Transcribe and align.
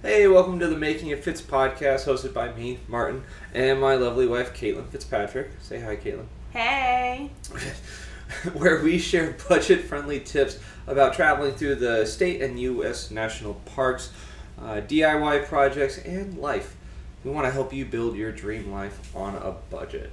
Hey, 0.00 0.28
welcome 0.28 0.60
to 0.60 0.68
the 0.68 0.76
Making 0.76 1.08
It 1.08 1.24
Fitz 1.24 1.42
podcast, 1.42 2.06
hosted 2.06 2.32
by 2.32 2.52
me, 2.52 2.78
Martin, 2.86 3.24
and 3.52 3.80
my 3.80 3.96
lovely 3.96 4.28
wife, 4.28 4.54
Kaitlin 4.54 4.86
Fitzpatrick. 4.86 5.50
Say 5.60 5.80
hi, 5.80 5.96
Kaitlin. 5.96 6.26
Hey. 6.52 7.32
Where 8.52 8.80
we 8.80 9.00
share 9.00 9.36
budget 9.48 9.80
friendly 9.80 10.20
tips 10.20 10.60
about 10.86 11.14
traveling 11.14 11.54
through 11.54 11.74
the 11.74 12.06
state 12.06 12.40
and 12.42 12.60
U.S. 12.60 13.10
national 13.10 13.54
parks, 13.54 14.12
uh, 14.62 14.82
DIY 14.86 15.48
projects, 15.48 15.98
and 15.98 16.38
life. 16.38 16.76
We 17.24 17.32
want 17.32 17.46
to 17.48 17.50
help 17.50 17.72
you 17.72 17.84
build 17.84 18.14
your 18.14 18.30
dream 18.30 18.70
life 18.70 19.16
on 19.16 19.34
a 19.34 19.56
budget. 19.68 20.12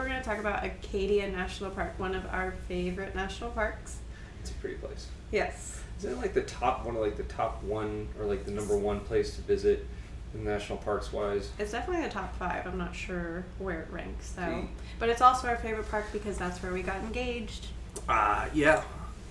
We're 0.00 0.08
going 0.08 0.18
to 0.18 0.24
talk 0.24 0.38
about 0.38 0.64
Acadia 0.64 1.30
National 1.30 1.70
Park, 1.70 1.98
one 1.98 2.14
of 2.14 2.24
our 2.32 2.52
favorite 2.68 3.14
national 3.14 3.50
parks. 3.50 3.98
It's 4.40 4.50
a 4.50 4.54
pretty 4.54 4.76
place. 4.76 5.08
Yes. 5.30 5.82
Isn't 5.98 6.12
it 6.12 6.18
like 6.18 6.32
the 6.32 6.40
top 6.42 6.86
one 6.86 6.96
of 6.96 7.02
like 7.02 7.18
the 7.18 7.24
top 7.24 7.62
one 7.62 8.08
or 8.18 8.24
like 8.24 8.46
the 8.46 8.50
number 8.50 8.78
one 8.78 9.00
place 9.00 9.36
to 9.36 9.42
visit 9.42 9.86
in 10.32 10.42
national 10.42 10.78
parks 10.78 11.12
wise? 11.12 11.50
It's 11.58 11.72
definitely 11.72 12.02
the 12.06 12.12
top 12.12 12.34
five. 12.36 12.66
I'm 12.66 12.78
not 12.78 12.96
sure 12.96 13.44
where 13.58 13.82
it 13.82 13.90
ranks, 13.90 14.30
though. 14.32 14.42
Mm. 14.42 14.68
But 14.98 15.10
it's 15.10 15.20
also 15.20 15.48
our 15.48 15.56
favorite 15.56 15.90
park 15.90 16.06
because 16.14 16.38
that's 16.38 16.62
where 16.62 16.72
we 16.72 16.80
got 16.80 16.96
engaged. 16.96 17.66
Ah, 18.08 18.48
yeah. 18.54 18.82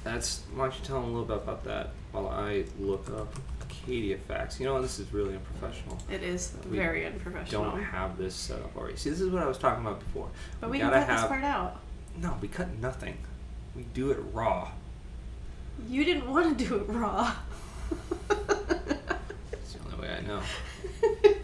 That's 0.03 0.43
why 0.53 0.65
don't 0.65 0.79
you 0.79 0.85
tell 0.85 1.01
them 1.01 1.09
a 1.09 1.13
little 1.13 1.25
bit 1.25 1.37
about 1.37 1.63
that 1.63 1.89
while 2.11 2.27
I 2.27 2.65
look 2.79 3.09
up 3.09 3.33
Acadia 3.83 4.17
facts. 4.17 4.59
You 4.59 4.65
know, 4.65 4.81
this 4.81 4.99
is 4.99 5.11
really 5.13 5.33
unprofessional. 5.35 5.97
It 6.11 6.23
is 6.23 6.53
We 6.69 6.77
very 6.77 7.05
unprofessional. 7.05 7.63
Don't 7.63 7.83
have 7.83 8.17
this 8.17 8.35
set 8.35 8.59
up 8.59 8.75
already. 8.77 8.97
See, 8.97 9.09
this 9.09 9.21
is 9.21 9.29
what 9.29 9.41
I 9.43 9.47
was 9.47 9.57
talking 9.57 9.85
about 9.85 9.99
before. 9.99 10.29
but 10.59 10.69
we, 10.69 10.79
can 10.79 10.89
gotta 10.89 10.99
cut 11.05 11.07
this 11.13 11.19
have 11.21 11.29
part 11.29 11.43
out. 11.43 11.79
no. 12.17 12.37
We 12.41 12.47
cut 12.47 12.77
nothing. 12.79 13.17
We 13.75 13.83
do 13.93 14.11
it 14.11 14.17
raw. 14.33 14.71
You 15.87 16.03
didn't 16.03 16.29
want 16.29 16.57
to 16.57 16.65
do 16.65 16.75
it 16.75 16.83
raw. 16.89 17.33
It's 18.29 19.73
the 19.73 19.79
only 19.93 20.07
way 20.07 20.13
I 20.17 20.21
know. 20.21 20.41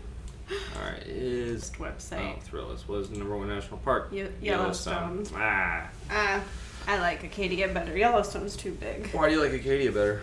All 0.49 0.91
right, 0.91 1.03
is 1.07 1.71
website. 1.79 2.35
oh. 2.35 2.39
Thrillist 2.51 2.87
was 2.87 3.09
the 3.09 3.17
number 3.17 3.35
one 3.37 3.47
national 3.47 3.77
park. 3.79 4.09
Ye- 4.11 4.27
Yellowstone. 4.41 5.25
Ah, 5.33 5.89
Ah, 6.11 6.43
I 6.87 6.99
like 6.99 7.23
Acadia 7.23 7.67
better. 7.69 7.97
Yellowstone's 7.97 8.55
too 8.55 8.71
big. 8.73 9.07
why 9.11 9.29
do 9.29 9.35
you 9.35 9.41
like 9.43 9.53
Acadia 9.53 9.91
better? 9.91 10.21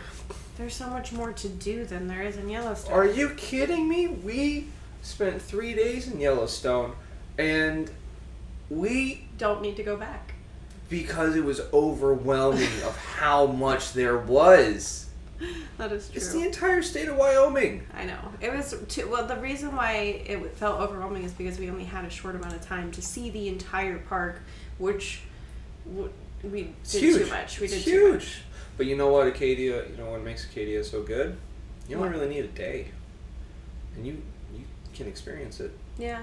There's 0.63 0.75
so 0.75 0.91
much 0.91 1.11
more 1.13 1.33
to 1.33 1.49
do 1.49 1.85
than 1.85 2.07
there 2.07 2.23
is 2.23 2.37
in 2.37 2.49
Yellowstone. 2.49 2.95
Are 2.95 3.05
you 3.05 3.31
kidding 3.31 3.89
me? 3.89 4.07
We 4.07 4.69
spent 5.03 5.43
three 5.43 5.75
days 5.75 6.07
in 6.07 6.21
Yellowstone, 6.21 6.93
and 7.37 7.91
we 8.71 9.25
Don't 9.39 9.61
need 9.61 9.75
to 9.79 9.83
go 9.83 9.97
back. 9.97 10.35
because 10.89 11.35
it 11.35 11.43
was 11.43 11.61
overwhelming 11.73 12.63
of 12.85 12.97
how 12.97 13.47
much 13.47 13.93
there 13.93 14.17
was. 14.17 15.09
That 15.79 15.91
is 15.91 16.07
true. 16.09 16.17
It's 16.19 16.33
the 16.33 16.45
entire 16.45 16.81
state 16.81 17.09
of 17.09 17.17
Wyoming. 17.17 17.85
I 17.93 18.05
know. 18.05 18.21
It 18.41 18.53
was 18.53 18.77
too, 18.87 19.09
well. 19.09 19.27
The 19.27 19.39
reason 19.39 19.75
why 19.75 20.23
it 20.25 20.55
felt 20.55 20.81
overwhelming 20.81 21.25
is 21.25 21.33
because 21.33 21.59
we 21.59 21.69
only 21.71 21.83
had 21.83 22.05
a 22.05 22.11
short 22.11 22.37
amount 22.37 22.55
of 22.55 22.65
time 22.65 22.93
to 22.93 23.03
see 23.03 23.31
the 23.31 23.49
entire 23.49 23.99
park, 23.99 24.43
which 24.79 25.23
we 26.43 26.73
It's 26.83 26.93
did 26.93 27.03
huge. 27.03 27.23
too 27.25 27.31
much. 27.31 27.61
We 27.61 27.67
did 27.69 27.77
it's 27.77 27.85
too 27.85 27.91
huge. 27.91 28.13
much. 28.15 28.43
But 28.77 28.87
you 28.87 28.97
know 28.97 29.09
what, 29.09 29.27
Acadia? 29.27 29.87
You 29.89 29.97
know 29.97 30.11
what 30.11 30.23
makes 30.23 30.45
Acadia 30.45 30.83
so 30.83 31.03
good? 31.03 31.37
You 31.89 31.97
only 31.97 32.09
What? 32.09 32.19
really 32.19 32.35
need 32.35 32.45
a 32.45 32.49
day, 32.49 32.87
and 33.97 34.07
you 34.07 34.23
you 34.55 34.65
can 34.95 35.07
experience 35.07 35.61
it. 35.61 35.73
Yeah, 35.99 36.23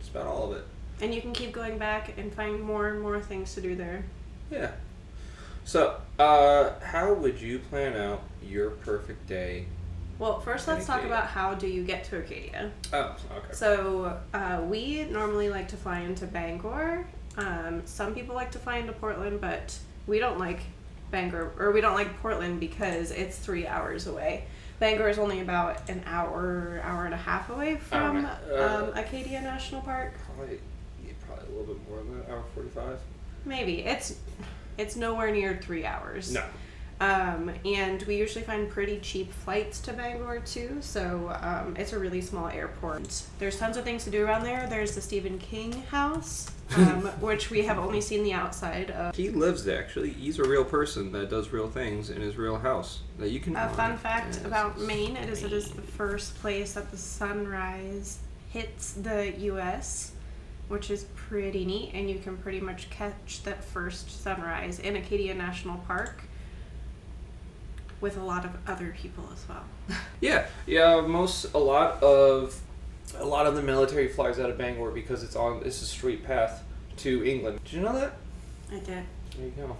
Just 0.00 0.10
about 0.10 0.26
all 0.26 0.50
of 0.52 0.58
it. 0.58 0.64
and 1.00 1.14
you 1.14 1.20
can 1.22 1.32
keep 1.32 1.52
going 1.52 1.78
back 1.78 2.16
and 2.18 2.32
find 2.32 2.60
more 2.60 2.88
and 2.88 3.00
more 3.00 3.20
things 3.20 3.54
to 3.54 3.60
do 3.60 3.74
there. 3.74 4.04
Yeah. 4.50 4.72
So, 5.64 6.00
uh, 6.18 6.70
how 6.80 7.12
would 7.14 7.40
you 7.40 7.58
plan 7.58 7.94
out 7.96 8.22
your 8.42 8.70
perfect 8.70 9.26
day? 9.26 9.66
Well, 10.18 10.40
first 10.40 10.66
let's 10.66 10.86
talk 10.86 11.04
about 11.04 11.26
how 11.28 11.54
do 11.54 11.68
you 11.68 11.84
get 11.84 12.04
to 12.04 12.18
Acadia. 12.18 12.72
Oh, 12.92 13.16
okay. 13.36 13.52
So 13.52 14.18
uh, 14.34 14.62
we 14.66 15.04
normally 15.04 15.48
like 15.48 15.68
to 15.68 15.76
fly 15.76 16.00
into 16.00 16.26
Bangor. 16.26 17.06
Um, 17.38 17.82
some 17.86 18.14
people 18.14 18.34
like 18.34 18.50
to 18.50 18.58
fly 18.58 18.78
into 18.78 18.92
Portland, 18.92 19.40
but 19.40 19.78
we 20.06 20.18
don't 20.18 20.38
like 20.38 20.60
Bangor 21.10 21.52
or 21.58 21.72
we 21.72 21.80
don't 21.80 21.94
like 21.94 22.20
Portland 22.20 22.60
because 22.60 23.10
it's 23.12 23.38
three 23.38 23.66
hours 23.66 24.06
away. 24.06 24.44
Bangor 24.80 25.08
is 25.08 25.18
only 25.18 25.40
about 25.40 25.88
an 25.88 26.02
hour, 26.06 26.80
hour 26.84 27.04
and 27.04 27.14
a 27.14 27.18
half 27.18 27.48
away 27.50 27.76
from 27.76 28.26
uh, 28.26 28.36
um, 28.58 28.92
Acadia 28.96 29.40
National 29.40 29.80
Park. 29.80 30.14
Probably, 30.36 30.60
yeah, 31.04 31.12
probably 31.26 31.46
a 31.46 31.58
little 31.58 31.74
bit 31.74 31.88
more 31.88 31.98
than 31.98 32.18
that. 32.18 32.30
Hour 32.30 32.44
forty-five. 32.54 32.98
Maybe 33.44 33.84
it's 33.84 34.18
it's 34.76 34.96
nowhere 34.96 35.30
near 35.30 35.58
three 35.62 35.84
hours. 35.86 36.32
No. 36.32 36.44
Um, 37.00 37.52
and 37.64 38.02
we 38.02 38.16
usually 38.16 38.44
find 38.44 38.68
pretty 38.68 38.98
cheap 38.98 39.32
flights 39.32 39.78
to 39.82 39.92
Bangor 39.92 40.40
too, 40.40 40.78
so 40.80 41.32
um, 41.40 41.76
it's 41.78 41.92
a 41.92 41.98
really 41.98 42.20
small 42.20 42.48
airport. 42.48 43.22
There's 43.38 43.56
tons 43.56 43.76
of 43.76 43.84
things 43.84 44.02
to 44.04 44.10
do 44.10 44.24
around 44.24 44.42
there. 44.42 44.66
There's 44.68 44.96
the 44.96 45.00
Stephen 45.00 45.38
King 45.38 45.72
house, 45.90 46.50
um, 46.76 47.02
which 47.20 47.50
we 47.50 47.62
have 47.62 47.78
only 47.78 48.00
seen 48.00 48.22
the 48.22 48.32
outside 48.32 48.90
of. 48.90 49.14
He 49.14 49.30
lives 49.30 49.64
there. 49.64 49.78
Actually, 49.78 50.10
he's 50.10 50.38
a 50.38 50.44
real 50.44 50.64
person 50.64 51.12
that 51.12 51.30
does 51.30 51.50
real 51.50 51.68
things 51.68 52.10
in 52.10 52.20
his 52.20 52.36
real 52.36 52.58
house 52.58 53.00
that 53.18 53.30
you 53.30 53.40
can. 53.40 53.56
A 53.56 53.68
fun 53.70 53.96
fact 53.96 54.44
about 54.44 54.80
Maine 54.80 55.16
it 55.16 55.28
is 55.28 55.42
it 55.42 55.52
is 55.52 55.70
the 55.70 55.82
first 55.82 56.38
place 56.40 56.74
that 56.74 56.90
the 56.90 56.96
sunrise 56.98 58.18
hits 58.50 58.92
the 58.92 59.32
U.S., 59.38 60.12
which 60.68 60.90
is 60.90 61.04
pretty 61.14 61.64
neat, 61.64 61.92
and 61.94 62.10
you 62.10 62.18
can 62.18 62.36
pretty 62.36 62.60
much 62.60 62.90
catch 62.90 63.42
that 63.44 63.64
first 63.64 64.22
sunrise 64.22 64.78
in 64.78 64.96
Acadia 64.96 65.34
National 65.34 65.78
Park 65.78 66.22
with 68.00 68.16
a 68.16 68.22
lot 68.22 68.44
of 68.44 68.52
other 68.66 68.94
people 68.96 69.28
as 69.32 69.48
well. 69.48 69.64
Yeah, 70.20 70.46
yeah. 70.66 71.00
Most 71.00 71.54
a 71.54 71.58
lot 71.58 72.02
of 72.02 72.60
a 73.14 73.24
lot 73.24 73.46
of 73.46 73.54
the 73.54 73.62
military 73.62 74.08
flies 74.08 74.38
out 74.38 74.50
of 74.50 74.58
Bangor 74.58 74.90
because 74.90 75.22
it's 75.22 75.36
on. 75.36 75.62
It's 75.64 75.80
a 75.82 75.86
straight 75.86 76.24
path 76.24 76.64
to 76.98 77.24
England. 77.24 77.60
Did 77.64 77.72
you 77.74 77.80
know 77.80 77.92
that? 77.94 78.14
I 78.70 78.74
did. 78.80 78.86
There 79.36 79.44
you 79.46 79.52
go. 79.56 79.76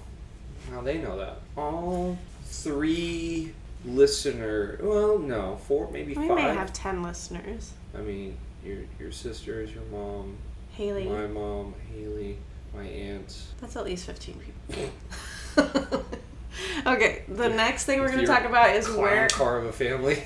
Now 0.71 0.81
they 0.83 0.99
know 0.99 1.19
that. 1.19 1.41
All 1.57 2.19
three 2.45 3.53
listener. 3.85 4.79
Well, 4.83 5.19
no, 5.19 5.57
four, 5.67 5.91
maybe 5.91 6.15
We 6.15 6.29
five. 6.29 6.37
may 6.37 6.43
have 6.43 6.73
10 6.73 7.03
listeners. 7.03 7.73
I 7.97 8.01
mean, 8.01 8.37
your 8.65 8.79
your 8.99 9.13
sisters, 9.13 9.71
your 9.73 9.85
mom, 9.85 10.37
Haley. 10.73 11.07
my 11.09 11.27
mom, 11.27 11.75
Haley, 11.93 12.39
my 12.75 12.85
aunt. 12.85 13.37
That's 13.61 13.77
at 13.77 13.85
least 13.85 14.07
15 14.07 14.41
people. 14.69 14.91
okay, 16.87 17.23
the 17.29 17.49
next 17.49 17.85
thing 17.85 18.01
we're 18.01 18.09
going 18.09 18.21
to 18.21 18.27
talk 18.27 18.45
about 18.45 18.75
is 18.75 18.89
where 18.91 19.29
car 19.29 19.59
of 19.59 19.67
a 19.67 19.73
family. 19.73 20.17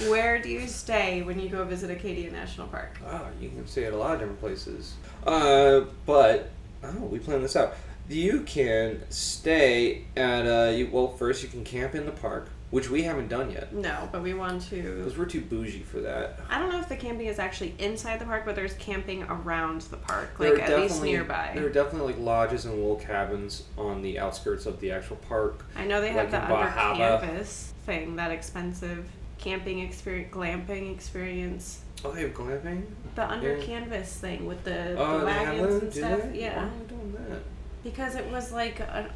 where 0.08 0.40
do 0.40 0.48
you 0.48 0.66
stay 0.66 1.22
when 1.22 1.38
you 1.38 1.48
go 1.48 1.64
visit 1.64 1.90
Acadia 1.90 2.30
National 2.30 2.66
Park? 2.68 2.98
Oh, 3.06 3.26
you 3.40 3.48
can 3.48 3.66
stay 3.66 3.84
at 3.84 3.92
a 3.92 3.96
lot 3.96 4.14
of 4.14 4.20
different 4.20 4.40
places. 4.40 4.94
Uh, 5.26 5.82
but 6.06 6.50
oh, 6.82 7.04
we 7.04 7.18
planned 7.18 7.44
this 7.44 7.56
out. 7.56 7.74
You 8.08 8.42
can 8.42 9.02
stay 9.10 10.04
at 10.16 10.46
uh, 10.46 10.70
you. 10.70 10.88
Well, 10.92 11.08
first 11.08 11.42
you 11.42 11.48
can 11.48 11.64
camp 11.64 11.94
in 11.94 12.04
the 12.04 12.12
park, 12.12 12.50
which 12.74 12.90
we 12.90 13.04
haven't 13.04 13.28
done 13.28 13.52
yet 13.52 13.72
No, 13.72 14.08
but 14.10 14.20
we 14.20 14.34
want 14.34 14.60
to. 14.70 14.96
because 14.96 15.16
we're 15.16 15.26
too 15.26 15.42
bougie 15.42 15.84
for 15.84 16.00
that. 16.00 16.40
I 16.50 16.58
don't 16.58 16.70
know 16.72 16.80
if 16.80 16.88
the 16.88 16.96
camping 16.96 17.28
is 17.28 17.38
actually 17.38 17.72
inside 17.78 18.18
the 18.18 18.24
park, 18.24 18.42
but 18.44 18.56
there's 18.56 18.74
camping 18.74 19.22
around 19.22 19.82
the 19.82 19.96
park, 19.96 20.34
like 20.40 20.58
at 20.58 20.76
least 20.80 21.00
nearby. 21.00 21.52
There 21.54 21.66
are 21.66 21.70
definitely 21.70 22.14
like 22.14 22.20
lodges 22.20 22.64
and 22.64 22.74
little 22.74 22.96
cabins 22.96 23.62
on 23.78 24.02
the 24.02 24.18
outskirts 24.18 24.66
of 24.66 24.80
the 24.80 24.90
actual 24.90 25.14
park. 25.28 25.64
I 25.76 25.84
know 25.86 26.00
they 26.00 26.08
have 26.08 26.16
like 26.16 26.30
the 26.32 26.52
under 26.52 26.70
canvas 26.72 27.72
thing, 27.86 28.16
that 28.16 28.32
expensive 28.32 29.08
camping 29.38 29.78
experience, 29.78 30.34
glamping 30.34 30.92
experience. 30.92 31.82
Oh, 32.04 32.10
they 32.10 32.22
have 32.22 32.34
glamping. 32.34 32.86
The 33.14 33.30
under 33.30 33.56
Yeah. 33.56 33.64
canvas 33.64 34.16
thing 34.16 34.46
with 34.46 34.64
the, 34.64 34.96
Oh, 34.98 35.20
the 35.20 35.26
wagons 35.26 35.80
and 35.80 35.92
stuff. 35.94 36.20
Yeah. 36.34 36.56
Why 36.56 36.64
are 36.64 36.70
they 36.80 36.84
doing 36.92 37.16
that? 37.30 37.38
Because 37.84 38.16
it 38.16 38.26
was 38.32 38.50
like 38.50 38.80
a, 38.80 39.08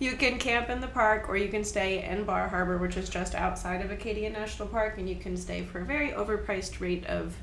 you 0.00 0.16
can 0.16 0.38
camp 0.38 0.70
in 0.70 0.80
the 0.80 0.88
park 0.88 1.28
or 1.28 1.36
you 1.36 1.48
can 1.48 1.62
stay 1.62 2.02
in 2.02 2.24
Bar 2.24 2.48
Harbor, 2.48 2.78
which 2.78 2.96
is 2.96 3.08
just 3.08 3.34
outside 3.34 3.84
of 3.84 3.90
Acadia 3.90 4.30
National 4.30 4.66
Park, 4.66 4.98
and 4.98 5.08
you 5.08 5.14
can 5.14 5.36
stay 5.36 5.62
for 5.62 5.80
a 5.80 5.84
very 5.84 6.10
overpriced 6.10 6.80
rate 6.80 7.06
of 7.06 7.36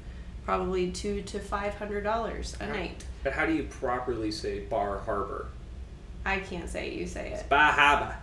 probably 0.43 0.91
two 0.91 1.21
to 1.21 1.39
five 1.39 1.75
hundred 1.75 2.03
dollars 2.03 2.57
a 2.59 2.67
night. 2.67 3.05
But 3.23 3.33
how 3.33 3.45
do 3.45 3.53
you 3.53 3.63
properly 3.63 4.31
say 4.31 4.61
Bar 4.61 4.99
Harbor? 4.99 5.47
I 6.25 6.39
can't 6.39 6.67
say 6.67 6.87
it, 6.87 6.93
you 6.93 7.07
say 7.07 7.31
it. 7.31 7.47
Bar 7.47 7.71
Harbor. 7.71 8.15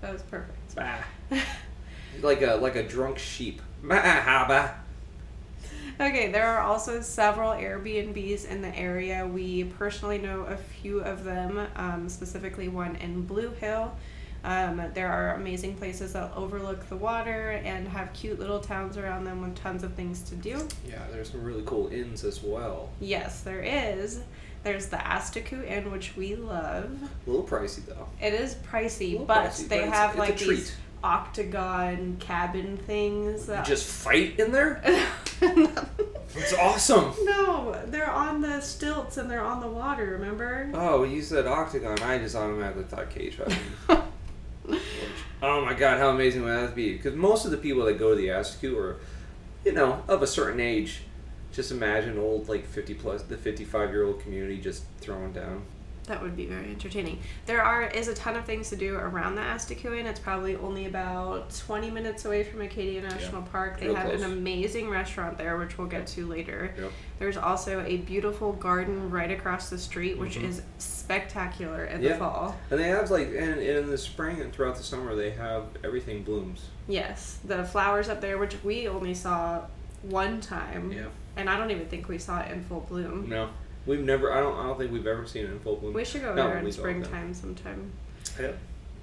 That 0.00 0.12
was 0.12 0.22
perfect. 0.22 0.74
Bah. 0.74 0.98
like 2.22 2.42
a 2.42 2.56
like 2.56 2.74
a 2.74 2.86
drunk 2.86 3.18
sheep. 3.18 3.62
Harbor. 3.88 4.74
Okay, 6.00 6.30
there 6.30 6.46
are 6.46 6.60
also 6.60 7.00
several 7.00 7.50
Airbnbs 7.50 8.46
in 8.46 8.62
the 8.62 8.74
area. 8.76 9.26
We 9.26 9.64
personally 9.64 10.18
know 10.18 10.42
a 10.42 10.56
few 10.56 11.00
of 11.00 11.24
them, 11.24 11.66
um, 11.74 12.08
specifically 12.08 12.68
one 12.68 12.94
in 12.96 13.22
Blue 13.22 13.50
Hill. 13.50 13.92
Um, 14.44 14.80
there 14.94 15.08
are 15.10 15.34
amazing 15.34 15.74
places 15.74 16.12
that 16.12 16.30
overlook 16.36 16.88
the 16.88 16.96
water 16.96 17.50
and 17.64 17.88
have 17.88 18.12
cute 18.12 18.38
little 18.38 18.60
towns 18.60 18.96
around 18.96 19.24
them 19.24 19.42
with 19.42 19.56
tons 19.56 19.82
of 19.82 19.94
things 19.94 20.22
to 20.22 20.36
do. 20.36 20.68
Yeah, 20.88 21.02
there's 21.10 21.30
some 21.30 21.42
really 21.42 21.64
cool 21.66 21.88
inns 21.88 22.22
as 22.22 22.44
well. 22.44 22.90
Yes, 23.00 23.40
there 23.40 23.60
is. 23.60 24.20
There's 24.62 24.86
the 24.86 24.98
Asticou 24.98 25.66
Inn, 25.68 25.90
which 25.90 26.16
we 26.16 26.36
love. 26.36 26.90
A 27.26 27.30
little 27.30 27.44
pricey 27.46 27.84
though. 27.84 28.06
It 28.22 28.34
is 28.34 28.54
pricey, 28.54 29.26
but 29.26 29.46
pricey, 29.50 29.68
they 29.68 29.78
but 29.80 29.84
it's- 29.88 29.92
have 29.94 30.10
it's 30.10 30.18
like 30.20 30.36
treat. 30.36 30.48
these 30.50 30.76
octagon 31.02 32.16
cabin 32.20 32.76
things. 32.76 33.46
That 33.46 33.66
just 33.66 33.86
fight 33.86 34.38
in 34.38 34.52
there? 34.52 34.80
It's 35.40 36.52
awesome. 36.52 37.12
No, 37.24 37.80
they're 37.86 38.10
on 38.10 38.40
the 38.40 38.60
stilts 38.60 39.16
and 39.16 39.30
they're 39.30 39.44
on 39.44 39.60
the 39.60 39.68
water. 39.68 40.06
Remember? 40.06 40.70
Oh, 40.74 41.00
when 41.00 41.10
you 41.10 41.22
said 41.22 41.46
octagon, 41.46 42.00
I 42.00 42.18
just 42.18 42.36
automatically 42.36 42.84
thought 42.84 43.10
cage 43.10 43.36
fighting. 43.36 44.02
oh 45.42 45.64
my 45.64 45.74
god, 45.74 45.98
how 45.98 46.10
amazing 46.10 46.42
would 46.44 46.50
that 46.50 46.74
be? 46.74 46.92
Because 46.92 47.14
most 47.14 47.44
of 47.44 47.50
the 47.50 47.56
people 47.56 47.84
that 47.86 47.98
go 47.98 48.10
to 48.10 48.16
the 48.16 48.28
Askew 48.28 48.78
are, 48.78 48.96
you 49.64 49.72
know, 49.72 50.02
of 50.06 50.22
a 50.22 50.26
certain 50.26 50.60
age. 50.60 51.02
Just 51.50 51.72
imagine 51.72 52.18
old, 52.18 52.48
like 52.48 52.66
50 52.66 52.94
plus, 52.94 53.22
the 53.22 53.36
55 53.36 53.90
year 53.90 54.04
old 54.04 54.20
community 54.20 54.58
just 54.58 54.84
throwing 55.00 55.32
down. 55.32 55.62
That 56.08 56.22
would 56.22 56.36
be 56.36 56.46
very 56.46 56.70
entertaining. 56.70 57.18
There 57.44 57.62
are 57.62 57.84
is 57.84 58.08
a 58.08 58.14
ton 58.14 58.34
of 58.34 58.44
things 58.46 58.70
to 58.70 58.76
do 58.76 58.96
around 58.96 59.34
the 59.34 59.42
Asticou 59.42 59.98
Inn. 59.98 60.06
It's 60.06 60.18
probably 60.18 60.56
only 60.56 60.86
about 60.86 61.54
20 61.54 61.90
minutes 61.90 62.24
away 62.24 62.44
from 62.44 62.62
Acadia 62.62 63.02
National 63.02 63.42
Park. 63.42 63.78
They 63.78 63.86
real 63.88 63.94
have 63.96 64.08
close. 64.08 64.22
an 64.22 64.32
amazing 64.32 64.88
restaurant 64.88 65.36
there, 65.36 65.58
which 65.58 65.76
we'll 65.76 65.86
get 65.86 66.06
to 66.08 66.26
later. 66.26 66.74
Yep. 66.78 66.92
There's 67.18 67.36
also 67.36 67.84
a 67.84 67.98
beautiful 67.98 68.54
garden 68.54 69.10
right 69.10 69.30
across 69.30 69.68
the 69.68 69.76
street, 69.78 70.16
which 70.18 70.36
Mhm. 70.36 70.44
is 70.48 70.62
spectacular 70.78 71.84
in 71.84 72.02
Yeah. 72.02 72.12
the 72.14 72.18
fall. 72.18 72.56
And 72.70 72.80
they 72.80 72.88
have, 72.88 73.10
like, 73.10 73.28
and, 73.28 73.36
and 73.36 73.60
in 73.60 73.90
the 73.90 73.98
spring 73.98 74.40
and 74.40 74.50
throughout 74.52 74.76
the 74.76 74.82
summer, 74.82 75.14
they 75.14 75.30
have 75.30 75.64
everything 75.84 76.22
blooms. 76.22 76.68
Yes, 76.86 77.38
the 77.44 77.64
flowers 77.64 78.08
up 78.08 78.20
there, 78.22 78.38
which 78.38 78.56
we 78.64 78.88
only 78.88 79.12
saw 79.14 79.62
one 80.02 80.40
time, 80.40 80.90
Yeah. 80.92 81.06
and 81.36 81.50
I 81.50 81.58
don't 81.58 81.70
even 81.70 81.86
think 81.86 82.08
we 82.08 82.16
saw 82.18 82.40
it 82.40 82.50
in 82.50 82.64
full 82.64 82.80
bloom. 82.88 83.28
No. 83.28 83.50
We've 83.86 84.00
never, 84.00 84.32
I 84.32 84.40
don't, 84.40 84.58
I 84.58 84.64
don't 84.64 84.78
think 84.78 84.92
we've 84.92 85.06
ever 85.06 85.26
seen 85.26 85.44
it 85.44 85.50
in 85.50 85.60
full 85.60 85.76
bloom. 85.76 85.94
We 85.94 86.04
should 86.04 86.22
go 86.22 86.34
there 86.34 86.58
in 86.58 86.64
we 86.64 86.70
don't, 86.70 86.78
no. 86.78 86.82
springtime 86.82 87.34
sometime. 87.34 87.92
Yeah. 88.38 88.52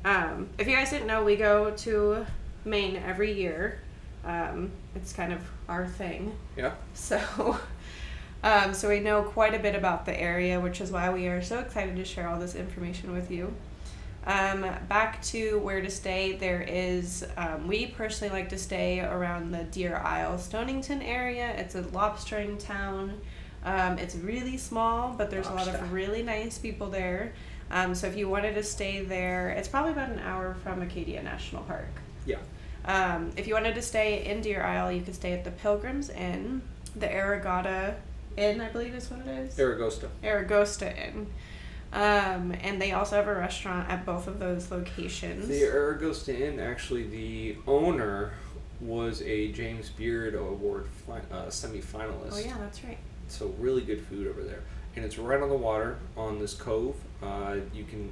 Um, 0.06 0.50
if 0.60 0.68
you 0.68 0.76
guys 0.76 0.92
didn't 0.92 1.08
know, 1.08 1.24
we 1.24 1.36
go 1.36 1.72
to 1.72 2.26
Maine 2.64 2.98
every 2.98 3.34
year. 3.34 3.80
Um, 4.24 4.72
it's 4.96 5.14
kind 5.14 5.34
of 5.34 5.42
our 5.68 5.88
thing. 5.88 6.36
Yeah. 6.56 6.74
So, 6.94 7.60
um, 8.44 8.74
so 8.74 8.90
we 8.90 9.00
know 9.00 9.24
quite 9.24 9.56
a 9.56 9.60
bit 9.60 9.76
about 9.76 10.06
the 10.06 10.20
area, 10.20 10.60
which 10.60 10.82
is 10.82 10.92
why 10.92 11.12
we 11.12 11.28
are 11.28 11.42
so 11.42 11.60
excited 11.60 11.96
to 11.96 12.06
share 12.06 12.28
all 12.28 12.40
this 12.40 12.56
information 12.56 13.14
with 13.14 13.32
you. 13.32 13.54
Um, 14.28 14.66
back 14.90 15.22
to 15.26 15.60
where 15.60 15.82
to 15.82 15.90
stay, 15.90 16.34
there 16.34 16.62
is, 16.62 17.26
um, 17.38 17.68
we 17.68 17.86
personally 17.88 18.34
like 18.34 18.50
to 18.50 18.58
stay 18.58 19.00
around 19.00 19.52
the 19.52 19.64
Deer 19.66 19.98
Isle, 19.98 20.40
Stonington 20.40 21.04
area. 21.04 21.54
It's 21.58 21.76
a 21.76 21.84
lobstering 21.84 22.58
town. 22.58 23.22
Um, 23.66 23.98
it's 23.98 24.16
really 24.16 24.58
small, 24.58 25.14
but 25.18 25.30
there's 25.32 25.48
a 25.48 25.54
lot 25.54 25.68
of 25.68 25.92
really 25.92 26.22
nice 26.22 26.58
people 26.58 26.88
there. 26.90 27.34
Um, 27.72 27.96
so 27.96 28.06
if 28.06 28.16
you 28.16 28.30
wanted 28.30 28.54
to 28.56 28.64
stay 28.64 29.04
there, 29.04 29.50
it's 29.50 29.68
probably 29.68 29.92
about 29.92 30.10
an 30.10 30.20
hour 30.20 30.56
from 30.64 30.84
Acadia 30.84 31.24
National 31.24 31.64
Park. 31.64 31.90
Yeah. 32.28 32.38
Um, 32.86 33.32
if 33.36 33.48
you 33.48 33.56
wanted 33.56 33.74
to 33.74 33.82
stay 33.82 34.24
in 34.26 34.42
Deer 34.42 34.62
Isle, 34.62 34.92
you 34.92 35.02
could 35.02 35.16
stay 35.16 35.34
at 35.34 35.44
the 35.44 35.50
Pilgrims 35.50 36.12
Inn, 36.12 36.62
the 36.96 37.08
Aragata 37.08 37.96
Inn, 38.38 38.62
I 38.62 38.70
believe 38.70 38.94
is 38.94 39.10
what 39.10 39.22
it 39.22 39.28
is. 39.28 39.58
Aragosta. 39.58 40.10
Aragosta 40.24 40.96
Inn. 40.96 41.26
Um, 41.92 42.54
and 42.62 42.80
they 42.80 42.92
also 42.92 43.16
have 43.16 43.28
a 43.28 43.34
restaurant 43.34 43.90
at 43.90 44.06
both 44.06 44.28
of 44.28 44.38
those 44.38 44.70
locations. 44.70 45.48
The 45.48 45.62
Aragosta 45.62 46.40
Inn, 46.40 46.60
actually, 46.60 47.04
the 47.08 47.56
owner 47.66 48.34
was 48.80 49.22
a 49.24 49.52
James 49.54 49.90
Beard 49.90 50.36
Award 50.36 50.88
fi- 51.08 51.22
uh, 51.32 51.50
semi-finalist. 51.50 52.34
oh 52.34 52.38
yeah, 52.40 52.58
that's 52.60 52.84
right. 52.84 52.98
So 53.28 53.54
really 53.60 53.82
good 53.82 54.02
food 54.06 54.28
over 54.28 54.44
there, 54.44 54.62
and 54.96 55.04
it's 55.04 55.18
right 55.18 55.42
on 55.42 55.50
the 55.50 55.56
water 55.56 55.98
on 56.16 56.40
this 56.40 56.54
cove. 56.54 56.96
Uh, 57.22 57.58
you 57.74 57.84
can 57.84 58.12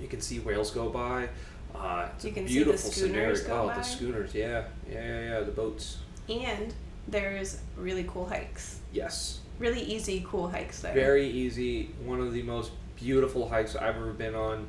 you 0.00 0.08
can 0.08 0.20
see 0.20 0.40
whales 0.40 0.70
go 0.70 0.88
by. 0.88 1.28
Uh, 1.74 2.08
it's 2.14 2.24
You 2.24 2.30
a 2.30 2.34
can 2.34 2.48
see 2.48 2.58
the 2.58 2.64
beautiful 2.64 2.90
schooners 2.90 3.42
scenario. 3.42 3.64
go 3.64 3.64
oh, 3.64 3.68
by. 3.68 3.74
the 3.76 3.82
schooners, 3.82 4.34
yeah, 4.34 4.64
yeah, 4.90 4.94
yeah, 5.04 5.20
yeah, 5.30 5.40
the 5.40 5.52
boats. 5.52 5.98
And 6.28 6.72
there's 7.06 7.60
really 7.76 8.04
cool 8.08 8.26
hikes. 8.28 8.80
Yes, 8.92 9.40
Really 9.58 9.82
easy, 9.82 10.24
cool 10.28 10.48
hikes 10.50 10.80
there. 10.80 10.92
very 10.92 11.26
easy. 11.26 11.90
One 12.04 12.20
of 12.20 12.32
the 12.32 12.42
most 12.42 12.72
beautiful 12.96 13.48
hikes 13.48 13.74
I've 13.76 13.96
ever 13.96 14.12
been 14.12 14.34
on 14.34 14.66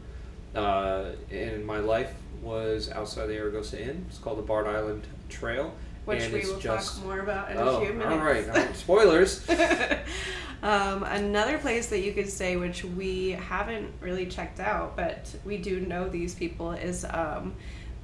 uh, 0.55 1.11
in 1.29 1.65
my 1.65 1.79
life 1.79 2.13
was 2.41 2.89
outside 2.91 3.27
the 3.27 3.33
Aragosta 3.33 3.79
Inn. 3.79 4.05
It's 4.09 4.17
called 4.17 4.37
the 4.37 4.43
Barred 4.43 4.67
Island 4.67 5.03
Trail, 5.29 5.73
which 6.07 6.23
and 6.23 6.33
we 6.33 6.39
will 6.39 6.57
just 6.57 6.95
talk 6.95 7.05
more 7.05 7.19
about 7.19 7.51
in 7.51 7.57
oh, 7.57 7.81
a 7.81 7.85
few 7.85 7.93
minutes. 7.93 8.13
all 8.13 8.19
right, 8.19 8.49
um, 8.49 8.73
spoilers. 8.73 9.47
um, 10.63 11.03
another 11.03 11.57
place 11.57 11.87
that 11.87 11.99
you 11.99 12.13
could 12.13 12.29
stay, 12.29 12.55
which 12.55 12.85
we 12.85 13.31
haven't 13.31 13.91
really 13.99 14.25
checked 14.25 14.61
out, 14.61 14.95
but 14.95 15.29
we 15.43 15.57
do 15.57 15.81
know 15.81 16.07
these 16.07 16.33
people, 16.33 16.71
is 16.71 17.05
um, 17.09 17.53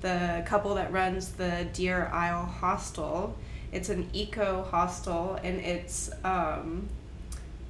the 0.02 0.44
couple 0.46 0.76
that 0.76 0.92
runs 0.92 1.30
the 1.30 1.66
Deer 1.72 2.10
Isle 2.12 2.46
Hostel. 2.46 3.38
It's 3.72 3.88
an 3.88 4.10
eco 4.12 4.64
hostel, 4.64 5.40
and 5.42 5.62
it's 5.62 6.12
um, 6.26 6.90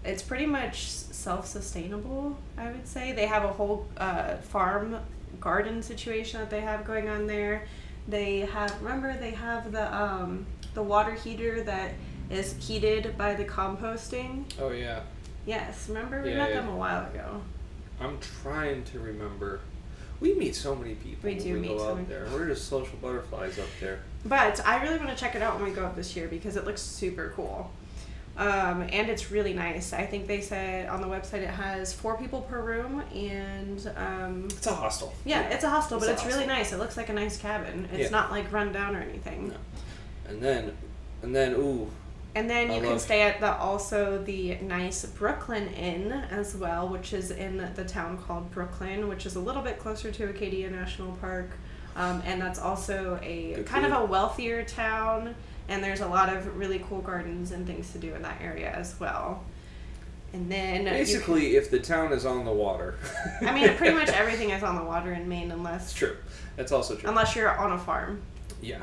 it's 0.04 0.24
pretty 0.24 0.48
much 0.48 0.88
self-sustainable. 0.88 2.36
I 2.58 2.72
would 2.72 2.88
say 2.88 3.12
they 3.12 3.28
have 3.28 3.44
a 3.44 3.50
whole 3.54 3.88
uh, 3.98 4.38
farm 4.38 4.98
garden 5.40 5.84
situation 5.84 6.40
that 6.40 6.50
they 6.50 6.62
have 6.62 6.86
going 6.86 7.08
on 7.08 7.28
there. 7.28 7.68
They 8.08 8.40
have 8.42 8.82
remember 8.82 9.16
they 9.18 9.32
have 9.32 9.72
the 9.72 9.94
um, 9.96 10.46
the 10.74 10.84
water 10.84 11.14
heater 11.14 11.64
that 11.64 11.94
is 12.30 12.56
heated 12.66 13.18
by 13.18 13.34
the 13.36 13.46
composting. 13.46 14.46
oh 14.60 14.72
yeah. 14.72 15.02
Yes, 15.46 15.88
remember 15.90 16.22
we 16.22 16.32
Yeah, 16.32 16.38
met 16.38 16.50
yeah. 16.52 16.62
them 16.62 16.70
a 16.70 16.76
while 16.76 17.06
ago. 17.06 17.42
I'm 18.00 18.18
trying 18.20 18.84
to 18.86 19.00
remember. 19.00 19.60
We 20.20 20.36
meet 20.36 20.56
so 20.56 20.74
many 20.74 20.96
people. 20.96 21.30
We 21.30 21.36
when 21.36 21.44
do 21.44 21.54
we 21.56 21.60
meet 21.60 21.68
go 21.70 21.78
so 21.80 21.90
out 21.90 21.96
many 21.98 22.08
there. 22.08 22.28
We're 22.32 22.48
just 22.48 22.68
social 22.70 22.98
butterflies 23.02 23.60
up 23.60 23.68
there. 23.82 24.00
But 24.26 24.66
I 24.66 24.82
really 24.82 24.98
want 24.98 25.10
to 25.10 25.16
check 25.16 25.36
it 25.36 25.42
out 25.42 25.56
when 25.56 25.66
we 25.66 25.72
go 25.72 25.86
up 25.86 25.96
this 25.98 26.16
year 26.16 26.28
because 26.30 26.56
it 26.56 26.64
looks 26.66 26.82
super 26.82 27.34
cool. 27.36 27.72
Um, 28.36 28.82
and 28.92 29.10
it's 29.10 29.30
really 29.32 29.54
nice. 29.54 29.94
I 29.94 30.06
think 30.08 30.26
they 30.26 30.42
said 30.42 30.90
on 30.90 31.02
the 31.02 31.08
website 31.08 31.42
it 31.44 31.50
has 31.50 31.94
four 31.94 32.18
people 32.18 32.42
per 32.42 32.60
room, 32.62 33.04
and 33.14 33.92
um, 33.96 34.46
It's 34.50 34.66
a 34.66 34.74
hostel. 34.74 35.14
yeah, 35.24 35.42
it's 35.50 35.64
a 35.64 35.70
hostel, 35.70 36.00
but 36.00 36.10
It's 36.10 36.24
it's, 36.26 36.34
a 36.34 36.36
really 36.36 36.48
nice. 36.48 36.74
It 36.74 36.80
looks 36.80 36.98
like 36.98 37.10
a 37.10 37.14
nice 37.14 37.38
cabin. 37.38 37.88
It's 37.92 38.04
Yeah. 38.06 38.10
not 38.10 38.32
like 38.32 38.52
run 38.52 38.72
down 38.74 38.96
or 38.96 39.02
anything. 39.02 39.50
No. 39.50 39.56
And 40.28 40.42
then, 40.42 40.76
and 41.22 41.36
then, 41.36 41.54
ooh, 41.54 41.92
And 42.36 42.50
then 42.50 42.72
I 42.72 42.78
you 42.78 42.82
can 42.82 42.98
stay 42.98 43.22
at 43.22 43.40
the 43.40 43.56
also 43.56 44.18
the 44.24 44.56
nice 44.64 45.06
Brooklin 45.06 45.68
Inn 45.68 46.12
as 46.32 46.56
well, 46.56 46.90
which 46.90 47.14
is 47.14 47.30
in 47.30 47.58
the 47.76 47.84
town 47.86 48.18
called 48.18 48.50
Brooklin, 48.50 49.08
which 49.08 49.28
is 49.28 49.36
a 49.36 49.40
little 49.40 49.62
bit 49.62 49.78
closer 49.78 50.12
to 50.12 50.30
Acadia 50.30 50.72
National 50.72 51.12
Park, 51.18 51.52
um, 51.96 52.24
and 52.26 52.42
that's 52.42 52.58
also 52.58 53.20
a 53.22 53.54
Good 53.58 53.68
kind 53.68 53.86
food. 53.86 53.94
of 53.94 54.02
a 54.02 54.06
wealthier 54.06 54.64
town. 54.64 55.36
And 55.70 55.84
there's 55.84 56.02
a 56.02 56.08
lot 56.08 56.36
of 56.36 56.58
really 56.58 56.80
cool 56.90 57.02
gardens 57.02 57.52
and 57.52 57.66
things 57.66 57.92
to 57.94 57.98
do 57.98 58.14
in 58.16 58.22
that 58.24 58.42
area 58.42 58.72
as 58.72 59.00
well. 59.00 59.44
And 60.34 60.52
then 60.52 60.82
you 60.82 60.90
can- 60.90 60.94
basically, 60.94 61.56
if 61.56 61.70
the 61.72 61.80
town 61.80 62.12
is 62.12 62.26
on 62.26 62.44
the 62.44 62.52
water, 62.52 62.96
I 63.42 63.54
mean, 63.54 63.74
pretty 63.78 63.96
much 63.96 64.10
everything 64.10 64.50
is 64.50 64.64
on 64.64 64.76
the 64.76 64.84
water 64.84 65.14
in 65.14 65.28
Maine, 65.30 65.44
It's 65.46 65.54
unless 65.54 65.94
true. 65.94 66.16
That's 66.56 66.72
also 66.72 66.96
true. 66.96 67.08
unless 67.10 67.36
you're 67.36 67.56
on 67.56 67.72
a 67.74 67.78
farm. 67.78 68.22
yeah, 68.62 68.82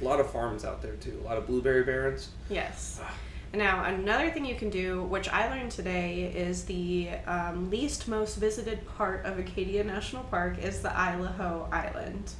a 0.00 0.04
lot 0.04 0.20
of 0.20 0.30
farms 0.30 0.64
out 0.64 0.80
there 0.82 0.94
too. 0.96 1.18
A 1.22 1.24
lot 1.26 1.38
of 1.38 1.46
blueberry 1.46 1.82
barons. 1.82 2.28
Yes. 2.50 3.00
Ah. 3.02 3.14
Now, 3.54 3.84
another 3.84 4.30
thing 4.30 4.46
you 4.46 4.54
can 4.54 4.70
do, 4.70 5.02
which 5.02 5.28
I 5.28 5.50
learned 5.50 5.72
today, 5.72 6.32
is 6.34 6.64
the 6.64 7.10
um, 7.26 7.68
least 7.70 8.08
most 8.08 8.36
visited 8.36 8.86
part 8.96 9.26
of 9.26 9.38
Acadia 9.38 9.84
National 9.84 10.22
Park 10.24 10.58
is 10.58 10.80
the 10.80 10.90
Isle 10.96 11.24
au 11.24 11.26
Haut 11.28 11.68
Island. 11.72 12.32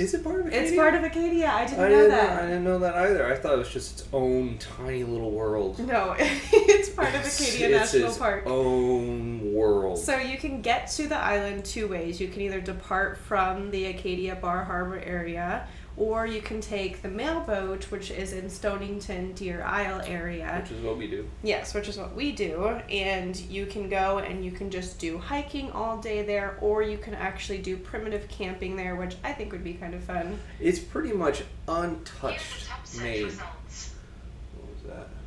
Is 0.00 0.14
it 0.14 0.24
part 0.24 0.40
of 0.40 0.46
Acadia? 0.46 0.62
It's 0.66 0.74
part 0.76 0.94
of 0.94 1.04
Acadia. 1.04 1.48
I 1.50 1.64
didn't 1.66 1.80
I 1.80 1.88
know 1.88 1.96
didn't 1.96 2.10
that. 2.10 2.42
I 2.42 2.46
didn't 2.46 2.64
know 2.64 2.78
that 2.78 2.94
either. 2.94 3.26
I 3.26 3.36
thought 3.36 3.52
it 3.54 3.58
was 3.58 3.68
just 3.68 4.00
its 4.00 4.08
own 4.12 4.56
tiny 4.58 5.04
little 5.04 5.30
world. 5.30 5.78
No, 5.86 6.14
it's 6.18 6.88
part 6.90 7.08
of 7.14 7.20
Acadia 7.20 7.68
It's 7.82 7.92
National 7.92 8.08
its 8.08 8.18
Park. 8.18 8.44
own 8.46 9.52
world. 9.52 9.98
So 9.98 10.16
you 10.16 10.38
can 10.38 10.62
get 10.62 10.88
to 10.92 11.06
the 11.06 11.16
island 11.16 11.64
two 11.64 11.86
ways. 11.88 12.20
You 12.20 12.28
can 12.28 12.40
either 12.42 12.60
depart 12.60 13.18
from 13.18 13.70
the 13.70 13.86
Acadia 13.86 14.36
Bar 14.36 14.64
Harbor 14.64 14.98
area, 14.98 15.68
or 16.00 16.26
you 16.26 16.40
can 16.40 16.62
take 16.62 17.02
the 17.02 17.08
mail 17.08 17.40
boat, 17.40 17.90
which 17.90 18.10
is 18.10 18.32
in 18.32 18.48
Stonington, 18.48 19.32
Deer 19.34 19.62
Isle 19.62 20.00
area. 20.06 20.62
which 20.62 20.72
is 20.72 20.82
what 20.82 20.96
we 20.96 21.06
do. 21.06 21.28
Yes, 21.42 21.74
which 21.74 21.88
is 21.88 21.98
what 21.98 22.16
we 22.16 22.32
do. 22.32 22.68
And 22.90 23.38
you 23.38 23.66
can 23.66 23.90
go 23.90 24.16
and 24.16 24.42
you 24.42 24.50
can 24.50 24.70
just 24.70 24.98
do 24.98 25.18
hiking 25.18 25.70
all 25.72 25.98
day 25.98 26.22
there, 26.22 26.56
or 26.62 26.82
you 26.82 26.96
can 26.96 27.12
actually 27.12 27.58
do 27.58 27.76
primitive 27.76 28.28
camping 28.28 28.76
there, 28.76 28.96
which 28.96 29.16
I 29.22 29.34
think 29.34 29.52
would 29.52 29.62
be 29.62 29.74
kind 29.74 29.94
of 29.94 30.02
fun. 30.02 30.38
It's 30.58 30.78
pretty 30.78 31.12
much 31.12 31.42
untouched 31.68 32.70
Maine. 32.98 33.30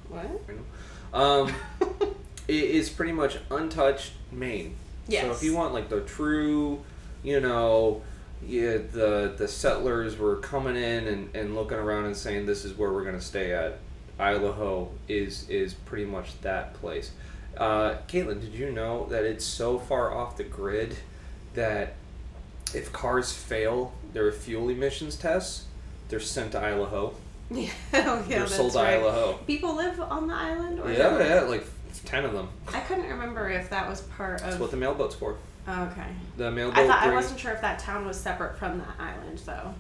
What? 0.10 0.26
I 0.26 0.54
know. 0.54 1.14
Um, 1.14 1.54
it 2.48 2.64
is 2.64 2.90
pretty 2.90 3.12
much 3.12 3.38
untouched 3.52 4.14
Maine. 4.32 4.76
Yes. 5.08 5.26
So 5.26 5.32
if 5.34 5.44
you 5.44 5.56
want 5.56 5.76
like 5.76 5.90
the 5.90 6.02
true, 6.02 6.82
you 7.22 7.40
know, 7.42 8.02
yeah, 8.48 8.78
the 8.78 9.34
the 9.38 9.48
settlers 9.48 10.18
were 10.18 10.38
coming 10.38 10.76
in 10.76 11.08
and, 11.08 11.36
and 11.36 11.56
looking 11.56 11.78
around 11.78 12.06
and 12.06 12.16
saying 12.16 12.46
this 12.46 12.66
is 12.66 12.74
where 12.78 12.92
we're 12.92 13.04
gonna 13.06 13.22
stay 13.22 13.54
at. 13.54 13.80
Isle 14.20 14.46
au 14.46 14.52
Haut 14.54 14.92
is 15.08 15.50
is 15.50 15.74
pretty 15.74 16.06
much 16.06 16.40
that 16.42 16.74
place. 16.76 17.12
Uh, 17.58 17.96
Kaitlin, 18.08 18.42
did 18.42 18.54
you 18.54 18.72
know 18.72 19.06
that 19.08 19.26
it's 19.26 19.46
so 19.46 19.78
far 19.78 20.14
off 20.14 20.38
the 20.38 20.44
grid 20.44 20.96
that 21.54 21.94
if 22.74 22.92
cars 22.92 23.32
fail 23.32 23.94
their 24.14 24.32
fuel 24.32 24.70
emissions 24.70 25.16
tests, 25.16 25.66
they're 26.10 26.20
sent 26.20 26.52
to 26.54 26.60
Isle 26.60 26.82
au 26.82 26.86
Haut. 26.86 27.16
Yeah, 27.52 27.70
oh, 27.94 27.98
yeah, 27.98 28.22
they're 28.28 28.40
that's 28.40 28.56
sold 28.56 28.72
to 28.74 28.80
right. 28.80 28.98
Idaho. 28.98 29.34
People 29.46 29.76
live 29.76 30.00
on 30.00 30.28
the 30.28 30.34
island, 30.34 30.80
or 30.80 30.92
Yeah, 30.92 31.20
yeah, 31.20 31.42
like 31.42 31.66
ten 32.06 32.26
of 32.26 32.34
them. 32.34 32.50
I 32.74 32.80
couldn't 32.82 33.08
remember 33.08 33.50
if 33.50 33.70
that 33.70 33.88
was 33.88 34.02
part 34.02 34.40
That's 34.40 34.56
of. 34.56 34.62
what 34.62 34.72
the 34.72 34.78
mailboat's 34.78 35.16
for. 35.16 35.38
Oh, 35.68 35.84
okay. 35.92 36.08
The 36.38 36.52
mailboat. 36.52 36.78
I 36.78 36.88
thought 36.88 37.04
I 37.04 37.14
wasn't 37.14 37.40
sure 37.40 37.52
if 37.52 37.62
that 37.62 37.80
town 37.80 38.06
was 38.06 38.20
separate 38.20 38.58
from 38.58 38.80
the 38.80 38.86
island, 39.00 39.40
though. 39.46 39.74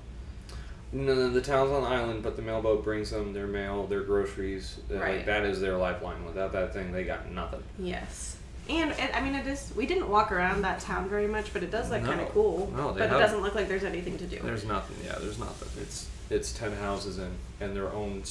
No, 0.93 1.15
no, 1.15 1.29
the 1.29 1.41
town's 1.41 1.71
on 1.71 1.81
the 1.83 1.89
island, 1.89 2.21
but 2.23 2.35
the 2.35 2.41
mailboat 2.43 2.83
brings 2.83 3.09
them 3.09 3.33
their 3.33 3.47
mail, 3.47 3.87
their 3.87 4.01
groceries. 4.03 4.79
Uh, 4.91 4.97
Right. 4.99 5.15
Like 5.17 5.25
that 5.25 5.43
is 5.43 5.59
their 5.59 5.75
lifeline. 5.75 6.23
Without 6.23 6.51
that 6.53 6.73
thing, 6.73 6.91
they 6.91 7.03
got 7.03 7.29
nothing. 7.31 7.63
Yes. 7.79 8.37
And 8.69 8.91
it, 8.91 9.11
I 9.13 9.19
mean, 9.21 9.35
it 9.35 9.45
is. 9.47 9.73
We 9.75 9.85
didn't 9.87 10.07
walk 10.07 10.31
around 10.31 10.61
that 10.61 10.79
town 10.79 11.09
very 11.09 11.27
much, 11.27 11.51
but 11.51 11.63
it 11.63 11.71
does 11.71 11.89
look 11.89 12.03
kind 12.05 12.21
of 12.21 12.29
cool. 12.29 12.71
No, 12.77 12.93
they 12.93 12.99
but 12.99 13.09
have- 13.09 13.17
it 13.19 13.21
doesn't 13.23 13.41
look 13.41 13.55
like 13.55 13.67
there's 13.67 13.83
anything 13.83 14.17
to 14.19 14.25
do. 14.25 14.39
There's 14.41 14.63
nothing. 14.65 14.95
Yeah, 15.03 15.17
there's 15.19 15.39
nothing. 15.39 15.67
It's 15.81 16.07
it's 16.29 16.53
ten 16.53 16.71
houses 16.73 17.17
and 17.17 17.35
and 17.59 17.75
their 17.75 17.91
own 17.91 18.23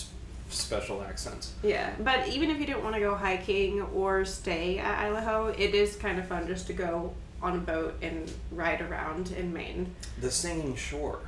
special 0.49 1.03
accents. 1.03 1.53
Yeah, 1.63 1.91
but 2.01 2.29
even 2.29 2.49
if 2.51 2.59
you 2.61 2.67
didn't 2.67 2.83
want 2.85 2.95
to 2.95 3.01
go 3.01 3.15
hiking 3.15 3.83
or 3.83 4.25
stay 4.25 4.79
at 4.79 4.99
Isle 5.01 5.17
au 5.17 5.21
Haut, 5.21 5.61
it 5.61 5.75
is 5.75 5.97
kind 5.97 6.19
of 6.19 6.27
fun 6.27 6.47
just 6.47 6.67
to 6.69 6.73
go 6.73 7.13
on 7.43 7.57
a 7.57 7.61
boat 7.61 7.95
and 8.03 8.31
ride 8.53 8.81
around 8.81 9.33
in 9.33 9.53
Maine. 9.53 9.95
The 10.21 10.31
Singing 10.31 10.77
Shore, 10.77 11.19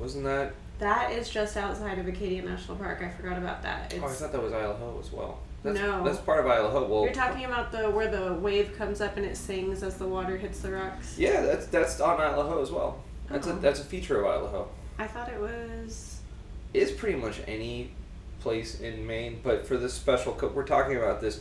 wasn't 0.00 0.24
that? 0.24 0.52
That 0.78 1.12
is 1.12 1.28
just 1.30 1.56
outside 1.56 1.98
of 1.98 2.08
Acadia 2.08 2.42
National 2.42 2.76
Park. 2.76 3.02
I 3.02 3.08
forgot 3.10 3.38
about 3.38 3.62
that. 3.62 3.92
It's, 3.92 4.02
oh, 4.02 4.06
I 4.06 4.10
thought 4.12 4.32
that 4.32 4.42
was 4.42 4.52
Isle 4.52 4.70
au 4.70 4.74
Haut 4.92 5.04
as 5.04 5.12
well. 5.12 5.38
That's, 5.62 5.78
No. 5.78 6.02
that's 6.02 6.18
part 6.18 6.40
of 6.40 6.46
Isle 6.50 6.66
au 6.66 6.70
Haut. 6.70 6.88
Well, 6.90 7.04
You're 7.04 7.12
talking 7.12 7.44
about 7.44 7.70
the 7.70 7.88
where 7.90 8.10
the 8.10 8.34
wave 8.34 8.76
comes 8.76 9.00
up 9.00 9.16
and 9.16 9.24
it 9.24 9.36
sings 9.36 9.82
as 9.84 9.96
the 9.98 10.06
water 10.08 10.36
hits 10.36 10.60
the 10.60 10.72
rocks. 10.72 11.16
yeah, 11.18 11.42
that's 11.42 11.66
that's 11.66 12.00
on 12.00 12.20
Isle 12.20 12.40
au 12.40 12.48
Haut 12.48 12.62
as 12.62 12.72
well. 12.72 12.98
That's 13.30 13.46
a 13.46 13.52
Oh. 13.52 13.58
that's 13.58 13.78
a 13.80 13.84
feature 13.84 14.18
of 14.20 14.26
Isle 14.26 14.46
au 14.46 14.48
Haut. 14.48 14.68
I 14.98 15.06
thought 15.06 15.28
it 15.28 15.38
was. 15.40 16.18
It's 16.74 16.90
pretty 16.90 17.18
much 17.18 17.40
any 17.46 17.90
place 18.40 18.80
in 18.80 19.06
Maine, 19.06 19.38
but 19.44 19.66
for 19.66 19.76
this 19.76 19.92
special, 19.94 20.32
co- 20.32 20.48
we're 20.48 20.64
talking 20.64 20.96
about 20.96 21.20
this 21.20 21.40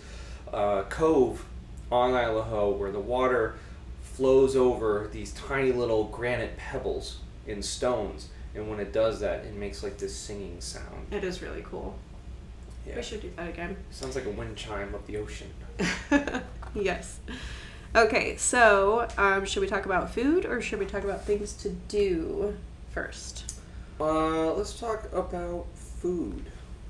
uh, 0.54 0.84
cove 0.84 1.44
on 1.92 2.14
Isle 2.14 2.38
au 2.38 2.42
Haut 2.44 2.78
where 2.78 2.92
the 2.92 3.00
water 3.00 3.56
flows 4.14 4.56
over 4.56 5.10
these 5.12 5.32
tiny 5.34 5.72
little 5.72 6.06
granite 6.06 6.58
pebbles 6.58 7.18
and 7.48 7.64
stones, 7.64 8.28
and 8.56 8.70
when 8.70 8.80
it 8.80 8.92
does 8.94 9.20
that, 9.22 9.46
it 9.46 9.56
makes 9.56 9.84
like 9.84 9.98
this 9.98 10.16
singing 10.16 10.60
sound. 10.60 11.08
It 11.12 11.24
is 11.24 11.42
really 11.42 11.64
cool. 11.64 11.98
Yeah, 12.88 12.98
We 12.98 13.04
should 13.04 13.22
do 13.22 13.32
that 13.36 13.50
again. 13.50 13.78
sounds 13.92 14.16
like 14.16 14.26
a 14.26 14.30
wind 14.32 14.58
chime 14.58 14.94
of 14.96 15.06
the 15.08 15.18
ocean. 15.18 15.48
yes. 16.76 17.20
Okay, 17.96 18.38
so 18.38 19.08
um, 19.18 19.46
should 19.46 19.62
we 19.62 19.68
talk 19.68 19.86
about 19.86 20.14
food 20.14 20.46
or 20.46 20.62
should 20.62 20.80
we 20.80 20.86
talk 20.86 21.04
about 21.04 21.26
things 21.26 21.54
to 21.54 21.70
do 21.70 22.56
first? 22.92 23.54
Uh, 24.00 24.54
let's 24.54 24.80
talk 24.80 25.12
about 25.14 25.66
food. 25.76 26.44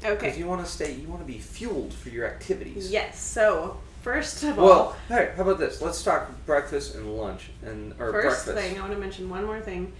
Okay. 0.03 0.13
Because 0.27 0.37
you 0.37 0.47
want 0.47 0.65
to 0.65 0.71
stay, 0.71 0.93
you 0.93 1.07
want 1.07 1.21
to 1.21 1.27
be 1.27 1.39
fueled 1.39 1.93
for 1.93 2.09
your 2.09 2.25
activities. 2.25 2.91
Yes. 2.91 3.19
So 3.19 3.77
first 4.01 4.43
of 4.43 4.59
all, 4.59 4.65
Well, 4.65 4.95
hey, 5.07 5.31
how 5.35 5.43
about 5.43 5.59
this? 5.59 5.81
Let's 5.81 6.03
talk 6.03 6.29
breakfast 6.45 6.95
and 6.95 7.17
lunch 7.17 7.49
and 7.63 7.93
or 7.99 8.11
first 8.11 8.45
breakfast. 8.45 8.67
thing 8.67 8.77
I 8.77 8.81
want 8.81 8.93
to 8.93 8.99
mention 8.99 9.29
one 9.29 9.45
more 9.45 9.61
thing. 9.61 9.93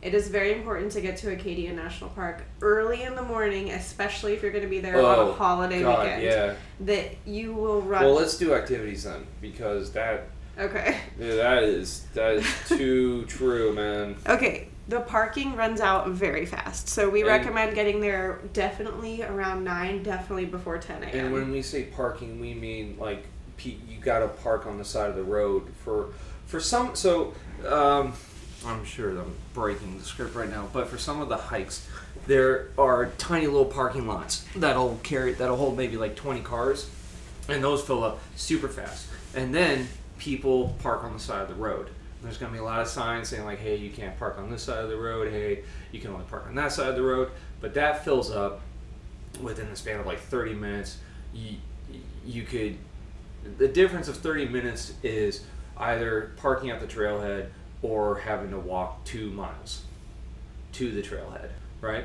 It 0.00 0.14
is 0.14 0.28
very 0.28 0.52
important 0.52 0.92
to 0.92 1.00
get 1.00 1.16
to 1.18 1.32
Acadia 1.32 1.72
National 1.72 2.10
Park 2.10 2.42
early 2.62 3.02
in 3.02 3.16
the 3.16 3.22
morning, 3.22 3.70
especially 3.70 4.32
if 4.32 4.42
you're 4.42 4.52
going 4.52 4.62
to 4.62 4.70
be 4.70 4.78
there 4.78 4.96
on 4.98 5.04
Oh, 5.18 5.30
a 5.30 5.32
holiday 5.32 5.82
God, 5.82 6.04
weekend. 6.04 6.22
yeah. 6.22 6.54
That 6.80 7.16
you 7.26 7.52
will 7.52 7.82
run. 7.82 8.04
Well, 8.04 8.14
let's 8.14 8.38
do 8.38 8.54
activities 8.54 9.02
then, 9.04 9.26
because 9.40 9.90
that 9.92 10.26
okay. 10.56 10.98
yeah, 11.18 11.34
that 11.34 11.62
is 11.64 12.06
that 12.14 12.34
is 12.36 12.46
too 12.68 13.24
true, 13.26 13.72
man. 13.72 14.14
Okay, 14.28 14.68
the 14.86 15.00
parking 15.00 15.56
runs 15.56 15.80
out 15.80 16.08
very 16.10 16.46
fast, 16.46 16.88
so 16.88 17.10
we 17.10 17.22
And- 17.22 17.28
recommend 17.30 17.74
getting 17.74 18.00
there 18.00 18.40
definitely 18.52 19.24
around 19.24 19.64
nine, 19.64 20.04
definitely 20.04 20.44
before 20.46 20.78
ten 20.78 21.02
a.m. 21.02 21.24
And 21.26 21.32
when 21.34 21.50
we 21.50 21.60
say 21.60 21.82
parking, 21.86 22.38
we 22.40 22.54
mean 22.54 22.96
like 23.00 23.24
you 23.64 23.98
got 24.00 24.20
to 24.20 24.28
park 24.28 24.66
on 24.66 24.78
the 24.78 24.84
side 24.84 25.10
of 25.10 25.16
the 25.16 25.24
road 25.24 25.72
for 25.84 26.10
for 26.46 26.60
some. 26.60 26.94
So 26.96 27.34
um, 27.66 28.14
I'm 28.66 28.84
sure 28.84 29.10
I'm 29.10 29.34
breaking 29.54 29.98
the 29.98 30.04
script 30.04 30.34
right 30.34 30.50
now, 30.50 30.68
but 30.72 30.88
for 30.88 30.98
some 30.98 31.20
of 31.20 31.28
the 31.28 31.36
hikes, 31.36 31.86
there 32.26 32.68
are 32.76 33.06
tiny 33.18 33.46
little 33.46 33.64
parking 33.64 34.06
lots 34.06 34.44
that'll 34.56 34.98
carry 35.02 35.32
that'll 35.32 35.56
hold 35.56 35.76
maybe 35.76 35.96
like 35.96 36.16
20 36.16 36.40
cars, 36.40 36.90
and 37.48 37.62
those 37.62 37.82
fill 37.82 38.04
up 38.04 38.20
super 38.36 38.68
fast. 38.68 39.08
And 39.34 39.54
then 39.54 39.88
people 40.18 40.74
park 40.82 41.04
on 41.04 41.12
the 41.12 41.20
side 41.20 41.42
of 41.42 41.48
the 41.48 41.54
road. 41.54 41.90
There's 42.22 42.36
gonna 42.36 42.52
be 42.52 42.58
a 42.58 42.64
lot 42.64 42.80
of 42.80 42.88
signs 42.88 43.28
saying 43.28 43.44
like, 43.44 43.60
"Hey, 43.60 43.76
you 43.76 43.90
can't 43.90 44.18
park 44.18 44.38
on 44.38 44.50
this 44.50 44.62
side 44.62 44.82
of 44.82 44.90
the 44.90 44.96
road. 44.96 45.30
Hey, 45.30 45.62
you 45.92 46.00
can 46.00 46.10
only 46.10 46.24
park 46.24 46.46
on 46.48 46.54
that 46.56 46.72
side 46.72 46.88
of 46.88 46.96
the 46.96 47.02
road." 47.02 47.30
But 47.60 47.74
that 47.74 48.04
fills 48.04 48.30
up 48.30 48.60
within 49.40 49.70
the 49.70 49.76
span 49.76 50.00
of 50.00 50.06
like 50.06 50.18
30 50.18 50.54
minutes. 50.54 50.98
You 51.32 51.56
you 52.26 52.42
could 52.42 52.76
the 53.58 53.68
difference 53.68 54.08
of 54.08 54.16
30 54.16 54.48
minutes 54.48 54.94
is 55.02 55.44
either 55.76 56.32
parking 56.36 56.70
at 56.70 56.80
the 56.80 56.86
trailhead 56.86 57.48
or 57.82 58.16
having 58.16 58.50
to 58.50 58.58
walk 58.58 59.04
two 59.04 59.30
miles 59.30 59.82
to 60.72 60.90
the 60.90 61.02
trailhead, 61.02 61.50
right? 61.80 62.04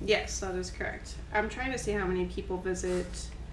Yes, 0.00 0.38
that 0.40 0.54
is 0.54 0.70
correct. 0.70 1.14
I'm 1.34 1.48
trying 1.48 1.72
to 1.72 1.78
see 1.78 1.92
how 1.92 2.06
many 2.06 2.26
people 2.26 2.58
visit. 2.58 3.06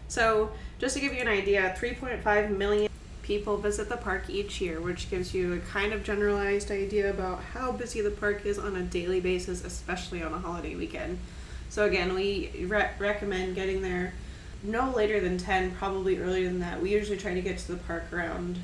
So, 0.07 0.51
just 0.77 0.95
to 0.95 1.01
give 1.01 1.13
you 1.13 1.21
an 1.21 1.27
idea, 1.27 1.75
3.5 1.77 2.55
million 2.55 2.89
people 3.23 3.57
visit 3.57 3.89
the 3.89 3.97
park 3.97 4.29
each 4.29 4.61
year, 4.61 4.79
which 4.79 5.09
gives 5.09 5.33
you 5.33 5.53
a 5.53 5.59
kind 5.59 5.91
of 5.91 6.03
generalized 6.03 6.69
idea 6.69 7.09
about 7.09 7.41
how 7.41 7.71
busy 7.71 8.01
the 8.01 8.11
park 8.11 8.45
is 8.45 8.59
on 8.59 8.75
a 8.75 8.83
daily 8.83 9.19
basis, 9.19 9.65
especially 9.65 10.21
on 10.21 10.31
a 10.31 10.37
holiday 10.37 10.75
weekend. 10.75 11.17
So, 11.69 11.85
again, 11.85 12.13
we 12.13 12.51
re- 12.67 12.91
recommend 12.99 13.55
getting 13.55 13.81
there 13.81 14.13
no 14.67 14.91
later 14.91 15.19
than 15.19 15.37
10, 15.37 15.71
probably 15.75 16.19
earlier 16.19 16.47
than 16.47 16.59
that. 16.59 16.81
We 16.81 16.91
usually 16.91 17.17
try 17.17 17.33
to 17.33 17.41
get 17.41 17.57
to 17.59 17.71
the 17.73 17.77
park 17.77 18.11
around 18.11 18.59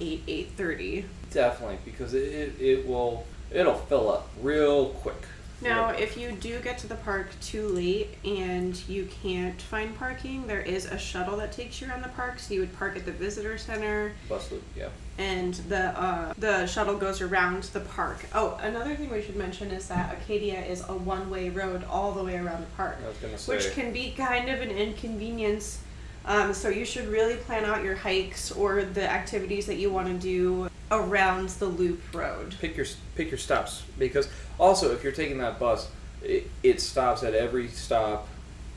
8, 0.00 0.26
8.30. 0.26 1.04
Definitely, 1.30 1.78
because 1.84 2.14
it, 2.14 2.32
it, 2.32 2.60
it 2.60 2.86
will 2.86 3.26
it'll 3.50 3.74
fill 3.74 4.10
up 4.10 4.28
real 4.40 4.86
quick. 4.86 5.22
Now, 5.62 5.90
if 5.90 6.16
you 6.16 6.32
do 6.32 6.58
get 6.60 6.78
to 6.78 6.86
the 6.86 6.94
park 6.96 7.28
too 7.40 7.68
late 7.68 8.16
and 8.24 8.76
you 8.88 9.08
can't 9.22 9.60
find 9.60 9.96
parking, 9.98 10.46
there 10.46 10.60
is 10.60 10.86
a 10.86 10.98
shuttle 10.98 11.36
that 11.38 11.52
takes 11.52 11.80
you 11.80 11.88
around 11.88 12.02
the 12.02 12.08
park. 12.08 12.38
So 12.38 12.54
you 12.54 12.60
would 12.60 12.76
park 12.76 12.96
at 12.96 13.04
the 13.04 13.12
visitor 13.12 13.58
center, 13.58 14.12
bus 14.28 14.50
loop, 14.50 14.62
yeah. 14.76 14.88
and 15.18 15.54
the 15.54 16.00
uh, 16.00 16.32
the 16.38 16.66
shuttle 16.66 16.96
goes 16.96 17.20
around 17.20 17.64
the 17.64 17.80
park. 17.80 18.24
Oh, 18.34 18.58
another 18.62 18.94
thing 18.94 19.10
we 19.10 19.22
should 19.22 19.36
mention 19.36 19.70
is 19.70 19.88
that 19.88 20.14
Acadia 20.14 20.60
is 20.64 20.82
a 20.88 20.94
one 20.94 21.28
way 21.30 21.50
road 21.50 21.84
all 21.90 22.12
the 22.12 22.24
way 22.24 22.36
around 22.36 22.62
the 22.62 22.70
park, 22.76 22.98
I 23.04 23.08
was 23.08 23.16
gonna 23.18 23.38
say. 23.38 23.54
which 23.54 23.72
can 23.72 23.92
be 23.92 24.12
kind 24.12 24.48
of 24.48 24.60
an 24.60 24.70
inconvenience. 24.70 25.82
Um, 26.24 26.52
so 26.52 26.68
you 26.68 26.84
should 26.84 27.08
really 27.08 27.36
plan 27.36 27.64
out 27.64 27.82
your 27.82 27.96
hikes 27.96 28.52
or 28.52 28.84
the 28.84 29.10
activities 29.10 29.64
that 29.66 29.76
you 29.76 29.90
want 29.90 30.06
to 30.06 30.14
do 30.14 30.69
around 30.90 31.48
the 31.50 31.66
loop 31.66 32.00
road. 32.12 32.54
pick 32.60 32.76
your 32.76 32.86
pick 33.14 33.30
your 33.30 33.38
stops 33.38 33.82
because 33.98 34.28
also 34.58 34.92
if 34.92 35.02
you're 35.04 35.12
taking 35.12 35.38
that 35.38 35.58
bus, 35.58 35.88
it, 36.22 36.50
it 36.62 36.80
stops 36.80 37.22
at 37.22 37.34
every 37.34 37.68
stop, 37.68 38.28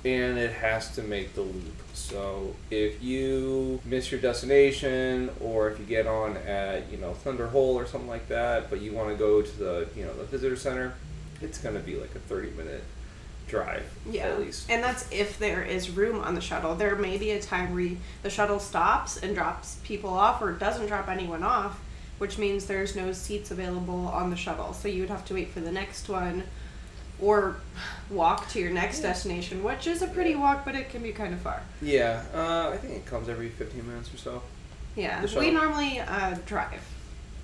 and 0.05 0.37
it 0.37 0.51
has 0.51 0.93
to 0.95 1.01
make 1.03 1.33
the 1.33 1.41
loop. 1.41 1.73
So 1.93 2.55
if 2.71 3.01
you 3.03 3.79
miss 3.85 4.11
your 4.11 4.19
destination, 4.21 5.29
or 5.39 5.69
if 5.69 5.79
you 5.79 5.85
get 5.85 6.07
on 6.07 6.37
at 6.37 6.91
you 6.91 6.97
know 6.97 7.13
Thunder 7.13 7.47
Hole 7.47 7.75
or 7.77 7.85
something 7.85 8.09
like 8.09 8.27
that, 8.29 8.69
but 8.69 8.81
you 8.81 8.93
want 8.93 9.09
to 9.09 9.15
go 9.15 9.41
to 9.41 9.59
the 9.59 9.87
you 9.95 10.05
know 10.05 10.13
the 10.13 10.23
visitor 10.23 10.55
center, 10.55 10.93
it's 11.41 11.57
gonna 11.57 11.79
be 11.79 11.95
like 11.95 12.13
a 12.15 12.19
thirty 12.19 12.51
minute 12.51 12.83
drive 13.45 13.83
Yeah, 14.09 14.27
at 14.27 14.39
least. 14.39 14.69
and 14.71 14.81
that's 14.81 15.05
if 15.11 15.37
there 15.37 15.61
is 15.63 15.89
room 15.89 16.21
on 16.21 16.33
the 16.33 16.41
shuttle. 16.41 16.75
There 16.75 16.95
may 16.95 17.17
be 17.17 17.31
a 17.31 17.41
time 17.41 17.75
where 17.75 17.89
the 18.23 18.29
shuttle 18.29 18.57
stops 18.59 19.17
and 19.17 19.35
drops 19.35 19.79
people 19.83 20.11
off, 20.11 20.41
or 20.41 20.53
doesn't 20.53 20.87
drop 20.87 21.09
anyone 21.09 21.43
off, 21.43 21.77
which 22.23 22.37
means 22.37 22.67
there's 22.67 22.95
no 22.95 23.11
seats 23.11 23.51
available 23.51 24.07
on 24.07 24.29
the 24.29 24.35
shuttle. 24.37 24.71
So 24.71 24.87
you 24.87 25.01
would 25.01 25.09
have 25.09 25.25
to 25.25 25.33
wait 25.33 25.49
for 25.49 25.59
the 25.59 25.73
next 25.73 26.07
one, 26.07 26.43
or 27.19 27.57
walk 28.09 28.47
to 28.51 28.61
your 28.61 28.71
next 28.71 29.01
destination, 29.01 29.61
which 29.61 29.87
is 29.87 30.01
a 30.01 30.07
pretty 30.07 30.33
walk, 30.33 30.63
but 30.63 30.73
it 30.73 30.89
can 30.89 31.03
be 31.03 31.11
kind 31.11 31.33
of 31.33 31.41
far. 31.41 31.61
Yeah, 31.81 32.23
uh, 32.33 32.69
I 32.73 32.77
think 32.77 32.93
it 32.93 33.05
comes 33.05 33.27
every 33.27 33.49
fifteen 33.49 33.85
minutes 33.85 34.13
or 34.13 34.17
so. 34.17 34.41
Yeah, 34.95 35.25
we 35.37 35.51
normally 35.51 35.99
uh, 35.99 36.37
drive. 36.45 36.81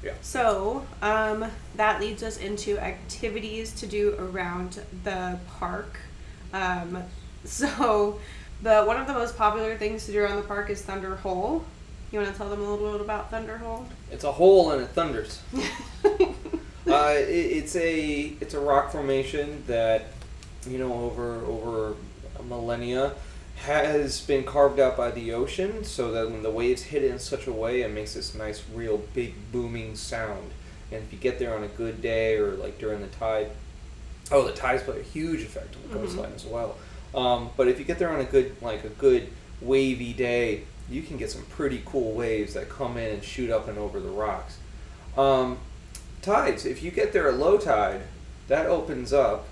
Yeah. 0.02 0.14
So 0.22 0.86
um, 1.02 1.46
that 1.76 2.00
leads 2.00 2.24
us 2.24 2.38
into 2.38 2.80
activities 2.80 3.74
to 3.82 3.86
do 3.86 4.16
around 4.18 4.80
the 5.04 5.38
park. 5.60 6.00
Um, 6.54 7.04
so 7.44 8.18
The 8.62 8.84
one 8.84 8.96
of 8.96 9.08
the 9.08 9.14
most 9.14 9.38
popular 9.38 9.76
things 9.78 10.06
to 10.06 10.14
do 10.14 10.22
around 10.24 10.38
the 10.38 10.48
park 10.48 10.70
is 10.70 10.82
Thunder 10.82 11.18
Hole. 11.18 11.66
You 12.12 12.20
want 12.20 12.32
to 12.32 12.38
tell 12.38 12.50
them 12.50 12.62
a 12.62 12.70
little 12.70 12.92
bit 12.94 13.02
about 13.02 13.30
Thunder 13.30 13.58
Hole? 13.60 13.86
It's 14.12 14.24
a 14.24 14.32
hole 14.32 14.72
and 14.72 14.82
it 14.82 14.90
thunders. 14.90 15.42
uh, 15.56 17.14
it, 17.16 17.30
it's 17.30 17.76
a 17.76 18.34
it's 18.42 18.56
a 18.56 18.60
rock 18.60 18.92
formation 18.92 19.64
that 19.68 20.06
you 20.68 20.80
know 20.80 20.92
over 20.92 21.46
over 21.46 21.96
a 22.40 22.44
millennia 22.44 23.14
has 23.58 24.22
been 24.22 24.44
carved 24.44 24.80
out 24.80 24.96
by 24.96 25.12
the 25.12 25.34
ocean 25.34 25.84
so 25.84 26.12
that 26.12 26.32
when 26.32 26.42
the 26.42 26.50
waves 26.50 26.82
hit 26.82 27.04
it 27.04 27.12
in 27.12 27.20
such 27.20 27.46
a 27.46 27.52
way 27.52 27.82
it 27.82 27.92
makes 27.92 28.14
this 28.14 28.34
nice 28.34 28.64
real 28.74 28.98
big 29.14 29.34
booming 29.52 29.96
sound 29.96 30.52
and 30.92 31.04
if 31.04 31.12
you 31.12 31.20
get 31.20 31.40
there 31.40 31.54
on 31.54 31.64
a 31.64 31.68
good 31.68 32.02
day 32.02 32.38
or 32.38 32.52
like 32.52 32.80
during 32.80 33.02
the 33.02 33.08
tide 33.08 33.52
oh 34.32 34.46
the 34.46 34.54
tides 34.54 34.82
play 34.84 35.02
a 35.02 35.04
huge 35.04 35.42
effect 35.42 35.76
on 35.76 35.90
the 35.90 35.96
coastline 35.96 36.32
as 36.34 36.46
well 36.46 36.78
um, 37.14 37.50
but 37.58 37.68
if 37.68 37.80
you 37.80 37.84
get 37.84 38.00
there 38.00 38.10
on 38.10 38.22
a 38.22 38.26
good 38.26 38.56
like 38.62 38.86
a 38.86 38.90
good 38.90 39.28
wavy 39.62 40.14
day 40.14 40.64
you 40.90 41.02
can 41.02 41.18
get 41.18 41.30
some 41.30 41.44
pretty 41.44 41.82
cool 41.86 42.14
waves 42.14 42.54
that 42.54 42.70
come 42.70 42.98
in 42.98 43.14
and 43.14 43.24
shoot 43.24 43.50
up 43.50 43.68
and 43.68 43.78
over 43.78 44.00
the 44.00 44.10
rocks. 44.10 44.58
Um, 45.18 45.60
tides 46.22 46.66
if 46.66 46.84
you 46.84 46.92
get 46.92 47.14
there 47.14 47.28
at 47.30 47.38
low 47.38 47.58
tide 47.58 48.02
that 48.48 48.66
opens 48.66 49.14
up 49.14 49.46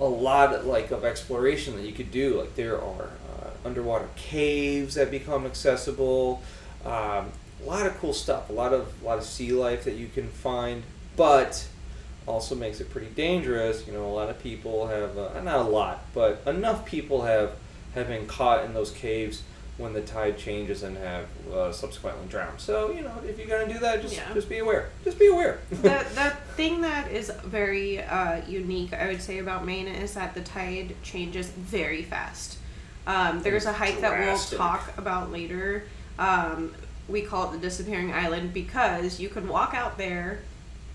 a 0.00 0.04
lot 0.04 0.54
of, 0.54 0.64
like 0.64 0.90
of 0.90 1.04
exploration 1.04 1.76
that 1.76 1.84
you 1.84 1.92
could 1.92 2.10
do. 2.10 2.40
Like 2.40 2.54
there 2.54 2.80
are 2.80 3.10
uh, 3.32 3.50
underwater 3.64 4.08
caves 4.16 4.94
that 4.94 5.10
become 5.10 5.46
accessible 5.46 6.42
um, 6.84 7.32
a 7.62 7.64
lot 7.64 7.86
of 7.86 7.98
cool 7.98 8.12
stuff 8.12 8.48
a 8.50 8.52
lot 8.52 8.72
of 8.72 8.92
a 9.02 9.04
lot 9.04 9.18
of 9.18 9.24
sea 9.24 9.52
life 9.52 9.84
that 9.84 9.94
you 9.94 10.08
can 10.08 10.28
find 10.28 10.82
but 11.16 11.66
also 12.26 12.54
makes 12.54 12.80
it 12.80 12.90
pretty 12.90 13.08
dangerous. 13.08 13.86
You 13.86 13.92
know 13.92 14.06
a 14.06 14.12
lot 14.12 14.30
of 14.30 14.38
people 14.42 14.88
have 14.88 15.16
uh, 15.18 15.40
not 15.42 15.60
a 15.60 15.68
lot 15.68 16.04
but 16.14 16.42
enough 16.46 16.84
people 16.84 17.22
have 17.22 17.52
have 17.94 18.08
been 18.08 18.26
caught 18.26 18.64
in 18.64 18.74
those 18.74 18.90
caves 18.90 19.42
when 19.78 19.92
the 19.92 20.00
tide 20.00 20.38
changes 20.38 20.82
and 20.82 20.96
have 20.96 21.26
uh, 21.52 21.70
subsequently 21.70 22.26
drowned 22.28 22.58
so 22.58 22.90
you 22.90 23.02
know 23.02 23.12
if 23.28 23.38
you're 23.38 23.46
gonna 23.46 23.70
do 23.72 23.78
that 23.78 24.00
just 24.00 24.16
Yeah. 24.16 24.32
just 24.32 24.48
be 24.48 24.58
aware 24.58 24.88
just 25.04 25.18
be 25.18 25.26
aware 25.26 25.58
the 25.70 26.04
the 26.14 26.32
thing 26.56 26.80
that 26.80 27.10
is 27.10 27.30
very 27.44 28.02
uh, 28.02 28.40
unique, 28.48 28.94
I 28.94 29.08
would 29.08 29.20
say, 29.20 29.38
about 29.38 29.66
Maine 29.66 29.88
is 29.88 30.14
that 30.14 30.32
the 30.34 30.40
tide 30.40 30.94
changes 31.02 31.48
very 31.50 32.02
fast. 32.02 32.56
Um, 33.06 33.42
there's 33.42 33.66
a 33.66 33.72
hike 33.74 34.00
that 34.00 34.18
we'll 34.18 34.38
talk 34.38 34.96
about 34.96 35.30
later. 35.30 35.84
Um, 36.18 36.74
we 37.08 37.20
call 37.22 37.48
it 37.48 37.52
the 37.52 37.58
disappearing 37.58 38.10
island 38.12 38.54
because 38.54 39.20
you 39.20 39.28
can 39.28 39.46
walk 39.48 39.74
out 39.74 39.98
there 39.98 40.40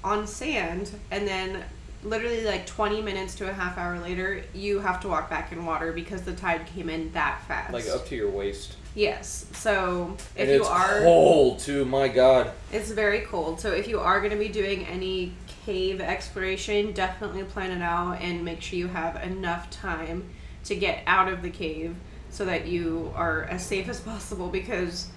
on 0.03 0.25
sand 0.25 0.91
and 1.11 1.27
then 1.27 1.63
literally 2.03 2.45
like 2.45 2.65
20 2.65 3.01
minutes 3.01 3.35
to 3.35 3.49
a 3.49 3.53
half 3.53 3.77
hour 3.77 3.99
later 3.99 4.43
you 4.53 4.79
have 4.79 4.99
to 4.99 5.07
walk 5.07 5.29
back 5.29 5.51
in 5.51 5.65
water 5.65 5.91
because 5.91 6.21
the 6.23 6.33
tide 6.33 6.65
came 6.65 6.89
in 6.89 7.11
that 7.11 7.41
fast 7.47 7.73
like 7.73 7.87
up 7.87 8.05
to 8.07 8.15
your 8.15 8.29
waist 8.29 8.75
yes 8.95 9.45
so 9.53 10.15
if 10.35 10.41
and 10.41 10.49
you 10.49 10.55
it's 10.57 10.67
are 10.67 11.01
cold 11.01 11.59
too 11.59 11.85
my 11.85 12.07
god 12.07 12.51
it's 12.71 12.91
very 12.91 13.21
cold. 13.21 13.59
So 13.59 13.71
if 13.71 13.87
you 13.87 13.99
are 13.99 14.19
going 14.19 14.31
to 14.31 14.37
be 14.37 14.47
doing 14.47 14.85
any 14.85 15.33
cave 15.65 16.01
exploration, 16.01 16.93
definitely 16.93 17.43
plan 17.43 17.71
it 17.71 17.81
out 17.81 18.21
and 18.21 18.43
make 18.43 18.61
sure 18.61 18.79
you 18.79 18.87
have 18.87 19.21
enough 19.23 19.69
time 19.69 20.29
to 20.65 20.75
get 20.75 21.03
out 21.05 21.31
of 21.31 21.41
the 21.41 21.49
cave 21.49 21.95
so 22.29 22.45
that 22.45 22.67
you 22.67 23.11
are 23.15 23.43
as 23.43 23.65
safe 23.65 23.89
as 23.89 23.99
possible 23.99 24.47
because 24.47 25.09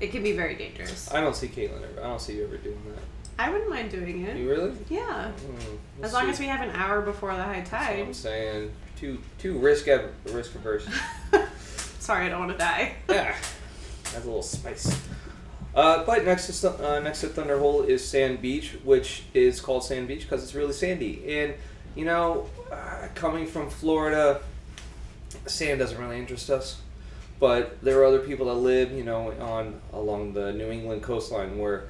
it 0.00 0.10
can 0.12 0.22
be 0.22 0.32
very 0.32 0.54
dangerous. 0.54 1.12
I 1.12 1.20
don't 1.20 1.34
see 1.34 1.48
Kaitlin 1.48 1.82
ever. 1.82 2.00
I 2.00 2.08
don't 2.08 2.20
see 2.20 2.36
you 2.36 2.44
ever 2.44 2.56
doing 2.56 2.80
that. 2.88 3.02
I 3.42 3.50
wouldn't 3.50 3.70
mind 3.70 3.90
doing 3.90 4.22
it. 4.24 4.36
You 4.36 4.48
really? 4.48 4.72
Yeah. 4.88 5.32
Mm, 5.46 6.04
As 6.04 6.12
long 6.12 6.26
see. 6.26 6.30
as 6.30 6.38
we 6.40 6.46
have 6.46 6.60
an 6.60 6.70
hour 6.76 7.00
before 7.00 7.34
the 7.34 7.42
high 7.42 7.58
That's 7.60 7.72
what 7.72 7.78
tide. 7.80 8.00
I'm 8.00 8.14
saying 8.14 8.70
too 8.96 9.18
too 9.38 9.58
risk 9.58 9.88
av- 9.88 10.10
risk 10.26 10.54
averse. 10.54 10.86
Sorry, 11.98 12.26
I 12.26 12.28
don't 12.28 12.38
want 12.38 12.52
to 12.52 12.58
die. 12.58 12.94
yeah, 13.08 13.34
that's 14.04 14.14
a 14.24 14.28
little 14.28 14.42
spice. 14.42 14.96
Uh, 15.74 16.04
but 16.04 16.24
next 16.24 16.60
to 16.60 16.68
uh, 16.88 17.00
next 17.00 17.22
to 17.22 17.28
Thunder 17.28 17.58
Hole 17.58 17.82
is 17.82 18.06
Sand 18.06 18.40
Beach, 18.40 18.76
which 18.84 19.24
is 19.34 19.60
called 19.60 19.82
Sand 19.82 20.06
Beach 20.06 20.22
because 20.22 20.44
it's 20.44 20.54
really 20.54 20.72
sandy. 20.72 21.40
And 21.40 21.54
you 21.96 22.04
know, 22.04 22.48
uh, 22.70 23.08
coming 23.16 23.46
from 23.46 23.70
Florida, 23.70 24.40
sand 25.46 25.80
doesn't 25.80 25.98
really 25.98 26.18
interest 26.18 26.48
us. 26.48 26.80
But 27.40 27.82
there 27.82 27.98
are 28.00 28.04
other 28.04 28.20
people 28.20 28.46
that 28.46 28.54
live, 28.54 28.92
you 28.92 29.02
know, 29.02 29.32
on 29.40 29.80
along 29.92 30.34
the 30.34 30.52
New 30.52 30.70
England 30.70 31.02
coastline 31.02 31.58
where 31.58 31.88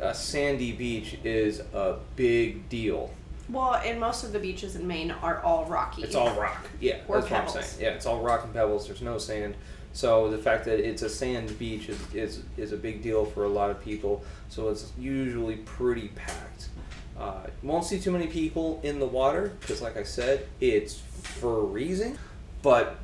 a 0.00 0.14
sandy 0.14 0.72
beach 0.72 1.16
is 1.24 1.60
a 1.72 1.96
big 2.16 2.68
deal. 2.68 3.10
Well, 3.48 3.74
and 3.74 3.98
most 3.98 4.22
of 4.22 4.32
the 4.32 4.38
beaches 4.38 4.76
in 4.76 4.86
Maine 4.86 5.10
are 5.10 5.40
all 5.42 5.64
rocky. 5.66 6.02
It's 6.02 6.14
all 6.14 6.32
rock. 6.38 6.66
Yeah, 6.80 6.98
Or 7.08 7.20
that's 7.20 7.30
what 7.30 7.40
I'm 7.40 7.48
saying. 7.48 7.82
Yeah, 7.82 7.96
it's 7.96 8.06
all 8.06 8.20
rock 8.20 8.44
and 8.44 8.54
pebbles. 8.54 8.86
There's 8.86 9.02
no 9.02 9.18
sand. 9.18 9.54
So 9.92 10.30
the 10.30 10.38
fact 10.38 10.64
that 10.66 10.78
it's 10.78 11.02
a 11.02 11.08
sand 11.08 11.58
beach 11.58 11.88
is, 11.88 11.98
is, 12.14 12.42
is 12.56 12.72
a 12.72 12.76
big 12.76 13.02
deal 13.02 13.24
for 13.24 13.44
a 13.44 13.48
lot 13.48 13.70
of 13.70 13.82
people. 13.84 14.22
So 14.48 14.68
it's 14.68 14.92
usually 14.96 15.56
pretty 15.56 16.08
packed. 16.08 16.68
Uh, 17.18 17.46
won't 17.62 17.84
see 17.84 17.98
too 17.98 18.12
many 18.12 18.28
people 18.28 18.80
in 18.84 18.98
the 19.00 19.06
water 19.06 19.52
because, 19.60 19.82
like 19.82 19.96
I 19.96 20.04
said, 20.04 20.46
it's 20.60 20.96
freezing. 20.96 22.16
But 22.62 22.96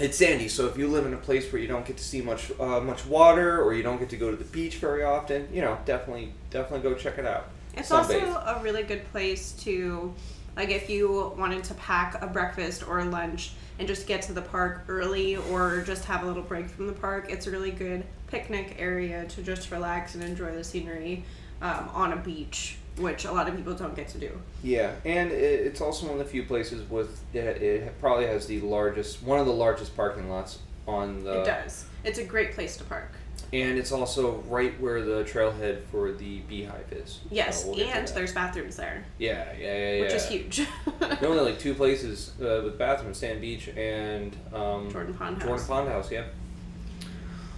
it's 0.00 0.18
sandy, 0.18 0.48
so 0.48 0.66
if 0.66 0.76
you 0.76 0.88
live 0.88 1.06
in 1.06 1.14
a 1.14 1.18
place 1.18 1.52
where 1.52 1.60
you 1.60 1.68
don't 1.68 1.84
get 1.84 1.96
to 1.96 2.04
see 2.04 2.20
much 2.22 2.50
uh, 2.58 2.80
much 2.80 3.06
water 3.06 3.62
or 3.62 3.74
you 3.74 3.82
don't 3.82 3.98
get 3.98 4.08
to 4.10 4.16
go 4.16 4.30
to 4.30 4.36
the 4.36 4.44
beach 4.44 4.76
very 4.76 5.02
often, 5.02 5.48
you 5.52 5.60
know, 5.60 5.78
definitely 5.84 6.32
definitely 6.50 6.88
go 6.88 6.96
check 6.96 7.18
it 7.18 7.26
out. 7.26 7.48
It's 7.74 7.90
Sunbathe. 7.90 8.26
also 8.26 8.58
a 8.58 8.60
really 8.62 8.82
good 8.82 9.04
place 9.12 9.52
to, 9.62 10.12
like, 10.56 10.70
if 10.70 10.90
you 10.90 11.32
wanted 11.38 11.62
to 11.64 11.74
pack 11.74 12.20
a 12.20 12.26
breakfast 12.26 12.86
or 12.86 12.98
a 12.98 13.04
lunch 13.04 13.52
and 13.78 13.86
just 13.86 14.06
get 14.06 14.22
to 14.22 14.32
the 14.32 14.42
park 14.42 14.84
early 14.88 15.36
or 15.36 15.82
just 15.82 16.04
have 16.06 16.24
a 16.24 16.26
little 16.26 16.42
break 16.42 16.68
from 16.68 16.86
the 16.88 16.92
park, 16.92 17.26
it's 17.30 17.46
a 17.46 17.50
really 17.50 17.70
good 17.70 18.04
picnic 18.26 18.76
area 18.78 19.24
to 19.26 19.42
just 19.42 19.70
relax 19.70 20.14
and 20.14 20.24
enjoy 20.24 20.52
the 20.52 20.64
scenery 20.64 21.24
um, 21.62 21.88
on 21.92 22.12
a 22.12 22.16
beach, 22.16 22.76
which 23.00 23.24
a 23.24 23.32
lot 23.32 23.48
of 23.48 23.56
people 23.56 23.74
don't 23.74 23.94
get 23.96 24.08
to 24.08 24.18
do. 24.18 24.30
Yeah, 24.62 24.92
and 25.04 25.30
it, 25.32 25.66
it's 25.66 25.80
also 25.80 26.06
one 26.06 26.14
of 26.14 26.18
the 26.18 26.30
few 26.30 26.44
places 26.44 26.88
with 26.90 27.20
it, 27.34 27.62
it 27.62 28.00
probably 28.00 28.26
has 28.26 28.46
the 28.46 28.60
largest, 28.60 29.22
one 29.22 29.38
of 29.40 29.46
the 29.46 29.52
largest 29.52 29.96
parking 29.96 30.28
lots 30.28 30.58
on 30.86 31.24
the. 31.24 31.42
it 31.42 31.46
does. 31.46 31.86
It's 32.04 32.18
a 32.18 32.24
great 32.24 32.52
place 32.52 32.76
to 32.78 32.84
park. 32.84 33.12
And 33.52 33.78
it's 33.78 33.90
also 33.90 34.44
right 34.48 34.78
where 34.80 35.02
the 35.02 35.24
trailhead 35.24 35.82
for 35.90 36.12
the 36.12 36.38
beehive 36.40 36.92
is. 36.92 37.20
Yes, 37.30 37.64
So 37.64 37.70
we'll 37.70 37.80
and 37.80 38.06
there's 38.06 38.32
bathrooms 38.32 38.76
there, 38.76 39.04
Yeah, 39.18 39.52
yeah, 39.58 39.66
yeah, 39.66 39.92
yeah. 39.94 40.00
which 40.02 40.12
is 40.12 40.28
huge. 40.28 40.66
There 41.00 41.24
are 41.24 41.26
only 41.26 41.50
like 41.50 41.58
two 41.58 41.74
places 41.74 42.32
uh, 42.40 42.60
with 42.64 42.78
bathrooms: 42.78 43.18
Sand 43.18 43.40
Beach 43.40 43.68
and 43.68 44.36
um, 44.54 44.88
Jordan 44.90 45.14
Pond 45.14 45.38
House. 45.38 45.46
Jordan 45.46 45.66
Pond 45.66 45.88
House. 45.88 46.12
Yeah. 46.12 46.24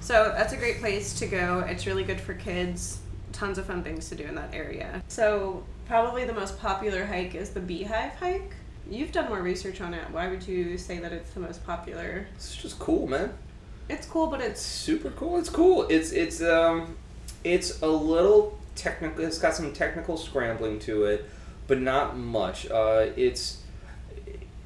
So 0.01 0.33
that's 0.37 0.53
a 0.53 0.57
great 0.57 0.79
place 0.81 1.13
to 1.19 1.27
go. 1.27 1.65
It's 1.69 1.87
really 1.87 2.05
good 2.05 2.21
for 2.21 2.35
kids. 2.35 3.01
Tons 3.33 3.59
of 3.59 3.67
fun 3.67 3.83
things 3.83 4.09
to 4.11 4.15
do 4.15 4.25
in 4.25 4.35
that 4.35 4.55
area. 4.55 5.03
So 5.09 5.65
probably 5.87 6.25
the 6.25 6.35
most 6.35 6.59
popular 6.61 7.05
hike 7.05 7.35
is 7.35 7.51
the 7.51 7.61
Beehive 7.61 8.15
hike. 8.15 8.55
You've 8.91 9.13
done 9.13 9.29
more 9.29 9.43
research 9.43 9.81
on 9.81 9.95
it. 9.95 10.05
Why 10.11 10.29
would 10.29 10.47
you 10.47 10.77
say 10.77 10.99
that 10.99 11.13
it's 11.13 11.31
the 11.33 11.41
most 11.41 11.65
popular? 11.65 12.27
It's 12.35 12.57
just 12.57 12.79
cool, 12.79 13.07
man. 13.07 13.33
It's 13.89 14.07
cool, 14.07 14.27
but 14.29 14.41
It's 14.41 14.61
super 14.61 15.11
cool. 15.11 15.39
It's 15.39 15.51
cool. 15.51 15.87
It's 15.89 16.13
it's 16.13 16.43
um, 16.43 16.97
it's 17.45 17.83
a 17.83 17.89
little 17.89 18.59
technical. 18.75 19.25
It's 19.25 19.39
got 19.39 19.55
some 19.55 19.73
technical 19.73 20.17
scrambling 20.17 20.79
to 20.81 21.05
it, 21.05 21.29
but 21.67 21.81
not 21.81 22.17
much. 22.17 22.71
Uh, 22.71 23.07
it's 23.17 23.63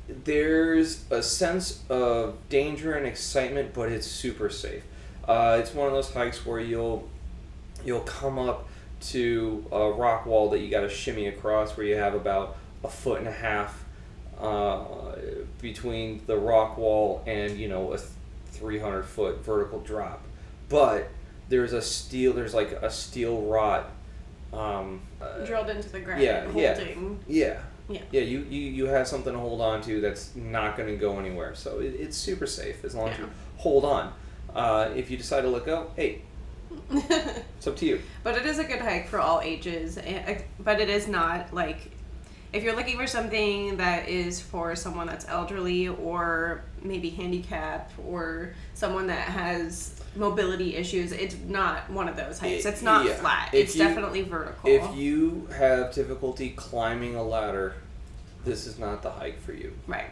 there's 0.08 1.04
a 1.10 1.22
sense 1.22 1.82
of 1.88 2.36
danger 2.48 2.94
and 2.94 3.06
excitement, 3.06 3.74
but 3.74 3.90
it's 3.90 4.06
super 4.06 4.48
safe. 4.48 4.84
Uh, 5.26 5.56
it's 5.60 5.74
one 5.74 5.88
of 5.88 5.92
those 5.92 6.12
hikes 6.12 6.46
where 6.46 6.60
you'll 6.60 7.08
you'll 7.84 8.00
come 8.00 8.38
up 8.38 8.68
to 9.00 9.64
a 9.70 9.90
rock 9.90 10.26
wall 10.26 10.50
that 10.50 10.60
you 10.60 10.70
got 10.70 10.80
to 10.80 10.88
shimmy 10.88 11.26
across, 11.26 11.76
where 11.76 11.86
you 11.86 11.96
have 11.96 12.14
about 12.14 12.56
a 12.82 12.88
foot 12.88 13.18
and 13.18 13.28
a 13.28 13.32
half 13.32 13.84
uh, 14.40 14.84
between 15.60 16.22
the 16.26 16.36
rock 16.36 16.76
wall 16.76 17.22
and 17.26 17.58
you 17.58 17.68
know 17.68 17.92
a 17.92 17.98
300 18.46 19.02
foot 19.04 19.44
vertical 19.44 19.80
drop. 19.80 20.22
But 20.68 21.08
there's 21.48 21.72
a 21.72 21.82
steel, 21.82 22.32
there's 22.32 22.54
like 22.54 22.72
a 22.72 22.90
steel 22.90 23.42
rod. 23.42 23.86
Um, 24.52 25.02
uh, 25.20 25.44
drilled 25.44 25.68
into 25.70 25.88
the 25.88 26.00
ground, 26.00 26.22
yeah, 26.22 26.50
yeah. 26.54 26.74
holding. 26.74 27.20
yeah. 27.26 27.60
Yeah. 27.88 28.00
Yeah, 28.10 28.22
you, 28.22 28.40
you, 28.50 28.60
you 28.60 28.86
have 28.86 29.06
something 29.06 29.32
to 29.32 29.38
hold 29.38 29.60
on 29.60 29.80
to 29.82 30.00
that's 30.00 30.34
not 30.34 30.76
going 30.76 30.88
to 30.88 30.96
go 30.96 31.20
anywhere. 31.20 31.54
So 31.54 31.78
it, 31.78 31.94
it's 31.98 32.16
super 32.16 32.46
safe 32.46 32.84
as 32.84 32.96
long 32.96 33.10
as 33.10 33.18
you 33.18 33.30
hold 33.58 33.84
on. 33.84 34.12
Uh, 34.52 34.90
if 34.96 35.08
you 35.08 35.16
decide 35.16 35.42
to 35.42 35.48
let 35.48 35.66
go, 35.66 35.92
hey, 35.94 36.22
it's 36.90 37.66
up 37.66 37.76
to 37.76 37.86
you. 37.86 38.00
But 38.22 38.36
it 38.36 38.46
is 38.46 38.58
a 38.58 38.64
good 38.64 38.80
hike 38.80 39.08
for 39.08 39.20
all 39.20 39.40
ages. 39.40 39.98
Eh, 39.98 40.02
eh, 40.26 40.42
but 40.60 40.80
it 40.80 40.88
is 40.88 41.06
not 41.08 41.52
like 41.54 41.90
if 42.52 42.62
you're 42.62 42.74
looking 42.76 42.96
for 42.96 43.06
something 43.06 43.76
that 43.76 44.08
is 44.08 44.40
for 44.40 44.74
someone 44.76 45.06
that's 45.06 45.26
elderly 45.28 45.88
or 45.88 46.62
maybe 46.82 47.10
handicapped 47.10 47.92
or 48.06 48.54
someone 48.74 49.06
that 49.08 49.28
has 49.28 50.00
mobility 50.14 50.74
issues, 50.76 51.12
it's 51.12 51.36
not 51.46 51.88
one 51.90 52.08
of 52.08 52.16
those 52.16 52.38
hikes. 52.38 52.64
It- 52.64 52.68
It's 52.68 52.82
not 52.82 53.04
yeah. 53.06 53.14
flat. 53.14 53.50
If 53.52 53.64
it's 53.66 53.76
you- 53.76 53.82
definitely 53.84 54.22
vertical. 54.22 54.70
If 54.70 54.96
you 54.96 55.48
have 55.56 55.92
difficulty 55.92 56.50
climbing 56.50 57.14
a 57.16 57.22
ladder, 57.22 57.74
this 58.44 58.66
is 58.66 58.78
not 58.78 59.02
the 59.02 59.10
hike 59.10 59.40
for 59.40 59.52
you. 59.52 59.72
right. 59.86 60.10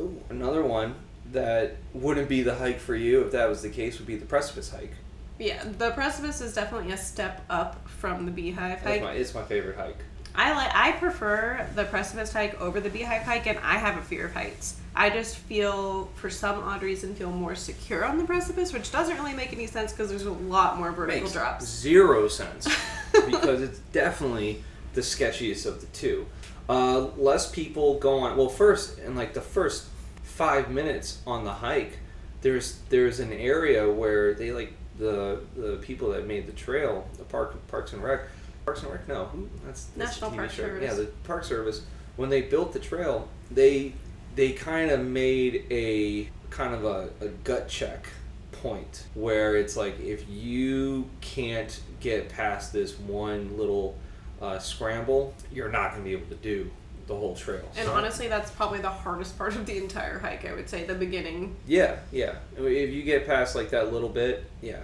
Ooh, 0.00 0.20
another 0.28 0.62
one 0.62 0.94
that 1.32 1.76
wouldn't 1.94 2.28
be 2.28 2.42
the 2.42 2.54
hike 2.56 2.78
for 2.80 2.94
you 2.94 3.22
if 3.22 3.32
that 3.32 3.48
was 3.48 3.62
the 3.62 3.70
case 3.70 3.98
would 3.98 4.06
be 4.06 4.16
the 4.16 4.26
precipice 4.26 4.70
hike. 4.70 4.92
Yeah, 5.38 5.62
the 5.78 5.90
precipice 5.90 6.40
is 6.40 6.54
definitely 6.54 6.92
a 6.92 6.96
step 6.96 7.44
up 7.50 7.86
from 7.88 8.24
the 8.26 8.32
beehive 8.32 8.78
It's 8.78 8.82
hike. 8.84 9.02
my, 9.02 9.12
it's 9.12 9.34
my 9.34 9.42
favorite 9.44 9.76
hike. 9.76 9.98
I 10.34 10.52
like 10.52 10.70
I 10.74 10.92
prefer 10.92 11.66
the 11.74 11.84
precipice 11.84 12.32
hike 12.32 12.60
over 12.60 12.78
the 12.80 12.90
beehive 12.90 13.22
hike, 13.22 13.46
and 13.46 13.58
I 13.60 13.74
have 13.78 13.96
a 13.96 14.02
fear 14.02 14.26
of 14.26 14.34
heights. 14.34 14.76
I 14.94 15.08
just 15.10 15.36
feel, 15.36 16.06
for 16.16 16.28
some 16.30 16.58
odd 16.62 16.82
reason, 16.82 17.14
feel 17.14 17.30
more 17.30 17.54
secure 17.54 18.04
on 18.04 18.18
the 18.18 18.24
precipice, 18.24 18.72
which 18.72 18.90
doesn't 18.92 19.16
really 19.16 19.32
make 19.34 19.52
any 19.52 19.66
sense 19.66 19.92
because 19.92 20.08
there's 20.10 20.24
a 20.26 20.30
lot 20.32 20.78
more 20.78 20.92
vertical 20.92 21.20
Makes 21.22 21.32
drops. 21.32 21.64
zero 21.66 22.28
sense 22.28 22.66
because 23.26 23.62
it's 23.62 23.78
definitely 23.92 24.62
the 24.94 25.00
sketchiest 25.00 25.64
of 25.66 25.80
the 25.80 25.86
two. 25.88 26.26
Uh, 26.68 27.06
less 27.16 27.50
people 27.50 27.98
go 27.98 28.18
on. 28.18 28.36
Well, 28.36 28.48
first 28.48 28.98
in 28.98 29.14
like 29.16 29.32
the 29.34 29.40
first 29.40 29.84
five 30.22 30.70
minutes 30.70 31.20
on 31.26 31.44
the 31.44 31.52
hike, 31.52 31.98
there's 32.42 32.78
there's 32.90 33.20
an 33.20 33.32
area 33.32 33.90
where 33.90 34.34
they 34.34 34.52
like 34.52 34.72
the 34.98 35.40
the 35.56 35.76
people 35.76 36.10
that 36.10 36.26
made 36.26 36.46
the 36.46 36.52
trail, 36.52 37.08
the 37.18 37.24
park 37.24 37.54
Parks 37.68 37.92
and 37.92 38.02
Rec, 38.02 38.22
Parks 38.64 38.82
and 38.82 38.92
Rec. 38.92 39.08
No, 39.08 39.26
who? 39.26 39.48
That's, 39.64 39.84
that's 39.96 40.12
National 40.20 40.30
Park 40.30 40.50
show. 40.50 40.64
Service. 40.64 40.82
Yeah, 40.82 40.94
the 40.94 41.10
Park 41.24 41.44
Service. 41.44 41.82
When 42.16 42.30
they 42.30 42.42
built 42.42 42.72
the 42.72 42.78
trail, 42.78 43.28
they 43.50 43.92
they 44.34 44.52
kind 44.52 44.90
of 44.90 45.00
made 45.00 45.64
a 45.70 46.28
kind 46.50 46.74
of 46.74 46.84
a, 46.84 47.08
a 47.20 47.28
gut 47.28 47.68
check 47.68 48.08
point 48.52 49.04
where 49.14 49.56
it's 49.56 49.76
like 49.76 49.98
if 50.00 50.28
you 50.28 51.08
can't 51.20 51.80
get 52.00 52.28
past 52.28 52.72
this 52.72 52.98
one 52.98 53.56
little 53.56 53.96
uh, 54.40 54.58
scramble, 54.58 55.34
you're 55.52 55.68
not 55.68 55.92
going 55.92 56.02
to 56.02 56.08
be 56.08 56.14
able 56.14 56.28
to 56.28 56.36
do 56.36 56.70
the 57.06 57.14
whole 57.14 57.34
trail. 57.34 57.62
And 57.76 57.86
So- 57.86 57.94
honestly, 57.94 58.28
that's 58.28 58.50
probably 58.50 58.80
the 58.80 58.88
hardest 58.90 59.38
part 59.38 59.54
of 59.54 59.66
the 59.66 59.76
entire 59.78 60.18
hike. 60.18 60.44
I 60.44 60.52
would 60.54 60.68
say 60.68 60.84
the 60.84 60.94
beginning. 60.94 61.56
Yeah, 61.66 61.96
yeah. 62.10 62.36
If 62.56 62.90
you 62.90 63.02
get 63.02 63.26
past 63.26 63.54
like 63.54 63.70
that 63.70 63.92
little 63.92 64.08
bit, 64.08 64.44
yeah. 64.60 64.80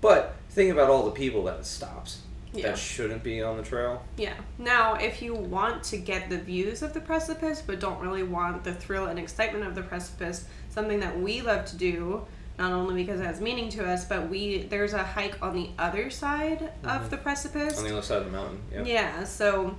But 0.00 0.34
think 0.50 0.72
about 0.72 0.90
all 0.90 1.04
the 1.04 1.10
people 1.12 1.44
that 1.44 1.58
it 1.60 1.66
stops 1.66 2.20
Yeah. 2.52 2.68
that 2.68 2.78
shouldn't 2.78 3.22
be 3.22 3.42
on 3.42 3.56
the 3.56 3.62
trail. 3.62 4.02
Yeah. 4.16 4.34
Now, 4.58 4.94
if 4.94 5.22
you 5.22 5.34
want 5.34 5.82
to 5.84 5.96
get 5.96 6.28
the 6.28 6.38
views 6.38 6.82
of 6.82 6.92
the 6.92 7.00
precipice, 7.00 7.62
but 7.66 7.80
don't 7.80 8.00
really 8.00 8.22
want 8.22 8.64
the 8.64 8.74
thrill 8.74 9.06
and 9.06 9.18
excitement 9.18 9.66
of 9.66 9.74
the 9.74 9.82
precipice, 9.82 10.44
something 10.70 11.00
that 11.00 11.18
we 11.18 11.40
love 11.40 11.64
to 11.66 11.76
do, 11.76 12.26
not 12.58 12.72
only 12.72 13.02
because 13.02 13.20
it 13.20 13.24
has 13.26 13.40
meaning 13.40 13.68
to 13.70 13.86
us, 13.86 14.04
but 14.04 14.28
we 14.30 14.62
there's 14.64 14.92
a 14.94 15.02
hike 15.02 15.40
on 15.42 15.54
the 15.54 15.70
other 15.78 16.08
side 16.10 16.70
of 16.84 17.10
the 17.10 17.16
precipice. 17.16 17.74
Mm-hmm. 17.74 17.78
On 17.78 17.84
the 17.84 17.92
other 17.96 18.02
side 18.06 18.18
of 18.18 18.24
the 18.26 18.30
mountain. 18.32 18.62
Yeah. 18.72 18.84
Yeah, 18.84 19.24
so 19.24 19.74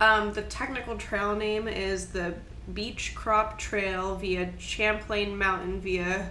um, 0.00 0.32
the 0.32 0.42
technical 0.42 0.96
trail 0.96 1.34
name 1.34 1.68
is 1.68 2.06
the 2.06 2.34
Beachcroft 2.72 3.58
Trail 3.58 4.16
via 4.16 4.52
Champlain 4.58 5.36
Mountain 5.36 5.80
via 5.80 6.30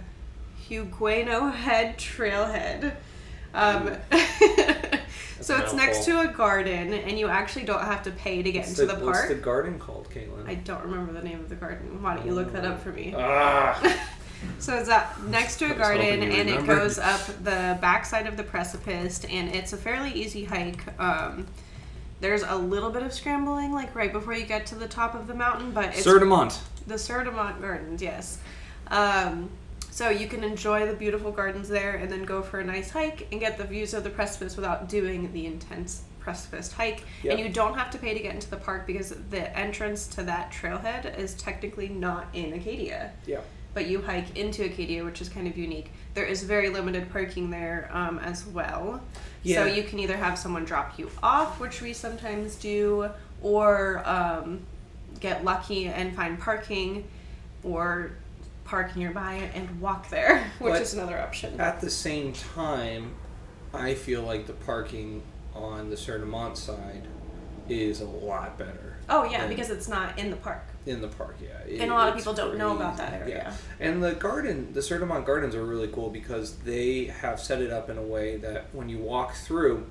Huguenot 0.68 1.54
Head 1.54 1.98
Trailhead. 1.98 2.94
Um, 3.52 3.96
so 5.40 5.56
it's 5.56 5.72
next 5.72 6.04
to 6.04 6.20
a 6.20 6.28
garden, 6.28 6.92
and 6.94 7.18
you 7.18 7.28
actually 7.28 7.64
don't 7.64 7.82
have 7.82 8.02
to 8.04 8.10
pay 8.10 8.42
to 8.42 8.52
get 8.52 8.66
What's 8.66 8.78
into 8.78 8.92
the, 8.92 9.00
park. 9.00 9.16
What's 9.16 9.28
the 9.28 9.34
garden 9.34 9.78
called, 9.78 10.08
Kaitlin? 10.10 10.48
I 10.48 10.54
don't 10.54 10.82
remember 10.84 11.12
the 11.12 11.22
name 11.22 11.40
of 11.40 11.48
the 11.48 11.56
garden. 11.56 12.02
Why 12.02 12.16
don't 12.16 12.26
you 12.26 12.32
look 12.32 12.52
that 12.52 12.64
up 12.64 12.82
for 12.82 12.90
me? 12.90 13.14
ah. 13.16 14.06
So 14.58 14.74
it's 14.74 14.88
up 14.88 15.22
next 15.24 15.58
to 15.58 15.70
a 15.70 15.74
garden, 15.74 16.22
and 16.22 16.48
it 16.48 16.66
goes 16.66 16.98
up 16.98 17.20
the 17.42 17.78
backside 17.82 18.26
of 18.26 18.38
the 18.38 18.42
precipice, 18.42 19.22
and 19.24 19.54
it's 19.54 19.74
a 19.74 19.76
fairly 19.76 20.12
easy 20.12 20.44
hike. 20.44 20.82
Um, 20.98 21.46
there's 22.20 22.42
a 22.42 22.54
little 22.56 22.90
bit 22.90 23.02
of 23.02 23.12
scrambling, 23.12 23.72
like 23.72 23.94
right 23.94 24.12
before 24.12 24.34
you 24.34 24.44
get 24.44 24.66
to 24.66 24.74
the 24.74 24.88
top 24.88 25.14
of 25.14 25.26
the 25.26 25.34
mountain, 25.34 25.72
but 25.72 25.86
it's 25.86 26.02
Sieur 26.04 26.18
de 26.18 26.24
Monts. 26.26 26.60
the 26.86 26.98
Sieur 26.98 27.24
de 27.24 27.30
Monts 27.30 27.60
Gardens, 27.60 28.02
yes. 28.02 28.38
Um, 28.88 29.50
so 29.90 30.08
you 30.08 30.28
can 30.28 30.44
enjoy 30.44 30.86
the 30.86 30.94
beautiful 30.94 31.32
gardens 31.32 31.68
there, 31.68 31.94
and 31.96 32.10
then 32.10 32.24
go 32.24 32.42
for 32.42 32.60
a 32.60 32.64
nice 32.64 32.90
hike 32.90 33.26
and 33.32 33.40
get 33.40 33.58
the 33.58 33.64
views 33.64 33.94
of 33.94 34.04
the 34.04 34.10
precipice 34.10 34.56
without 34.56 34.88
doing 34.88 35.32
the 35.32 35.46
intense 35.46 36.02
precipice 36.20 36.70
hike. 36.72 37.04
Yep. 37.22 37.38
And 37.38 37.46
you 37.46 37.52
don't 37.52 37.74
have 37.74 37.90
to 37.90 37.98
pay 37.98 38.12
to 38.14 38.20
get 38.20 38.34
into 38.34 38.48
the 38.50 38.56
park 38.56 38.86
because 38.86 39.10
the 39.30 39.56
entrance 39.58 40.06
to 40.08 40.22
that 40.24 40.52
trailhead 40.52 41.18
is 41.18 41.34
technically 41.34 41.88
not 41.88 42.26
in 42.34 42.52
Acadia 42.52 43.12
Yeah. 43.26 43.40
but 43.74 43.86
you 43.86 44.02
hike 44.02 44.36
into 44.36 44.64
Acadia, 44.64 45.02
which 45.04 45.20
is 45.22 45.28
kind 45.30 45.48
of 45.48 45.56
unique. 45.56 45.90
There 46.14 46.24
is 46.24 46.42
very 46.42 46.68
limited 46.68 47.10
parking 47.12 47.50
there 47.50 47.88
um, 47.92 48.18
as 48.18 48.46
well. 48.46 49.00
Yeah. 49.42 49.56
So 49.56 49.64
you 49.66 49.82
can 49.82 49.98
either 49.98 50.16
have 50.16 50.38
someone 50.38 50.64
drop 50.64 50.98
you 50.98 51.10
off, 51.22 51.60
which 51.60 51.80
we 51.80 51.92
sometimes 51.92 52.56
do, 52.56 53.10
or 53.42 54.02
um, 54.06 54.60
get 55.20 55.44
lucky 55.44 55.86
and 55.86 56.14
find 56.14 56.38
parking, 56.38 57.08
or 57.62 58.12
park 58.64 58.96
nearby 58.96 59.50
and 59.54 59.80
walk 59.80 60.08
there, 60.10 60.44
which 60.58 60.74
But- 60.74 60.82
is 60.82 60.94
another 60.94 61.18
option. 61.18 61.60
At 61.60 61.80
the 61.80 61.90
same 61.90 62.32
time, 62.32 63.14
I 63.72 63.94
feel 63.94 64.22
like 64.22 64.46
the 64.46 64.52
parking 64.52 65.22
on 65.54 65.90
the 65.90 65.96
Sieur 65.96 66.18
de 66.18 66.26
Monts 66.26 66.60
side 66.60 67.04
is 67.68 68.00
a 68.00 68.04
lot 68.04 68.58
better 68.58 68.90
Oh 69.10 69.24
yeah, 69.24 69.48
because 69.48 69.70
it's 69.70 69.88
not 69.88 70.16
in 70.18 70.30
the 70.30 70.36
park. 70.36 70.64
In 70.86 71.00
the 71.00 71.08
park. 71.08 71.36
Yeah, 71.42 71.48
It- 71.66 71.80
And 71.80 71.90
a 71.90 71.94
lot 71.94 72.08
of 72.08 72.16
people 72.16 72.32
don't 72.32 72.56
know 72.56 72.74
about 72.74 72.96
that 72.96 73.12
area. 73.12 73.52
Yeah, 73.80 73.86
and 73.86 74.02
the 74.02 74.12
garden, 74.12 74.72
the 74.72 74.80
de 74.80 75.22
Gardens 75.24 75.54
are 75.54 75.64
really 75.64 75.88
cool 75.88 76.10
because 76.10 76.56
they 76.58 77.04
have 77.04 77.38
set 77.40 77.60
it 77.60 77.70
up 77.70 77.90
in 77.90 77.98
a 77.98 78.02
way 78.02 78.36
that 78.38 78.66
when 78.72 78.88
you 78.88 78.98
walk 78.98 79.34
through, 79.34 79.86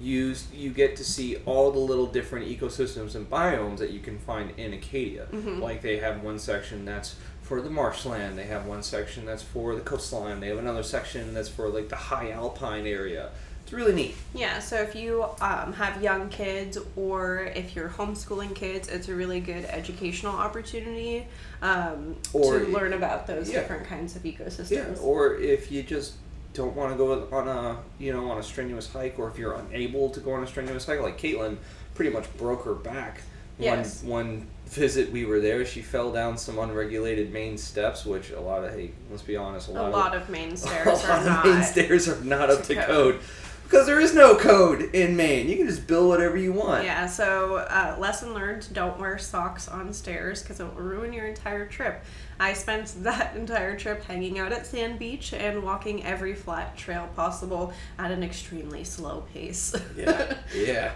you 0.00 0.34
you 0.52 0.70
get 0.70 0.96
to 0.96 1.04
see 1.04 1.36
all 1.46 1.70
the 1.70 1.78
little 1.78 2.06
different 2.06 2.46
ecosystems 2.46 3.14
and 3.14 3.28
biomes 3.30 3.78
that 3.78 3.90
you 3.90 4.00
can 4.00 4.18
find 4.18 4.52
in 4.58 4.72
Acadia. 4.74 5.26
Mhm. 5.32 5.60
Like 5.60 5.80
they 5.82 5.98
have 5.98 6.22
one 6.22 6.38
section 6.38 6.84
that's 6.84 7.16
for 7.42 7.60
the 7.62 7.70
marshland. 7.70 8.36
They 8.36 8.44
have 8.44 8.66
one 8.66 8.82
section 8.82 9.24
that's 9.24 9.42
for 9.42 9.74
the 9.74 9.80
coastline. 9.80 10.40
They 10.40 10.48
have 10.48 10.58
another 10.58 10.82
section 10.82 11.32
that's 11.32 11.48
for 11.48 11.68
like 11.68 11.88
the 11.88 11.96
high 11.96 12.30
alpine 12.30 12.86
area. 12.86 13.30
It's 13.66 13.72
really 13.72 13.92
neat. 13.94 14.14
Yeah, 14.32 14.60
so 14.60 14.76
if 14.76 14.94
you 14.94 15.24
um, 15.40 15.72
have 15.72 16.00
young 16.00 16.28
kids 16.28 16.78
or 16.94 17.50
if 17.56 17.74
you're 17.74 17.88
homeschooling 17.88 18.54
kids, 18.54 18.86
it's 18.86 19.08
a 19.08 19.14
really 19.16 19.40
good 19.40 19.64
educational 19.64 20.36
opportunity 20.36 21.26
um, 21.62 22.14
Or- 22.32 22.60
to 22.60 22.66
learn 22.66 22.92
about 22.92 23.26
those 23.26 23.50
yeah. 23.50 23.58
different 23.58 23.88
kinds 23.88 24.14
of 24.14 24.22
ecosystems. 24.22 24.70
Yeah, 24.70 24.94
or 25.02 25.34
if 25.34 25.72
you 25.72 25.82
just 25.82 26.12
don't 26.52 26.76
want 26.76 26.92
to 26.92 26.96
go 26.96 27.26
on 27.32 27.48
a 27.48 27.78
you 27.98 28.12
know 28.12 28.30
on 28.30 28.38
a 28.38 28.42
strenuous 28.44 28.88
hike, 28.92 29.18
or 29.18 29.28
if 29.28 29.36
you're 29.36 29.54
unable 29.54 30.10
to 30.10 30.20
go 30.20 30.34
on 30.34 30.44
a 30.44 30.46
strenuous 30.46 30.86
hike, 30.86 31.00
like 31.00 31.18
Kaitlin 31.20 31.56
pretty 31.96 32.12
much 32.12 32.32
broke 32.36 32.64
her 32.66 32.74
back. 32.74 33.20
Yes. 33.58 34.04
One 34.04 34.26
one 34.26 34.46
visit 34.66 35.10
we 35.10 35.24
were 35.24 35.40
there, 35.40 35.66
she 35.66 35.82
fell 35.82 36.12
down 36.12 36.38
some 36.38 36.58
unregulated 36.60 37.32
Maine 37.32 37.58
steps, 37.58 38.06
which 38.06 38.30
a 38.30 38.40
lot 38.40 38.62
of 38.62 38.72
hey, 38.74 38.92
let's 39.10 39.22
be 39.24 39.36
honest, 39.36 39.70
a 39.70 39.72
a 39.72 39.74
lot, 39.74 39.90
lot 39.92 40.14
of, 40.14 40.22
of 40.22 40.28
Maine 40.30 40.52
a 40.52 40.56
stairs 40.56 40.86
lot 40.86 41.04
are 41.04 41.18
of 41.18 41.26
not. 41.26 41.44
Maine 41.46 41.62
stairs 41.64 42.08
are 42.08 42.22
not 42.24 42.48
up 42.48 42.62
to 42.62 42.74
to 42.74 42.74
code. 42.76 42.86
code. 42.86 43.20
Because 43.66 43.86
there 43.86 43.98
is 43.98 44.14
no 44.14 44.36
code 44.36 44.94
in 44.94 45.16
Maine. 45.16 45.48
You 45.48 45.56
can 45.56 45.66
just 45.66 45.88
build 45.88 46.08
whatever 46.08 46.36
you 46.36 46.52
want. 46.52 46.84
Yeah, 46.84 47.08
so 47.08 47.56
uh, 47.56 47.96
lesson 47.98 48.32
learned: 48.32 48.68
don't 48.72 48.96
wear 49.00 49.18
socks 49.18 49.66
on 49.66 49.92
stairs 49.92 50.40
because 50.40 50.60
it 50.60 50.64
will 50.64 50.82
ruin 50.82 51.12
your 51.12 51.26
entire 51.26 51.66
trip. 51.66 52.04
I 52.38 52.52
spent 52.52 52.94
that 53.02 53.34
entire 53.34 53.76
trip 53.76 54.04
hanging 54.04 54.38
out 54.38 54.52
at 54.52 54.66
Sand 54.66 55.00
Beach 55.00 55.32
and 55.32 55.64
walking 55.64 56.04
every 56.04 56.34
flat 56.34 56.76
trail 56.76 57.08
possible 57.16 57.72
at 57.98 58.12
an 58.12 58.22
extremely 58.22 58.84
slow 58.84 59.24
pace. 59.32 59.74
yeah, 59.96 60.34
yeah. 60.54 60.92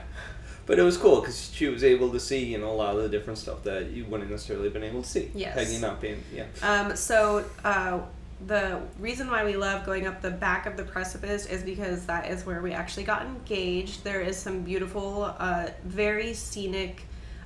But 0.66 0.78
it 0.78 0.83
was 0.83 0.96
cool 0.96 1.20
because 1.20 1.50
she 1.52 1.66
was 1.66 1.83
able 1.83 2.12
to 2.12 2.20
see, 2.20 2.44
you 2.44 2.59
know, 2.59 2.70
a 2.70 2.72
lot 2.72 2.94
of 2.94 3.02
the 3.02 3.09
different 3.09 3.40
stuff 3.40 3.64
that 3.64 3.90
you 3.90 4.04
wouldn't 4.04 4.30
necessarily 4.30 4.68
been 4.68 4.85
able 4.85 5.02
to 5.02 5.09
see. 5.09 5.33
Yes. 5.35 5.56
Hanging 5.56 5.83
up 5.83 6.04
in, 6.04 6.22
yeah. 6.33 6.44
Um, 6.62 6.94
so 6.94 7.44
uh, 7.64 7.98
the 8.46 8.81
reason 8.98 9.31
why 9.31 9.44
we 9.44 9.57
love 9.57 9.85
going 9.85 10.07
up 10.07 10.22
the 10.22 10.31
back 10.31 10.66
of 10.66 10.76
the 10.76 10.85
precipice 10.85 11.46
is 11.46 11.62
because 11.62 12.07
that 12.07 12.31
is 12.31 12.46
where 12.46 12.62
we 12.62 12.72
actually 12.72 13.05
got 13.05 13.22
engaged. 13.22 14.03
There 14.05 14.20
is 14.20 14.37
some 14.37 14.62
beautiful, 14.62 15.35
uh, 15.38 15.68
very 15.85 16.33
scenic 16.33 17.03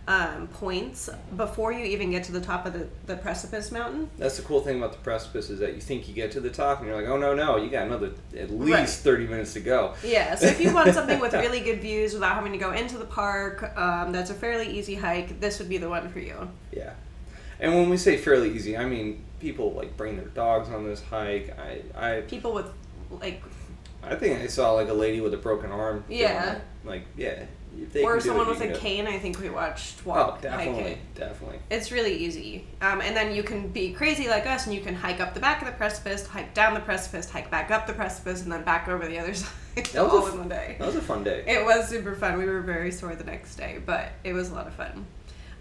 um, 0.07 0.48
points 0.48 1.09
before 1.37 1.72
you 1.72 1.85
even 1.85 2.11
get 2.11 2.24
to 2.24 2.33
the 2.33 2.40
top 2.40 2.66
of 2.66 2.74
the, 2.74 2.87
the 3.07 3.16
precipice 3.16 3.72
mountain. 3.72 4.11
That's 4.18 4.37
the 4.37 4.42
cool 4.42 4.61
thing 4.61 4.76
about 4.76 4.92
the 4.92 4.98
precipice 4.98 5.48
is 5.48 5.59
that 5.61 5.74
you 5.74 5.80
think 5.80 6.07
you 6.09 6.14
get 6.14 6.30
to 6.33 6.40
the 6.40 6.50
top 6.50 6.80
and 6.80 6.88
you're 6.88 6.96
like, 6.96 7.09
oh 7.09 7.16
no 7.16 7.35
no, 7.35 7.57
you 7.57 7.70
got 7.70 7.87
another 7.87 8.12
at 8.37 8.50
least 8.50 8.70
Right. 8.72 8.88
thirty 8.88 9.26
minutes 9.26 9.54
to 9.54 9.61
go. 9.61 9.94
Yeah, 10.04 10.35
so 10.35 10.46
if 10.46 10.61
you 10.61 10.74
want 10.74 10.92
something 10.94 11.18
with 11.20 11.33
really 11.33 11.61
good 11.61 11.80
views 11.80 12.12
without 12.12 12.35
having 12.35 12.52
to 12.52 12.59
go 12.59 12.72
into 12.72 12.98
the 12.98 13.07
park, 13.07 13.76
um, 13.78 14.12
that's 14.12 14.28
a 14.30 14.35
fairly 14.35 14.68
easy 14.68 14.94
hike. 14.94 15.40
This 15.40 15.59
would 15.59 15.70
be 15.70 15.78
the 15.78 15.88
one 15.88 16.09
for 16.11 16.18
you. 16.18 16.50
Yeah, 16.70 16.92
and 17.59 17.74
when 17.74 17.88
we 17.88 17.96
say 17.96 18.18
fairly 18.18 18.52
easy, 18.54 18.76
I 18.76 18.85
mean 18.85 19.24
people 19.44 19.72
like 19.74 19.94
bring 19.98 20.16
their 20.16 20.24
dogs 20.28 20.70
on 20.70 20.85
this 20.85 21.02
hike. 21.02 21.54
I 21.59 21.83
I 21.94 22.20
People 22.22 22.54
with 22.54 22.66
like, 23.11 23.42
I 24.02 24.14
think 24.14 24.40
I 24.40 24.46
saw 24.46 24.72
like 24.72 24.88
a 24.88 24.94
lady 24.94 25.20
with 25.20 25.35
a 25.35 25.37
broken 25.37 25.70
arm. 25.70 26.02
Yeah. 26.09 26.61
Like 26.83 27.04
yeah, 27.14 27.44
they 27.92 28.02
or 28.02 28.18
someone 28.20 28.46
it, 28.46 28.50
with 28.50 28.61
a 28.62 28.70
it. 28.70 28.78
cane. 28.78 29.07
I 29.07 29.18
think 29.18 29.38
we 29.38 29.50
watched 29.50 29.96
Oh, 30.07 30.09
walk 30.11 30.33
hike 30.37 30.42
definitely, 30.42 30.83
it. 30.92 31.14
definitely. 31.14 31.59
It's 31.70 31.92
really 31.92 32.14
easy. 32.14 32.66
Um, 32.80 33.02
and 33.02 33.14
then 33.14 33.35
you 33.35 33.42
can 33.42 33.68
be 33.68 33.92
crazy 33.92 34.28
like 34.28 34.46
us 34.46 34.64
and 34.64 34.74
you 34.74 34.80
can 34.80 34.94
hike 34.94 35.20
up 35.20 35.35
the 35.35 35.40
back 35.40 35.61
of 35.61 35.66
the 35.66 35.74
precipice, 35.74 36.26
hike 36.26 36.54
down 36.54 36.72
the 36.72 36.80
precipice, 36.80 37.28
hike 37.30 37.50
back 37.50 37.70
up 37.70 37.87
the 37.87 37.92
precipice, 37.92 38.42
and 38.42 38.50
then 38.50 38.64
back 38.64 38.88
over 38.88 39.07
the 39.07 39.18
other 39.18 39.35
side 39.42 39.50
That 39.92 40.04
was 40.04 40.12
all 40.12 40.24
a 40.24 40.28
f- 40.28 40.33
in 40.33 40.38
one 40.40 40.48
day. 40.48 40.76
That 40.78 40.87
was 40.87 40.96
a 40.96 41.02
fun 41.02 41.22
day. 41.22 41.44
It 41.46 41.62
was 41.64 41.87
super 41.88 42.14
fun. 42.14 42.38
We 42.38 42.46
were 42.46 42.62
very 42.62 42.90
sore 42.92 43.14
the 43.14 43.24
next 43.24 43.57
day, 43.57 43.78
but 43.85 44.09
it 44.24 44.33
was 44.33 44.48
a 44.50 44.54
lot 44.54 44.66
of 44.66 44.72
fun. 44.74 45.04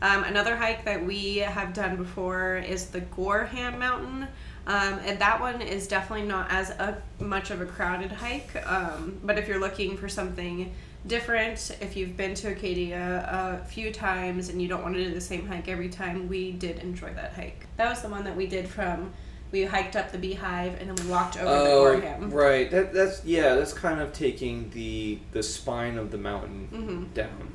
Um, 0.04 0.24
another 0.26 0.56
hike 0.58 0.84
that 0.86 1.04
we 1.04 1.38
have 1.38 1.74
done 1.74 1.96
before 1.96 2.58
is 2.58 2.88
the 2.88 3.00
Gorham 3.02 3.80
Mountain. 3.80 4.28
Um, 4.68 5.00
and 5.06 5.18
that 5.20 5.40
one 5.42 5.62
is 5.62 5.88
definitely 5.88 6.28
not 6.28 6.48
as 6.52 6.70
a, 6.72 7.02
much 7.20 7.52
of 7.52 7.62
a 7.62 7.66
crowded 7.66 8.12
hike. 8.12 8.54
Um, 8.70 9.18
but 9.24 9.38
if 9.38 9.48
you're 9.48 9.60
looking 9.62 9.96
for 9.98 10.08
something 10.10 10.74
different, 11.08 11.78
if 11.82 11.96
you've 11.96 12.16
been 12.18 12.34
to 12.36 12.50
Acadia 12.50 13.60
a 13.62 13.66
few 13.66 13.92
times 13.94 14.50
and 14.50 14.62
you 14.62 14.68
don't 14.68 14.84
want 14.84 14.94
to 14.96 15.04
do 15.04 15.14
the 15.14 15.22
same 15.22 15.48
hike 15.48 15.68
every 15.70 15.90
time, 15.90 16.28
we 16.28 16.52
did 16.52 16.80
enjoy 16.80 17.14
that 17.14 17.34
hike. 17.34 17.66
That 17.78 17.90
was 17.90 18.02
the 18.02 18.10
one 18.10 18.26
that 18.26 18.36
we 18.36 18.46
did 18.48 18.68
from. 18.68 19.12
We 19.52 19.64
hiked 19.66 19.96
up 19.96 20.12
the 20.12 20.18
Beehive 20.18 20.80
and 20.82 20.90
then 20.90 21.06
we 21.06 21.12
walked 21.12 21.38
over 21.38 21.48
Oh, 21.48 21.96
to 21.96 22.02
Gorham. 22.02 22.30
right. 22.32 22.70
That 22.72 22.92
that's 22.94 23.24
yeah. 23.24 23.54
That's 23.56 23.72
kind 23.74 24.02
of 24.02 24.12
taking 24.12 24.70
the 24.72 25.20
the 25.32 25.44
spine 25.44 25.98
of 25.98 26.10
the 26.12 26.18
mountain 26.18 26.68
Mhm. 26.74 27.14
down. 27.14 27.52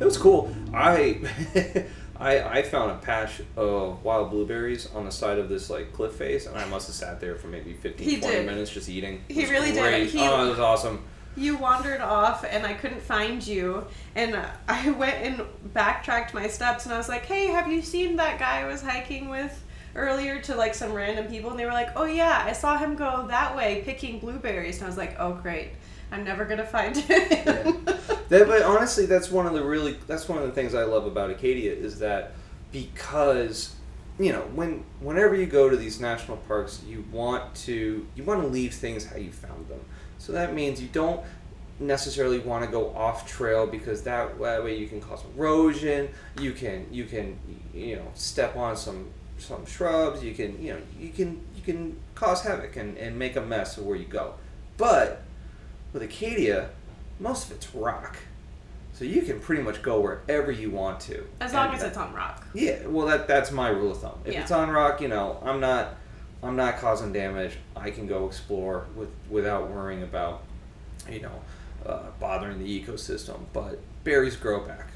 It 0.00 0.04
was 0.04 0.16
cool. 0.16 0.54
I 0.74 1.20
I 2.16 2.40
I 2.58 2.62
found 2.62 2.90
a 2.92 2.96
patch 2.96 3.40
of 3.56 4.02
wild 4.04 4.30
blueberries 4.30 4.88
on 4.94 5.04
the 5.04 5.12
side 5.12 5.38
of 5.38 5.48
this 5.48 5.70
like 5.70 5.92
cliff 5.92 6.12
face, 6.14 6.46
and 6.46 6.56
I 6.56 6.66
must 6.66 6.86
have 6.88 6.96
sat 6.96 7.20
there 7.20 7.36
for 7.36 7.48
maybe 7.48 7.72
15, 7.74 8.08
He 8.08 8.18
20 8.20 8.34
did. 8.36 8.46
minutes 8.46 8.70
just 8.70 8.88
eating. 8.88 9.22
It 9.28 9.34
He 9.34 9.40
was 9.42 9.50
really 9.50 9.72
did. 9.72 9.80
great. 9.82 10.10
He- 10.10 10.18
oh, 10.20 10.46
it 10.46 10.50
was 10.50 10.58
awesome. 10.58 11.04
You 11.36 11.56
wandered 11.56 12.00
off 12.00 12.44
and 12.48 12.66
I 12.66 12.74
couldn't 12.74 13.00
find 13.02 13.46
you. 13.46 13.86
And 14.16 14.36
I 14.68 14.90
went 14.90 15.14
and 15.24 15.42
backtracked 15.72 16.34
my 16.34 16.48
steps 16.48 16.84
and 16.86 16.92
I 16.94 16.98
was 16.98 17.08
like, 17.08 17.24
hey, 17.24 17.46
have 17.46 17.70
you 17.70 17.82
seen 17.82 18.16
that 18.16 18.38
guy 18.40 18.62
I 18.62 18.66
was 18.66 18.82
hiking 18.82 19.28
with 19.28 19.64
earlier 19.94 20.40
to 20.42 20.56
like 20.56 20.74
some 20.74 20.92
random 20.92 21.26
people? 21.28 21.50
And 21.50 21.58
they 21.58 21.64
were 21.64 21.72
like, 21.72 21.90
oh 21.94 22.04
yeah, 22.04 22.42
I 22.44 22.52
saw 22.52 22.76
him 22.76 22.96
go 22.96 23.26
that 23.28 23.56
way 23.56 23.80
picking 23.84 24.18
blueberries. 24.18 24.78
And 24.78 24.84
I 24.86 24.88
was 24.88 24.98
like, 24.98 25.16
oh 25.20 25.34
great, 25.34 25.70
I'm 26.12 26.24
never 26.24 26.44
going 26.44 26.58
to 26.58 26.66
find 26.66 26.96
him. 26.96 27.86
That, 28.30 28.46
but 28.46 28.62
honestly, 28.62 29.06
that's 29.06 29.30
one 29.30 29.46
of 29.46 29.54
the 29.54 29.64
really 29.64 29.96
that's 30.06 30.28
one 30.28 30.38
of 30.38 30.46
the 30.46 30.52
things 30.52 30.72
I 30.74 30.84
love 30.84 31.04
about 31.04 31.30
Acadia 31.30 31.72
is 31.72 31.98
that 31.98 32.32
because 32.70 33.74
you 34.20 34.32
know 34.32 34.42
when 34.54 34.84
whenever 35.00 35.34
you 35.34 35.46
go 35.46 35.68
to 35.68 35.76
these 35.76 36.00
national 36.00 36.36
parks, 36.36 36.80
you 36.86 37.04
want 37.10 37.52
to 37.66 38.06
you 38.14 38.22
want 38.22 38.40
to 38.40 38.46
leave 38.46 38.72
things 38.74 39.04
how 39.04 39.16
you 39.16 39.32
found 39.32 39.68
them. 39.68 39.80
So 40.18 40.32
that 40.32 40.54
means 40.54 40.80
you 40.80 40.88
don't 40.92 41.24
necessarily 41.80 42.38
want 42.38 42.64
to 42.64 42.70
go 42.70 42.94
off 42.94 43.26
trail 43.26 43.66
because 43.66 44.02
that, 44.02 44.38
that 44.38 44.62
way 44.62 44.76
you 44.76 44.86
can 44.86 45.00
cause 45.00 45.24
erosion. 45.36 46.08
You 46.38 46.52
can 46.52 46.86
you 46.92 47.06
can 47.06 47.36
you 47.74 47.96
know 47.96 48.06
step 48.14 48.56
on 48.56 48.76
some 48.76 49.08
some 49.38 49.66
shrubs. 49.66 50.22
You 50.22 50.34
can 50.34 50.62
you 50.62 50.74
know 50.74 50.80
you 50.98 51.08
can 51.08 51.40
you 51.56 51.62
can 51.62 51.98
cause 52.14 52.42
havoc 52.42 52.76
and, 52.76 52.96
and 52.96 53.18
make 53.18 53.34
a 53.36 53.40
mess 53.40 53.76
of 53.76 53.86
where 53.86 53.96
you 53.96 54.06
go. 54.06 54.34
But 54.76 55.22
with 55.92 56.02
Acadia, 56.02 56.70
most 57.18 57.46
of 57.50 57.56
it's 57.56 57.74
rock. 57.74 58.16
So 58.92 59.04
you 59.04 59.22
can 59.22 59.40
pretty 59.40 59.62
much 59.62 59.80
go 59.82 60.00
wherever 60.00 60.50
you 60.50 60.70
want 60.70 61.00
to. 61.00 61.26
as 61.40 61.52
long 61.54 61.66
And 61.66 61.74
as 61.76 61.80
that- 61.82 61.88
it's 61.88 61.96
on 61.96 62.12
rock. 62.12 62.44
Yeah, 62.52 62.86
well 62.86 63.06
that 63.06 63.26
that's 63.26 63.50
my 63.50 63.68
rule 63.68 63.92
of 63.92 64.00
thumb. 64.00 64.18
If 64.24 64.34
Yeah. 64.34 64.42
it's 64.42 64.50
on 64.50 64.70
rock, 64.70 65.00
you 65.00 65.08
know, 65.08 65.40
I'm 65.44 65.60
not 65.60 65.96
I'm 66.42 66.56
not 66.56 66.78
causing 66.78 67.12
damage. 67.12 67.58
I 67.76 67.90
can 67.90 68.06
go 68.06 68.26
explore 68.26 68.86
with 68.94 69.08
without 69.28 69.70
worrying 69.70 70.02
about 70.02 70.42
you 71.08 71.20
know, 71.22 71.40
uh, 71.86 72.02
bothering 72.18 72.58
the 72.58 72.82
ecosystem. 72.82 73.40
But 73.54 73.78
berries 74.04 74.36
grow 74.36 74.60
back. 74.60 74.88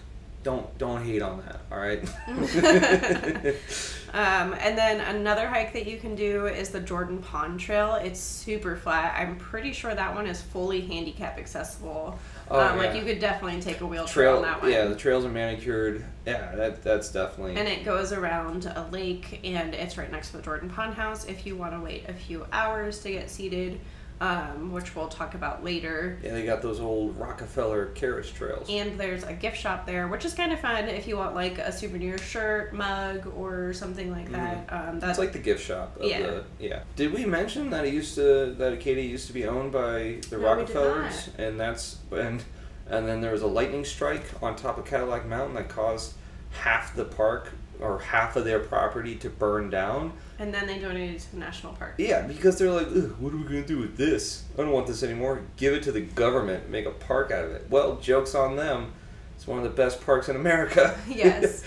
Don't 0.44 0.78
don't 0.78 1.04
hate 1.04 1.22
on 1.22 1.42
that, 1.44 1.60
all 1.72 1.78
right? 1.78 2.02
Um, 4.14 4.54
and 4.60 4.78
then 4.78 5.00
another 5.00 5.48
hike 5.48 5.72
that 5.72 5.88
you 5.88 5.98
can 5.98 6.14
do 6.14 6.46
is 6.46 6.68
the 6.68 6.78
Jordan 6.78 7.18
Pond 7.18 7.58
Trail. 7.58 7.96
It's 7.96 8.20
super 8.20 8.76
flat. 8.76 9.12
I'm 9.18 9.34
pretty 9.38 9.72
sure 9.72 9.92
that 9.92 10.14
one 10.14 10.28
is 10.28 10.40
fully 10.40 10.82
handicap 10.82 11.36
accessible. 11.36 12.16
Oh, 12.48 12.60
um, 12.60 12.78
Like 12.78 12.94
you 12.94 13.02
could 13.02 13.18
definitely 13.18 13.60
take 13.60 13.80
a 13.80 13.86
wheelchair 13.86 14.22
Trail, 14.22 14.36
on 14.36 14.42
that 14.42 14.62
one. 14.62 14.70
yeah, 14.70 14.84
the 14.84 14.94
trails 14.94 15.24
are 15.24 15.30
manicured. 15.30 16.04
Yeah, 16.26 16.54
that 16.54 16.84
that's 16.84 17.10
definitely. 17.10 17.56
And 17.56 17.66
it 17.66 17.84
goes 17.84 18.12
around 18.12 18.66
a 18.66 18.86
lake, 18.92 19.40
and 19.42 19.74
it's 19.74 19.98
right 19.98 20.12
next 20.12 20.30
to 20.30 20.36
the 20.36 20.44
Jordan 20.44 20.70
Pond 20.70 20.94
House. 20.94 21.24
If 21.24 21.44
you 21.44 21.56
want 21.56 21.72
to 21.74 21.80
wait 21.80 22.08
a 22.08 22.14
few 22.14 22.46
hours 22.52 23.00
to 23.02 23.10
get 23.10 23.28
seated, 23.28 23.80
um, 24.20 24.72
which 24.72 24.94
we'll 24.94 25.08
talk 25.08 25.34
about 25.34 25.64
later. 25.64 26.18
yeah, 26.22 26.32
they 26.32 26.44
got 26.44 26.62
those 26.62 26.80
old 26.80 27.18
Rockefeller 27.18 27.86
carriage 27.86 28.32
trails. 28.32 28.68
And 28.70 28.98
there's 28.98 29.24
a 29.24 29.32
gift 29.32 29.56
shop 29.58 29.86
there, 29.86 30.08
which 30.08 30.24
is 30.24 30.34
kind 30.34 30.52
of 30.52 30.60
fun 30.60 30.88
if 30.88 31.06
you 31.06 31.16
want 31.16 31.34
like 31.34 31.58
a 31.58 31.72
souvenir 31.72 32.18
shirt, 32.18 32.72
mug, 32.72 33.32
or 33.36 33.72
something 33.72 34.10
like 34.10 34.30
that. 34.30 34.66
Um, 34.70 35.00
That's 35.00 35.04
that's 35.04 35.18
like 35.18 35.32
the 35.32 35.38
gift 35.38 35.64
shop. 35.64 35.96
Of 35.98 36.06
Yeah. 36.06 36.20
The, 36.20 36.44
yeah. 36.60 36.82
Did 36.96 37.12
we 37.12 37.24
mention 37.24 37.70
that 37.70 37.84
it 37.84 37.92
used 37.92 38.14
to 38.14 38.54
that 38.58 38.72
Acadia 38.72 39.04
used 39.04 39.26
to 39.26 39.32
be 39.32 39.46
owned 39.46 39.72
by 39.72 40.18
the 40.30 40.38
No, 40.38 40.44
Rockefellers, 40.44 41.30
and 41.38 41.58
that's 41.58 41.98
and 42.10 42.42
and 42.88 43.08
then 43.08 43.20
there 43.20 43.32
was 43.32 43.42
a 43.42 43.46
lightning 43.46 43.84
strike 43.84 44.24
on 44.42 44.56
top 44.56 44.78
of 44.78 44.84
Cadillac 44.84 45.26
Mountain 45.26 45.54
that 45.54 45.68
caused 45.68 46.14
half 46.50 46.94
the 46.94 47.04
park 47.04 47.52
or 47.80 47.98
half 47.98 48.36
of 48.36 48.44
their 48.44 48.60
property 48.60 49.16
to 49.16 49.28
burn 49.28 49.70
down. 49.70 50.12
And 50.38 50.52
then 50.52 50.66
they 50.66 50.78
donated 50.78 51.16
it 51.16 51.20
to 51.20 51.30
the 51.32 51.38
national 51.38 51.72
park. 51.74 51.94
Yeah, 51.98 52.22
because 52.22 52.58
they're 52.58 52.70
like, 52.70 52.86
"Ugh, 52.88 53.14
what 53.18 53.32
are 53.32 53.36
we 53.36 53.44
gonna 53.44 53.66
do 53.66 53.78
with 53.78 53.96
this? 53.96 54.42
I 54.54 54.62
don't 54.62 54.70
want 54.72 54.86
this 54.86 55.02
anymore. 55.02 55.42
Give 55.56 55.74
it 55.74 55.82
to 55.84 55.92
the 55.92 56.00
government. 56.00 56.68
Make 56.70 56.86
a 56.86 56.90
park 56.90 57.30
out 57.30 57.44
of 57.44 57.52
it. 57.52 57.66
Well, 57.70 57.96
jokes 57.96 58.34
on 58.34 58.56
them. 58.56 58.92
It's 59.36 59.46
one 59.46 59.58
of 59.58 59.64
the 59.64 59.70
best 59.70 60.04
parks 60.04 60.28
in 60.28 60.36
America. 60.36 60.98
Yes. 61.08 61.62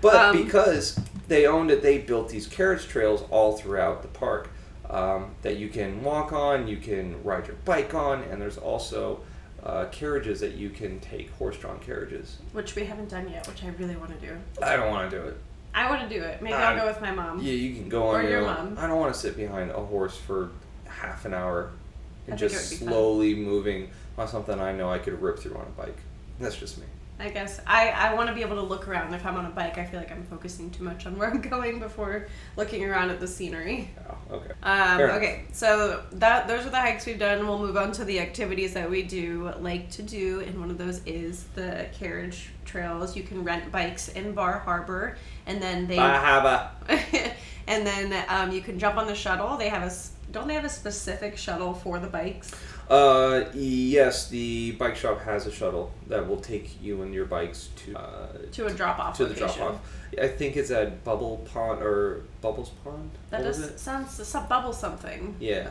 but 0.00 0.14
Um, 0.16 0.44
because 0.44 0.98
they 1.28 1.46
owned 1.46 1.70
it, 1.70 1.82
they 1.82 1.98
built 1.98 2.28
these 2.28 2.46
carriage 2.46 2.86
trails 2.86 3.24
all 3.30 3.56
throughout 3.56 4.02
the 4.02 4.08
park 4.08 4.50
um, 4.90 5.34
that 5.42 5.56
you 5.56 5.68
can 5.68 6.02
walk 6.02 6.32
on, 6.32 6.68
you 6.68 6.76
can 6.76 7.22
ride 7.24 7.46
your 7.46 7.56
bike 7.64 7.94
on, 7.94 8.22
and 8.24 8.40
there's 8.40 8.58
also 8.58 9.20
uh, 9.62 9.86
carriages 9.86 10.40
that 10.40 10.52
you 10.52 10.68
can 10.68 11.00
take, 11.00 11.30
horse-drawn 11.32 11.78
carriages. 11.78 12.36
Which 12.52 12.74
we 12.74 12.84
haven't 12.84 13.08
done 13.08 13.30
yet, 13.30 13.46
which 13.48 13.64
I 13.64 13.68
really 13.78 13.96
want 13.96 14.10
to 14.20 14.26
do. 14.26 14.36
I 14.62 14.76
don't 14.76 14.90
want 14.90 15.10
to 15.10 15.16
do 15.18 15.24
it. 15.24 15.38
I 15.74 15.90
want 15.90 16.08
to 16.08 16.14
do 16.18 16.22
it. 16.22 16.40
Maybe 16.40 16.54
Um, 16.54 16.62
I'll 16.62 16.76
go 16.76 16.86
with 16.86 17.00
my 17.00 17.10
mom. 17.10 17.40
Yeah, 17.40 17.52
you 17.52 17.74
can 17.74 17.88
go 17.88 18.08
on 18.08 18.24
Or 18.24 18.28
your 18.28 18.38
own. 18.40 18.44
mom. 18.46 18.76
I 18.78 18.86
don't 18.86 19.00
want 19.00 19.12
to 19.12 19.18
sit 19.18 19.36
behind 19.36 19.70
a 19.70 19.80
horse 19.80 20.16
for 20.16 20.50
half 20.86 21.24
an 21.24 21.34
hour 21.34 21.70
and 22.28 22.38
just 22.38 22.70
be 22.70 22.76
fun. 22.76 22.88
slowly 22.88 23.34
moving 23.34 23.90
on 24.16 24.28
something 24.28 24.58
I 24.60 24.72
know 24.72 24.88
I 24.90 24.98
could 24.98 25.20
rip 25.20 25.38
through 25.40 25.56
on 25.56 25.62
a 25.66 25.80
bike. 25.82 25.96
That's 26.38 26.56
just 26.56 26.78
me. 26.78 26.84
I 27.18 27.28
guess 27.28 27.60
I, 27.64 27.90
I 27.90 28.14
want 28.14 28.28
to 28.28 28.34
be 28.34 28.40
able 28.40 28.56
to 28.56 28.62
look 28.62 28.88
around. 28.88 29.14
If 29.14 29.24
I'm 29.24 29.36
on 29.36 29.46
a 29.46 29.50
bike, 29.50 29.78
I 29.78 29.84
feel 29.84 30.00
like 30.00 30.10
I'm 30.10 30.24
focusing 30.24 30.70
too 30.70 30.82
much 30.82 31.06
on 31.06 31.16
where 31.16 31.30
I'm 31.30 31.40
going 31.50 31.78
before 31.78 32.26
looking 32.56 32.84
around 32.84 33.10
at 33.10 33.20
the 33.20 33.28
scenery. 33.28 33.90
Oh, 34.08 34.36
okay. 34.36 34.52
Um, 34.62 35.00
okay, 35.00 35.44
so 35.52 36.02
that 36.12 36.48
those 36.48 36.66
are 36.66 36.70
the 36.70 36.80
hikes 36.80 37.06
we've 37.06 37.18
done. 37.18 37.46
We'll 37.46 37.60
move 37.60 37.76
on 37.76 37.92
to 37.92 38.04
the 38.04 38.18
activities 38.18 38.74
that 38.74 38.90
we 38.90 39.02
do 39.02 39.52
like 39.60 39.90
to 39.92 40.02
do, 40.02 40.40
and 40.40 40.58
one 40.58 40.70
of 40.70 40.78
those 40.78 41.02
is 41.06 41.44
the 41.54 41.86
carriage 41.92 42.50
trails. 42.64 43.16
You 43.16 43.22
can 43.22 43.44
rent 43.44 43.70
bikes 43.70 44.08
in 44.08 44.32
Bar 44.32 44.58
Harbor, 44.58 45.16
and 45.46 45.62
then 45.62 45.86
they 45.86 45.96
Bahaba. 45.96 46.70
and 47.68 47.86
then 47.86 48.24
um, 48.28 48.50
you 48.50 48.60
can 48.60 48.78
jump 48.78 48.96
on 48.96 49.06
the 49.06 49.14
shuttle. 49.14 49.56
They 49.56 49.68
have 49.68 49.84
a 49.84 49.92
don't 50.34 50.48
they 50.48 50.54
have 50.54 50.64
a 50.64 50.68
specific 50.68 51.38
shuttle 51.38 51.72
for 51.72 51.98
the 51.98 52.08
bikes? 52.08 52.52
Uh, 52.90 53.44
yes, 53.54 54.28
the 54.28 54.72
bike 54.72 54.96
shop 54.96 55.22
has 55.22 55.46
a 55.46 55.52
shuttle 55.52 55.90
that 56.08 56.28
will 56.28 56.40
take 56.40 56.82
you 56.82 57.00
and 57.02 57.14
your 57.14 57.24
bikes 57.24 57.70
to 57.76 57.96
uh, 57.98 58.26
To 58.52 58.66
a 58.66 58.70
drop 58.74 58.98
off. 58.98 59.16
to 59.16 59.24
the 59.26 59.34
drop 59.34 59.58
off. 59.60 59.80
I 60.20 60.28
think 60.28 60.56
it's 60.56 60.70
at 60.70 61.02
Bubble 61.04 61.38
Pond 61.50 61.80
or 61.82 62.24
Bubbles 62.42 62.70
Pond. 62.84 63.10
That 63.30 63.40
What 63.40 63.46
does 63.54 63.80
sounds 63.80 64.10
some 64.26 64.46
bubble 64.48 64.72
something. 64.74 65.34
Yeah, 65.40 65.70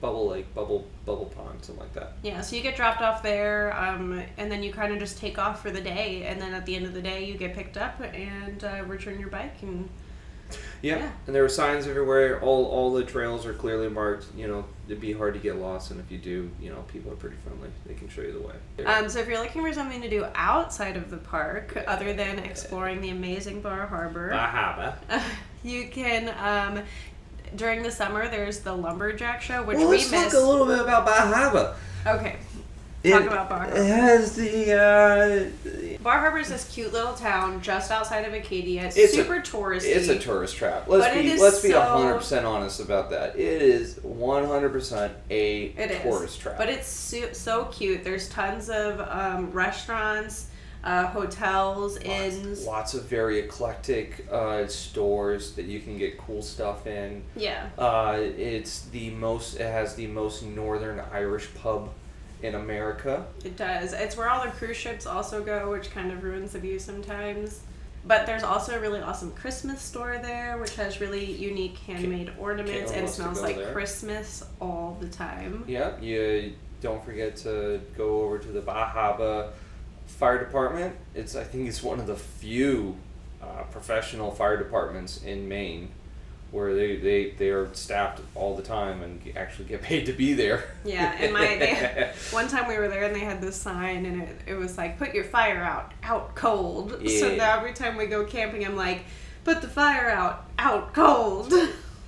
Bubble 0.00 0.28
Lake, 0.28 0.54
Bubble 0.54 0.86
Bubble 1.04 1.26
Pond, 1.26 1.62
something 1.64 1.82
like 1.84 1.92
that. 1.94 2.12
Yeah, 2.22 2.40
so 2.40 2.56
you 2.56 2.62
get 2.62 2.76
dropped 2.76 3.02
off 3.02 3.22
there, 3.22 3.76
um, 3.76 4.22
and 4.38 4.50
then 4.50 4.62
you 4.62 4.72
kind 4.72 4.92
of 4.92 4.98
just 4.98 5.18
take 5.18 5.38
off 5.38 5.60
for 5.62 5.70
the 5.70 5.80
day, 5.80 6.24
and 6.24 6.40
then 6.40 6.54
at 6.54 6.64
the 6.64 6.74
end 6.76 6.86
of 6.86 6.94
the 6.94 7.02
day, 7.02 7.24
you 7.24 7.36
get 7.36 7.54
picked 7.54 7.76
up 7.76 8.00
and 8.00 8.62
uh, 8.64 8.82
return 8.86 9.18
your 9.20 9.28
bike. 9.30 9.60
And 9.62 9.88
Yeah. 10.82 10.98
Yeah. 10.98 11.10
and 11.26 11.34
there 11.34 11.44
are 11.44 11.48
signs 11.48 11.86
everywhere. 11.86 12.40
All 12.40 12.66
all 12.66 12.92
the 12.92 13.04
trails 13.04 13.46
are 13.46 13.54
clearly 13.54 13.88
marked. 13.88 14.26
You 14.36 14.46
know, 14.46 14.64
it'd 14.86 15.00
be 15.00 15.12
hard 15.12 15.34
to 15.34 15.40
get 15.40 15.56
lost, 15.56 15.90
and 15.90 15.98
if 16.00 16.10
you 16.10 16.18
do, 16.18 16.50
you 16.60 16.70
know, 16.70 16.82
people 16.88 17.10
are 17.12 17.16
pretty 17.16 17.36
friendly. 17.44 17.70
They 17.86 17.94
can 17.94 18.08
show 18.08 18.20
you 18.22 18.32
the 18.32 18.40
way. 18.46 18.84
um, 18.86 19.08
so 19.08 19.18
if 19.20 19.26
you're 19.28 19.40
looking 19.40 19.62
for 19.62 19.72
something 19.72 20.00
to 20.02 20.08
do 20.10 20.26
outside 20.34 20.96
of 20.96 21.10
the 21.10 21.16
park, 21.16 21.76
other 21.86 22.12
than 22.12 22.38
exploring 22.40 23.00
the 23.00 23.08
amazing 23.10 23.60
Bar 23.62 23.86
Harbor, 23.86 24.30
Bahaba. 24.30 24.94
you 25.64 25.88
can. 25.88 26.28
Um, 26.38 26.84
during 27.54 27.82
the 27.82 27.90
summer, 27.92 28.28
there's 28.28 28.60
the 28.60 28.72
lumberjack 28.74 29.40
show, 29.40 29.62
which 29.62 29.78
well, 29.78 29.88
we 29.88 29.96
let's 29.98 30.10
missed. 30.10 30.24
talk 30.34 30.42
a 30.42 30.46
little 30.46 30.66
bit 30.66 30.78
about 30.80 31.06
Bahaba. 31.06 31.74
okay, 32.06 32.36
It, 33.02 33.12
Talk 33.12 33.22
about 33.24 33.48
Bar 33.48 33.58
Harbor. 33.60 33.76
It 33.76 33.86
has 33.86 34.36
the. 34.36 34.72
Uh, 34.72 35.50
the- 35.64 35.95
Bar 36.06 36.20
Harbor 36.20 36.38
is 36.38 36.48
this 36.50 36.72
cute 36.72 36.92
little 36.92 37.14
town 37.14 37.60
just 37.60 37.90
outside 37.90 38.24
of 38.24 38.32
Acadia. 38.32 38.84
It's, 38.84 38.96
It's 38.96 39.12
a- 39.14 39.16
super 39.16 39.40
touristy. 39.40 39.86
It's 39.86 40.06
a 40.06 40.16
tourist 40.16 40.54
trap. 40.54 40.86
Let's 40.86 41.04
But 41.04 41.20
be 41.20 41.30
is 41.32 41.40
let's 41.40 41.60
be 41.60 41.72
hundred 41.72 42.18
percent 42.18 42.46
honest 42.46 42.78
about 42.78 43.10
that. 43.10 43.34
It 43.36 43.60
is 43.60 43.98
one 44.04 44.46
hundred 44.46 44.70
percent 44.70 45.14
a 45.30 45.64
It 45.76 45.90
is. 45.90 46.02
tourist 46.02 46.40
trap. 46.40 46.58
But 46.58 46.68
it's 46.68 46.86
so, 46.86 47.32
so 47.32 47.64
cute. 47.72 48.04
There's 48.04 48.28
tons 48.28 48.70
of 48.70 49.00
um, 49.00 49.50
restaurants, 49.50 50.46
uh, 50.84 51.06
hotels, 51.08 51.94
lots, 51.94 52.04
inns. 52.06 52.64
lots 52.64 52.94
of 52.94 53.06
very 53.06 53.40
eclectic 53.40 54.28
uh, 54.30 54.68
stores 54.68 55.54
that 55.54 55.64
you 55.64 55.80
can 55.80 55.98
get 55.98 56.18
cool 56.18 56.40
stuff 56.40 56.86
in. 56.86 57.24
Yeah. 57.34 57.68
Uh, 57.76 58.18
it's 58.20 58.82
the 58.90 59.10
most. 59.10 59.56
It 59.58 59.72
has 59.72 59.96
the 59.96 60.06
most 60.06 60.44
northern 60.44 61.02
Irish 61.12 61.52
pub 61.54 61.90
in 62.42 62.54
America. 62.54 63.26
It 63.44 63.56
does. 63.56 63.92
It's 63.92 64.16
where 64.16 64.28
all 64.28 64.44
the 64.44 64.50
cruise 64.50 64.76
ships 64.76 65.06
also 65.06 65.42
go, 65.42 65.70
which 65.70 65.90
kind 65.90 66.12
of 66.12 66.22
ruins 66.22 66.52
the 66.52 66.58
view 66.58 66.78
sometimes. 66.78 67.60
But 68.06 68.24
there's 68.24 68.44
also 68.44 68.76
a 68.76 68.80
really 68.80 69.00
awesome 69.00 69.32
Christmas 69.32 69.82
store 69.82 70.18
there, 70.22 70.58
which 70.58 70.76
has 70.76 71.00
really 71.00 71.24
unique 71.24 71.76
handmade 71.78 72.32
ornaments 72.38 72.92
Kaitlin 72.92 72.98
and 72.98 73.10
smells 73.10 73.42
like 73.42 73.56
there. 73.56 73.72
Christmas 73.72 74.44
all 74.60 74.96
the 75.00 75.08
time. 75.08 75.64
Yeah, 75.66 75.98
you 76.00 76.54
don't 76.80 77.04
forget 77.04 77.36
to 77.38 77.80
go 77.96 78.22
over 78.22 78.38
to 78.38 78.48
the 78.48 78.60
Bahaba 78.60 79.50
Fire 80.06 80.38
Department. 80.38 80.94
It's 81.14 81.34
I 81.34 81.42
think 81.42 81.68
it's 81.68 81.82
one 81.82 81.98
of 81.98 82.06
the 82.06 82.14
few 82.14 82.96
uh, 83.42 83.64
professional 83.72 84.30
fire 84.30 84.56
departments 84.56 85.22
in 85.22 85.48
Maine 85.48 85.90
where 86.56 86.74
they, 86.74 86.96
they, 86.96 87.30
they 87.32 87.50
are 87.50 87.72
staffed 87.74 88.20
all 88.34 88.56
the 88.56 88.62
time 88.62 89.02
and 89.02 89.20
actually 89.36 89.66
get 89.66 89.82
paid 89.90 90.06
to 90.06 90.12
be 90.12 90.32
there. 90.32 90.64
Yeah, 90.84 91.14
and 91.20 91.32
my 91.32 91.40
they, 91.40 92.10
one 92.30 92.48
time 92.48 92.66
we 92.66 92.78
were 92.78 92.88
there 92.88 93.04
and 93.04 93.14
they 93.14 93.20
had 93.20 93.40
this 93.42 93.56
sign 93.56 94.06
and 94.06 94.22
it, 94.22 94.40
it 94.46 94.54
was 94.54 94.78
like 94.78 94.98
put 94.98 95.14
your 95.14 95.24
fire 95.24 95.62
out 95.62 95.92
out 96.02 96.34
cold. 96.34 97.00
So 97.16 97.34
now 97.36 97.58
every 97.58 97.72
time 97.74 97.96
we 97.96 98.06
go 98.06 98.24
camping, 98.24 98.64
I'm 98.64 98.76
like, 98.76 99.04
put 99.44 99.60
the 99.62 99.68
fire 99.68 100.08
out 100.10 100.44
out 100.58 100.92
cold. 100.94 101.50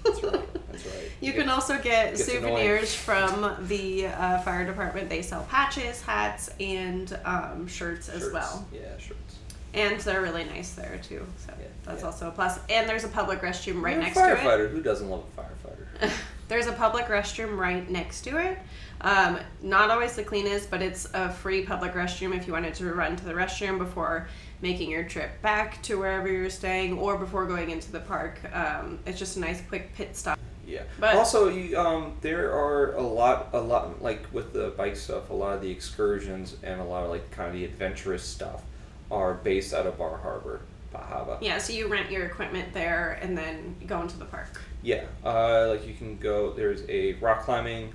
That's 0.05 0.23
right. 0.23 0.55
That's 0.73 0.87
right. 0.87 1.11
You 1.21 1.33
can 1.33 1.49
also 1.49 1.79
get 1.79 2.19
souvenirs 2.19 2.95
from 2.95 3.55
the 3.69 4.07
uh, 4.07 4.39
fire 4.43 4.65
department. 4.65 5.09
They 5.09 5.23
sell 5.23 5.45
patches, 5.51 6.01
hats, 6.03 6.51
and 6.61 7.19
um, 7.25 7.67
shirts 7.67 8.09
as 8.09 8.21
Shirts. 8.23 8.33
well. 8.33 8.67
Yeah, 8.73 8.97
shirts. 8.99 9.28
And 9.75 10.01
they're 10.01 10.23
really 10.23 10.45
nice 10.45 10.75
there 10.75 10.99
too. 11.03 11.27
So 11.39 11.53
Yeah, 11.59 11.67
that's 11.85 12.01
yeah. 12.01 12.07
also 12.07 12.29
a 12.29 12.31
plus. 12.31 12.59
And 12.71 12.89
there's 12.89 13.05
a 13.05 13.09
public 13.09 13.41
restroom 13.41 13.83
right 13.83 13.95
You're 13.95 14.03
next 14.05 14.17
to 14.17 14.33
it. 14.33 14.39
firefighter. 14.39 14.71
Who 14.71 14.83
doesn't 14.83 15.09
love 15.09 15.25
a 15.37 15.41
firefighter? 15.41 16.11
There's 16.49 16.67
a 16.67 16.73
public 16.73 17.07
restroom 17.09 17.59
right 17.59 17.89
next 17.91 18.23
to 18.23 18.39
it. 18.39 18.59
Um, 19.03 19.39
not 19.61 19.91
always 19.91 20.17
the 20.17 20.23
cleanest, 20.25 20.71
but 20.71 20.81
it's 20.81 21.07
a 21.13 21.31
free 21.31 21.63
public 21.63 21.93
restroom 21.93 22.35
if 22.35 22.47
you 22.47 22.55
wanted 22.55 22.73
to 22.77 22.87
run 22.95 23.17
to 23.17 23.25
the 23.27 23.35
restroom 23.35 23.77
before 23.77 24.29
making 24.63 24.91
your 24.91 25.05
trip 25.05 25.43
back 25.43 25.83
to 25.83 25.99
wherever 25.99 26.27
you're 26.27 26.49
staying 26.49 26.99
or 26.99 27.19
before 27.19 27.45
going 27.47 27.69
into 27.71 27.93
the 27.93 28.01
park. 28.01 28.39
Um, 28.55 28.99
it's 29.05 29.19
just 29.19 29.37
a 29.37 29.41
nice 29.41 29.61
quick 29.69 29.95
pit 29.95 30.17
stop. 30.17 30.39
Yeah. 30.67 30.85
But- 30.99 31.17
also, 31.17 31.49
you, 31.51 31.79
um, 31.79 32.17
there 32.23 32.51
are 32.51 32.95
a 32.95 33.03
lot, 33.03 33.51
a 33.53 33.61
lot 33.61 34.01
like 34.03 34.27
with 34.33 34.55
the 34.55 34.71
bike 34.71 34.97
stuff. 34.97 35.29
A 35.29 35.35
lot 35.35 35.55
of 35.55 35.61
the 35.61 35.71
excursions 35.71 36.57
and 36.63 36.81
a 36.81 36.85
lot 36.85 37.05
of 37.05 37.11
like 37.11 37.31
kind 37.31 37.49
of 37.49 37.53
the 37.55 37.65
adventurous 37.67 38.23
stuff 38.25 38.63
are 39.11 39.35
based 39.35 39.75
out 39.75 39.87
of 39.87 39.99
Bar 39.99 40.19
Harbor, 40.19 40.61
Bahaba. 40.95 41.39
Yeah, 41.41 41.59
so 41.59 41.73
you 41.73 41.89
rent 41.89 42.11
your 42.11 42.27
equipment 42.27 42.73
there 42.75 43.19
and 43.23 43.37
then 43.37 43.77
go 43.87 44.01
into 44.03 44.19
the 44.19 44.25
park. 44.25 44.61
Yeah. 44.83 45.05
Uh, 45.25 45.69
like 45.69 45.87
you 45.87 45.95
can 45.95 46.17
go. 46.19 46.53
There's 46.53 46.83
a 46.89 47.15
rock 47.15 47.43
climbing 47.43 47.93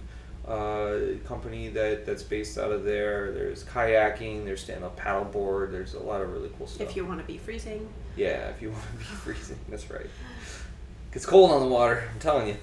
uh, 0.48 0.98
company 1.26 1.70
that 1.70 2.06
that's 2.06 2.24
based 2.24 2.58
out 2.58 2.72
of 2.72 2.84
there. 2.84 3.32
There's 3.32 3.64
kayaking. 3.64 4.46
There's 4.46 4.62
stand 4.62 4.84
up 4.84 5.00
paddleboard. 5.00 5.72
There's 5.72 5.94
a 5.94 6.00
lot 6.00 6.22
of 6.22 6.32
really 6.32 6.50
cool 6.58 6.68
stuff. 6.68 6.90
If 6.90 6.96
you 6.96 7.06
want 7.06 7.20
to 7.20 7.26
be 7.26 7.38
freezing. 7.38 7.88
Yeah, 8.16 8.50
if 8.50 8.62
you 8.62 8.72
want 8.72 8.84
to 8.92 8.98
be 8.98 9.04
freezing, 9.04 9.60
that's 9.70 9.90
right. 9.90 10.08
It's 11.14 11.26
cold 11.28 11.52
on 11.52 11.62
the 11.62 11.68
water, 11.68 12.10
I'm 12.12 12.20
telling 12.20 12.48
you. 12.48 12.56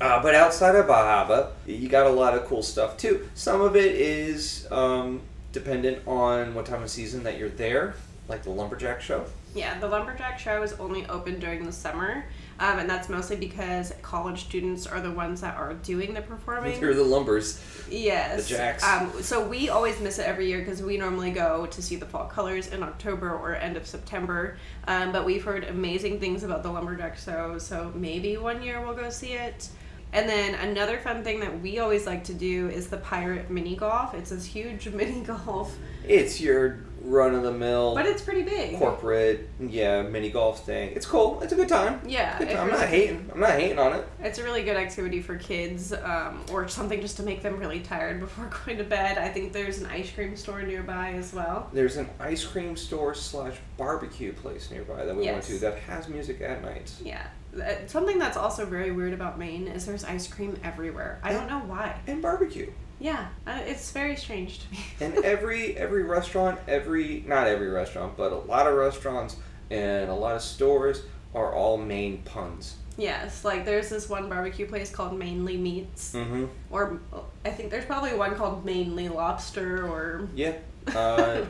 Uh, 0.00 0.22
but 0.22 0.34
outside 0.34 0.76
of 0.76 0.86
Bahaba, 0.86 1.50
you 1.66 1.88
got 1.88 2.06
a 2.06 2.10
lot 2.10 2.34
of 2.34 2.44
cool 2.44 2.62
stuff 2.62 2.96
too. 2.96 3.28
Some 3.34 3.60
of 3.60 3.74
it 3.74 3.96
is 3.96 4.68
um, 4.70 5.22
dependent 5.52 6.06
on 6.06 6.54
what 6.54 6.66
time 6.66 6.82
of 6.82 6.90
season 6.90 7.24
that 7.24 7.38
you're 7.38 7.48
there, 7.48 7.94
like 8.28 8.42
the 8.42 8.50
lumberjack 8.50 9.00
show. 9.00 9.26
Yeah, 9.54 9.78
the 9.78 9.88
Lumberjack 9.88 10.38
Show 10.38 10.62
is 10.62 10.74
only 10.74 11.06
open 11.06 11.40
during 11.40 11.64
the 11.64 11.72
summer, 11.72 12.24
um, 12.60 12.78
and 12.78 12.88
that's 12.88 13.08
mostly 13.08 13.36
because 13.36 13.94
college 14.02 14.44
students 14.44 14.86
are 14.86 15.00
the 15.00 15.10
ones 15.10 15.40
that 15.40 15.56
are 15.56 15.74
doing 15.74 16.12
the 16.12 16.20
performing. 16.20 16.78
Through 16.78 16.94
the 16.94 17.02
lumbers. 17.02 17.60
Yes. 17.90 18.46
The 18.46 18.54
Jacks. 18.54 18.84
Um, 18.84 19.10
so 19.22 19.46
we 19.46 19.70
always 19.70 20.00
miss 20.00 20.18
it 20.18 20.26
every 20.26 20.48
year 20.48 20.58
because 20.58 20.82
we 20.82 20.98
normally 20.98 21.30
go 21.30 21.66
to 21.66 21.82
see 21.82 21.96
the 21.96 22.04
fall 22.04 22.26
colors 22.26 22.68
in 22.68 22.82
October 22.82 23.30
or 23.30 23.56
end 23.56 23.76
of 23.76 23.86
September. 23.86 24.58
Um, 24.86 25.12
but 25.12 25.24
we've 25.24 25.42
heard 25.42 25.64
amazing 25.64 26.20
things 26.20 26.42
about 26.42 26.62
the 26.62 26.70
Lumberjack 26.70 27.16
show, 27.16 27.58
so 27.58 27.90
maybe 27.94 28.36
one 28.36 28.62
year 28.62 28.84
we'll 28.84 28.94
go 28.94 29.08
see 29.08 29.32
it. 29.32 29.70
And 30.12 30.28
then 30.28 30.54
another 30.54 30.98
fun 30.98 31.22
thing 31.22 31.40
that 31.40 31.60
we 31.60 31.78
always 31.78 32.06
like 32.06 32.24
to 32.24 32.34
do 32.34 32.68
is 32.68 32.88
the 32.88 32.96
pirate 32.96 33.50
mini 33.50 33.76
golf. 33.76 34.14
It's 34.14 34.30
this 34.30 34.44
huge 34.44 34.88
mini 34.92 35.20
golf, 35.20 35.76
It's 36.06 36.40
your 36.40 36.80
run 37.02 37.34
of 37.34 37.42
the 37.42 37.52
mill 37.52 37.94
but 37.94 38.06
it's 38.06 38.22
pretty 38.22 38.42
big. 38.42 38.76
corporate, 38.78 39.48
yeah, 39.60 40.02
mini 40.02 40.30
golf 40.30 40.64
thing. 40.66 40.90
It's 40.94 41.06
cool. 41.06 41.40
It's 41.42 41.52
a 41.52 41.56
good 41.56 41.68
time. 41.68 42.00
Yeah, 42.06 42.38
Good 42.38 42.48
time. 42.50 42.56
I'm 42.58 42.66
really- 42.66 42.78
not 42.80 42.88
hating. 42.88 43.30
I'm 43.32 43.40
not 43.40 43.50
hating 43.50 43.78
on 43.78 43.92
it. 43.94 44.06
It's 44.20 44.38
a 44.38 44.44
really 44.44 44.62
good 44.62 44.76
activity 44.76 45.22
for 45.22 45.36
kids, 45.36 45.92
um, 45.92 46.44
or 46.52 46.66
something 46.68 47.00
just 47.00 47.16
to 47.18 47.22
make 47.22 47.42
them 47.42 47.58
really 47.58 47.80
tired 47.80 48.20
before 48.20 48.50
going 48.66 48.78
to 48.78 48.84
bed. 48.84 49.18
I 49.18 49.28
think 49.28 49.52
there's 49.52 49.78
an 49.78 49.86
ice 49.86 50.10
cream 50.10 50.36
store 50.36 50.62
nearby 50.62 51.12
as 51.12 51.32
well. 51.32 51.68
There's 51.72 51.96
an 51.96 52.08
ice 52.20 52.44
cream 52.44 52.76
store 52.76 53.14
slash 53.14 53.56
barbecue 53.76 54.32
place 54.32 54.70
nearby 54.70 55.04
that 55.04 55.16
we 55.16 55.24
went 55.26 55.44
to 55.44 55.58
that 55.60 55.78
has 55.80 56.08
music 56.08 56.40
at 56.40 56.62
night. 56.62 56.92
Yeah. 57.02 57.26
Uh, 57.56 57.72
Something 57.86 58.18
that's 58.18 58.36
also 58.36 58.66
very 58.66 58.90
weird 58.90 59.12
about 59.14 59.38
Maine 59.38 59.68
is 59.68 59.86
there's 59.86 60.04
ice 60.04 60.26
cream 60.28 60.58
everywhere. 60.62 61.18
I 61.22 61.32
don't 61.32 61.48
know 61.48 61.60
why. 61.60 61.98
And 62.06 62.20
barbecue. 62.20 62.70
Yeah, 63.00 63.28
uh, 63.46 63.60
it's 63.66 63.90
very 63.92 64.16
strange 64.16 64.58
to 64.60 64.72
me. 64.72 64.78
And 65.00 65.24
every 65.24 65.76
every 65.76 66.02
restaurant, 66.02 66.58
every 66.66 67.24
not 67.26 67.46
every 67.46 67.68
restaurant, 67.68 68.16
but 68.16 68.32
a 68.32 68.36
lot 68.36 68.66
of 68.66 68.74
restaurants 68.74 69.36
and 69.70 70.10
a 70.10 70.14
lot 70.14 70.34
of 70.34 70.42
stores 70.42 71.02
are 71.34 71.54
all 71.54 71.76
main 71.76 72.18
puns. 72.22 72.76
yes, 72.96 73.44
like 73.44 73.64
there's 73.64 73.88
this 73.90 74.08
one 74.08 74.28
barbecue 74.28 74.66
place 74.66 74.90
called 74.90 75.16
Mainly 75.16 75.56
Meats, 75.56 76.14
Mm-hmm. 76.14 76.46
or 76.70 76.98
I 77.44 77.50
think 77.50 77.70
there's 77.70 77.84
probably 77.84 78.14
one 78.14 78.34
called 78.34 78.64
Mainly 78.64 79.08
Lobster, 79.08 79.86
or 79.86 80.28
Yeah. 80.34 80.54
Uh. 80.88 81.44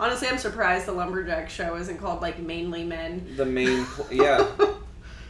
Honestly, 0.00 0.26
I'm 0.26 0.36
surprised 0.36 0.84
the 0.86 0.92
Lumberjack 0.92 1.48
show 1.48 1.76
isn't 1.76 1.98
called 1.98 2.20
like 2.20 2.40
Mainly 2.40 2.82
Men. 2.84 3.24
the 3.36 3.46
main 3.46 3.84
pl- 3.94 4.08
yeah, 4.12 4.44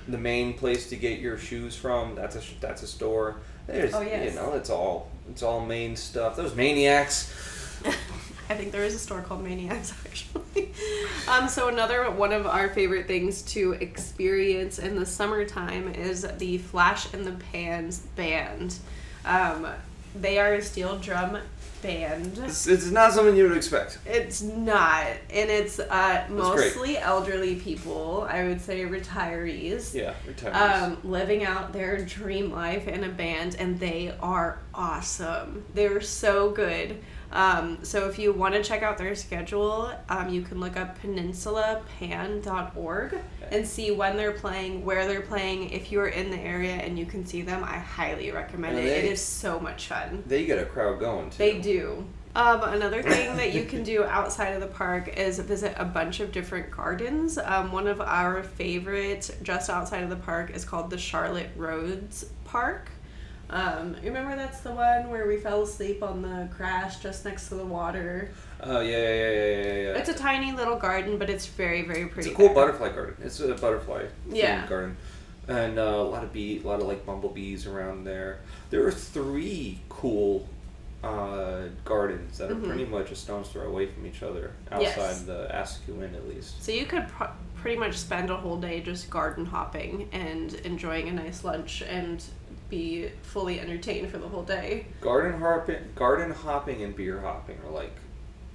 the 0.09 0.17
main 0.19 0.55
place 0.55 0.89
to 0.89 0.97
get 0.97 1.21
your 1.21 1.37
shoes 1.39 1.77
from. 1.77 2.15
That's 2.15 2.37
a 2.37 2.41
sh- 2.41 2.55
that's 2.61 2.83
a 2.83 2.87
store. 2.87 3.37
There's 3.67 3.93
Oh, 3.95 4.01
yes. 4.01 4.33
you 4.33 4.41
know 4.41 4.55
it's 4.55 4.71
all 4.71 5.11
it's 5.31 5.43
all 5.43 5.65
main 5.65 5.97
stuff. 5.97 6.37
Those 6.37 6.55
maniacs. 6.55 7.33
I 8.51 8.55
think 8.55 8.73
there 8.73 8.83
is 8.83 8.95
a 8.95 8.99
store 8.99 9.23
called 9.23 9.45
Maniacs 9.45 9.95
actually. 10.05 10.73
um, 11.29 11.49
so 11.49 11.69
another 11.69 12.11
one 12.11 12.33
of 12.33 12.47
our 12.47 12.69
favorite 12.69 13.07
things 13.07 13.43
to 13.43 13.73
experience 13.75 14.81
in 14.81 14.97
the 14.97 15.07
summertime 15.07 15.95
is 15.95 16.27
the 16.39 16.59
Flash 16.59 17.15
in 17.15 17.25
the 17.25 17.33
Pans 17.53 18.01
band. 18.17 18.75
Um, 19.25 19.69
they 20.17 20.41
are 20.41 20.55
a 20.55 20.63
steel 20.63 20.99
drum 20.99 21.39
band. 21.83 22.39
It's, 22.39 22.67
it's 22.67 22.91
not 22.91 23.13
something 23.13 23.37
you 23.37 23.49
would 23.49 23.57
expect. 23.57 23.99
It's 24.07 24.43
not, 24.43 25.07
and 25.31 25.51
it's 25.51 25.79
uh, 25.79 26.25
great. 26.29 26.39
mostly 26.39 26.99
elderly 26.99 27.57
people. 27.57 28.27
I 28.29 28.45
would 28.45 28.61
say 28.61 28.83
retirees. 28.83 29.95
Yeah, 29.95 30.15
retirees. 30.27 30.55
Um, 30.55 30.99
living 31.05 31.45
out 31.45 31.73
their 31.73 32.05
dream 32.05 32.53
life 32.53 32.89
in 32.89 33.05
a 33.05 33.09
band, 33.09 33.57
and 33.59 33.79
they 33.79 34.15
are 34.21 34.59
awesome. 34.75 35.65
They're 35.75 36.01
so 36.01 36.51
good. 36.51 37.03
Um, 37.33 37.79
so 37.83 38.09
if 38.09 38.19
you 38.19 38.33
want 38.33 38.55
to 38.55 38.63
check 38.63 38.83
out 38.83 38.97
their 38.99 39.15
schedule, 39.15 39.93
um, 40.09 40.31
you 40.31 40.43
can 40.43 40.59
look 40.59 40.77
up 40.77 41.01
peninsulapan.org 41.01 43.19
and 43.51 43.67
see 43.67 43.91
when 43.93 44.17
they're 44.17 44.33
playing, 44.33 44.85
where 44.85 45.07
they're 45.07 45.21
playing. 45.21 45.71
If 45.71 45.93
you're 45.93 46.09
in 46.09 46.31
the 46.31 46.39
area 46.39 46.73
and 46.73 46.99
you 46.99 47.07
can 47.07 47.25
see 47.25 47.43
them, 47.43 47.63
I 47.65 47.79
highly 47.79 48.33
recommend 48.33 48.79
Are 48.79 48.81
it. 48.81 48.87
It 48.87 49.05
is 49.05 49.21
so 49.21 49.61
much 49.61 49.87
fun. 49.87 50.25
they 50.27 50.45
get 50.45 50.59
a 50.59 50.67
crowd 50.67 50.99
going 50.99 51.31
too. 51.31 51.39
They 51.39 51.61
do. 51.61 52.05
Um, 52.35 52.63
another 52.63 53.03
thing 53.03 53.37
that 53.37 53.55
you 53.55 53.65
can 53.65 53.83
do 53.83 54.05
outside 54.05 54.51
of 54.51 54.61
the 54.61 54.69
park 54.69 55.09
is 55.17 55.39
visit 55.41 55.75
a 55.77 55.85
bunch 55.85 56.21
of 56.21 56.33
different 56.33 56.71
gardens. 56.71 57.39
Um, 57.39 57.73
one 57.73 57.87
of 57.87 58.01
our 58.01 58.43
favorites 58.43 59.31
just 59.43 59.71
outside 59.71 60.03
of 60.03 60.11
the 60.11 60.17
park 60.17 60.51
is 60.51 60.65
called 60.65 60.91
the 60.91 60.99
Charlotte 60.99 61.57
Rhoades 61.59 62.27
Park. 62.45 62.91
Um, 63.51 63.97
you 64.03 64.09
remember 64.13 64.37
that's 64.37 64.61
the 64.61 64.71
one 64.73 65.11
where 65.11 65.27
we 65.27 65.37
fell 65.37 65.63
asleep 65.63 66.03
on 66.03 66.23
the 66.23 66.49
crash 66.55 67.01
just 67.01 67.25
next 67.25 67.49
to 67.49 67.57
the 67.57 67.65
water. 67.65 68.31
Oh 68.63 68.81
yeah, 68.81 68.97
yeah, 68.97 69.09
yeah, 69.09 69.31
yeah, 69.31 69.57
yeah. 69.57 69.73
yeah. 69.73 69.99
It's 69.99 70.09
a 70.09 70.15
tiny 70.15 70.53
little 70.53 70.77
garden, 70.77 71.19
but 71.19 71.29
it's 71.29 71.47
very, 71.47 71.83
very 71.83 72.07
pretty. 72.07 72.29
It's 72.31 72.35
a 72.35 72.37
cool 72.37 72.47
there. 72.47 72.55
butterfly 72.55 72.91
garden. 72.91 73.17
It's 73.25 73.41
a 73.41 73.55
butterfly 73.55 74.07
Yeah. 74.29 74.67
garden, 74.69 74.97
and 75.49 75.79
uh, 75.79 75.83
a 75.83 76.03
lot 76.05 76.23
of 76.23 76.33
bee, 76.33 76.61
a 76.63 76.67
lot 76.67 76.81
of 76.81 76.87
like 76.87 77.05
bumblebees 77.05 77.67
around 77.67 78.05
there. 78.05 78.39
There 78.71 78.87
are 78.87 78.93
three 78.93 79.81
cool 79.89 80.49
uh, 81.03 81.63
gardens 81.85 82.37
that 82.39 82.51
are 82.51 82.55
Mhm. 82.55 82.67
pretty 82.69 82.85
much 82.85 83.11
a 83.11 83.17
stone's 83.17 83.49
throw 83.49 83.67
away 83.67 83.87
from 83.87 84.07
each 84.07 84.23
other 84.23 84.53
outside 84.71 84.83
Yes. 84.83 85.23
the 85.23 85.49
Asticou 85.51 86.05
Inn, 86.05 86.15
at 86.15 86.29
least. 86.29 86.63
So 86.63 86.73
you 86.73 86.85
could 86.85 87.09
pro- 87.09 87.31
pretty 87.57 87.79
much 87.79 87.97
spend 87.97 88.29
a 88.31 88.37
whole 88.37 88.59
day 88.59 88.81
just 88.81 89.09
garden 89.09 89.47
hopping 89.47 90.09
and 90.13 90.53
enjoying 90.57 91.09
a 91.09 91.13
nice 91.13 91.43
lunch 91.43 91.83
and 91.83 92.23
be 92.71 93.11
fully 93.23 93.61
entertained 93.61 94.11
for 94.11 94.19
the 94.19 94.29
whole 94.29 94.45
day. 94.45 94.87
Garden 95.01 95.39
hopping, 95.41 95.83
garden 95.95 96.31
hopping, 96.31 96.83
and 96.83 96.95
beer 96.95 97.21
hopping 97.21 97.59
are 97.67 97.71
like 97.71 97.95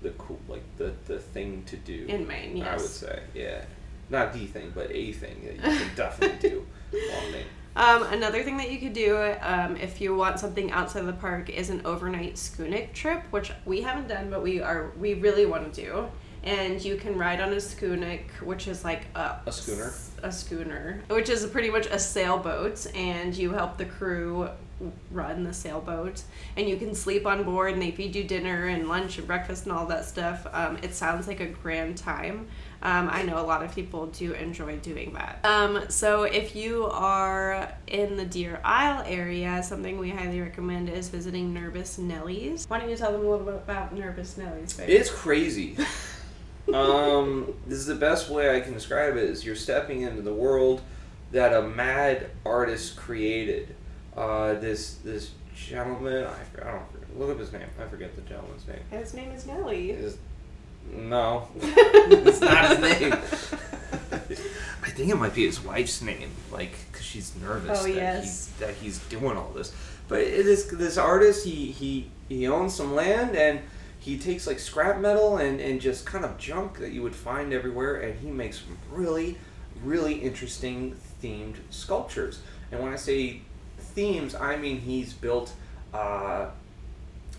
the 0.02 0.12
cool, 0.12 0.40
like 0.48 0.64
the 0.78 0.94
the 1.06 1.20
thing 1.20 1.64
to 1.68 1.78
do. 1.78 2.06
In 2.08 2.26
Maine, 2.26 2.58
yes. 2.58 2.68
I 2.68 2.76
would 2.78 2.92
say, 2.92 3.20
yeah, 3.34 3.66
not 4.10 4.34
the 4.34 4.46
thing, 4.46 4.72
but 4.74 4.90
a 4.92 5.12
thing 5.12 5.44
that 5.46 5.56
you 5.56 5.62
can 5.62 5.90
definitely 5.96 6.50
do 6.50 6.66
while 6.92 7.26
in 7.26 7.32
Maine. 7.32 7.46
Um, 7.78 8.04
another 8.04 8.42
thing 8.44 8.56
that 8.58 8.72
you 8.72 8.80
could 8.80 8.94
do 8.94 9.18
um, 9.42 9.76
if 9.76 10.00
you 10.00 10.16
want 10.16 10.40
something 10.40 10.72
outside 10.72 11.02
of 11.02 11.08
the 11.08 11.14
park 11.14 11.50
is 11.50 11.70
an 11.70 11.82
overnight 11.84 12.38
schooner 12.38 12.88
trip, 12.94 13.24
which 13.32 13.52
we 13.66 13.82
haven't 13.82 14.08
done, 14.08 14.30
but 14.30 14.42
we 14.42 14.62
are 14.62 14.92
we 15.00 15.16
really 15.16 15.46
want 15.46 15.74
to 15.74 15.82
do. 15.82 16.08
And 16.46 16.84
you 16.84 16.96
can 16.96 17.18
ride 17.18 17.42
on 17.42 17.52
a 17.54 17.60
schooner, 17.60 18.20
which 18.44 18.68
is 18.68 18.84
like 18.84 19.06
a 19.16 19.38
A 19.46 19.52
schooner? 19.52 19.94
a 20.24 20.32
schooner, 20.32 21.04
which 21.10 21.30
is 21.30 21.46
pretty 21.48 21.70
much 21.70 21.88
a 21.88 22.00
sailboat, 22.00 22.86
and 22.96 23.36
you 23.36 23.52
help 23.52 23.78
the 23.78 23.86
crew 23.86 24.50
run 25.10 25.44
the 25.44 25.54
sailboat, 25.54 26.22
and 26.58 26.68
you 26.68 26.76
can 26.78 26.94
sleep 26.94 27.26
on 27.26 27.44
board, 27.44 27.74
and 27.74 27.82
they 27.82 27.92
feed 27.92 28.16
you 28.16 28.24
dinner 28.24 28.66
and 28.68 28.90
lunch 28.90 29.18
and 29.18 29.26
breakfast 29.26 29.64
and 29.64 29.72
all 29.72 29.86
that 29.88 30.06
stuff. 30.06 30.46
Um, 30.52 30.78
it 30.82 30.94
sounds 30.94 31.28
like 31.28 31.40
a 31.40 31.46
grand 31.46 31.98
time. 31.98 32.48
Um, 32.82 33.10
I 33.12 33.24
know 33.24 33.40
a 33.40 33.46
lot 33.46 33.64
of 33.64 33.74
people 33.74 34.08
do 34.08 34.34
enjoy 34.34 34.76
doing 34.78 35.14
that. 35.14 35.40
Um, 35.46 35.86
so 35.90 36.24
if 36.24 36.56
you 36.56 36.86
are 36.88 37.74
in 37.88 38.18
the 38.18 38.26
Deer 38.26 38.60
Isle 38.64 39.04
area, 39.08 39.64
something 39.64 39.98
we 39.98 40.10
highly 40.10 40.42
recommend 40.42 40.90
is 40.90 41.08
visiting 41.08 41.54
Nervous 41.54 41.98
Nellies. 41.98 42.70
Why 42.70 42.80
don't 42.80 42.90
you 42.90 42.98
tell 42.98 43.12
them 43.14 43.26
a 43.26 43.30
little 43.30 43.46
bit 43.46 43.56
about 43.56 43.96
Nervous 43.96 44.36
Nellies? 44.38 44.78
It's 44.80 45.10
crazy. 45.10 45.78
um, 46.74 47.54
this 47.68 47.80
is 47.80 47.86
the 47.86 47.96
best 47.96 48.30
way 48.30 48.56
I 48.56 48.60
can 48.62 48.74
describe 48.74 49.18
it. 49.18 49.24
Is 49.24 49.46
you're 49.46 49.56
stepping 49.56 50.02
into 50.02 50.22
the 50.22 50.34
world 50.34 50.82
that 51.32 51.54
a 51.54 51.62
mad 51.62 52.30
artist 52.46 52.96
created. 52.96 53.76
Uh, 54.16 54.54
this 54.56 54.96
this 55.04 55.32
gentleman, 55.56 56.26
I, 56.26 56.68
I 56.68 56.72
don't 56.72 57.20
look 57.20 57.30
up 57.32 57.40
his 57.40 57.52
name. 57.52 57.68
I 57.82 57.88
forget 57.88 58.16
the 58.16 58.22
gentleman's 58.22 58.68
name. 58.68 58.80
His 58.90 59.14
name 59.14 59.32
is 59.32 59.46
Nelly. 59.46 59.92
Is 59.92 60.18
no, 60.92 61.48
it's 61.58 62.42
not 62.42 62.70
his 62.70 62.80
name. 62.80 63.14
I 64.84 64.90
think 64.90 65.12
it 65.12 65.16
might 65.18 65.34
be 65.34 65.46
his 65.46 65.60
wife's 65.64 66.02
name, 66.02 66.32
like 66.52 66.72
because 66.92 67.06
she's 67.06 67.36
nervous 67.42 67.80
Oh, 67.82 67.84
that 67.88 67.94
yes. 67.96 68.52
he, 68.58 68.66
that 68.66 68.76
he's 68.76 69.00
doing 69.00 69.36
all 69.38 69.52
this. 69.52 69.74
But 70.08 70.22
it 70.22 70.46
is 70.46 70.68
this 70.70 70.98
artist. 70.98 71.46
He 71.46 71.72
he 71.72 72.10
he 72.30 72.48
owns 72.48 72.74
some 72.74 72.94
land 72.96 73.36
and 73.36 73.60
he 74.06 74.18
takes 74.18 74.48
like 74.48 74.60
scrap 74.60 75.00
metal 75.00 75.38
and 75.38 75.60
and 75.60 75.82
just 75.82 76.06
kind 76.06 76.24
of 76.24 76.38
junk 76.38 76.78
that 76.80 76.92
you 76.92 77.02
would 77.02 77.16
find 77.16 77.54
everywhere, 77.54 77.96
and 77.96 78.20
he 78.20 78.30
makes 78.30 78.64
really 78.92 79.38
really 79.84 80.14
interesting 80.14 80.96
themed 81.22 81.56
sculptures. 81.70 82.40
And 82.72 82.82
when 82.82 82.94
I 82.94 82.96
say 82.96 83.42
themes, 83.78 84.36
I 84.36 84.58
mean 84.58 84.80
he's 84.80 85.14
built. 85.14 85.54
Uh, 85.94 86.48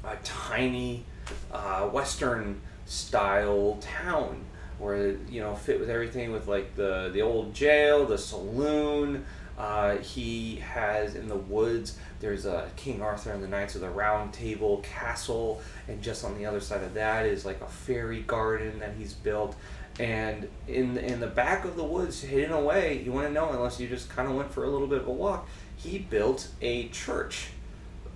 a 0.07 0.17
tiny 0.23 1.05
uh, 1.53 1.83
western 1.89 2.61
style 2.87 3.79
town 3.81 4.45
where 4.79 5.17
you 5.29 5.41
know 5.41 5.55
fit 5.55 5.81
with 5.81 5.91
everything 5.91 6.33
with 6.33 6.47
like 6.47 6.77
the 6.77 7.11
the 7.13 7.21
old 7.23 7.53
jail 7.53 8.05
the 8.05 8.19
saloon 8.19 9.25
uh, 9.59 9.97
he 9.97 10.57
has 10.57 11.15
in 11.15 11.29
the 11.29 11.37
woods 11.37 11.99
there's 12.21 12.47
a 12.47 12.69
king 12.77 13.03
arthur 13.03 13.33
and 13.33 13.43
the 13.43 13.49
knights 13.49 13.75
of 13.75 13.81
the 13.81 13.91
round 13.91 14.33
table 14.33 14.79
castle 14.79 15.61
and 15.89 16.03
just 16.03 16.25
on 16.25 16.37
the 16.39 16.47
other 16.47 16.61
side 16.61 16.83
of 16.83 16.95
that 16.95 17.27
is 17.27 17.45
like 17.45 17.61
a 17.61 17.67
fairy 17.67 18.21
garden 18.23 18.79
that 18.79 18.95
he's 18.99 19.13
built 19.13 19.55
and 19.99 20.49
in 20.69 20.97
in 20.99 21.21
the 21.21 21.27
back 21.27 21.65
of 21.65 21.77
the 21.77 21.85
woods 21.85 22.23
hidden 22.23 22.53
away 22.53 23.03
you 23.05 23.13
wouldn't 23.13 23.35
know 23.35 23.51
unless 23.51 23.81
you 23.81 23.89
just 23.89 24.09
kind 24.11 24.29
of 24.29 24.35
went 24.35 24.53
for 24.53 24.65
a 24.65 24.69
little 24.69 24.87
bit 24.87 25.01
of 25.01 25.07
a 25.07 25.13
walk 25.13 25.49
he 25.77 25.99
built 25.99 26.49
a 26.61 26.89
church 26.89 27.49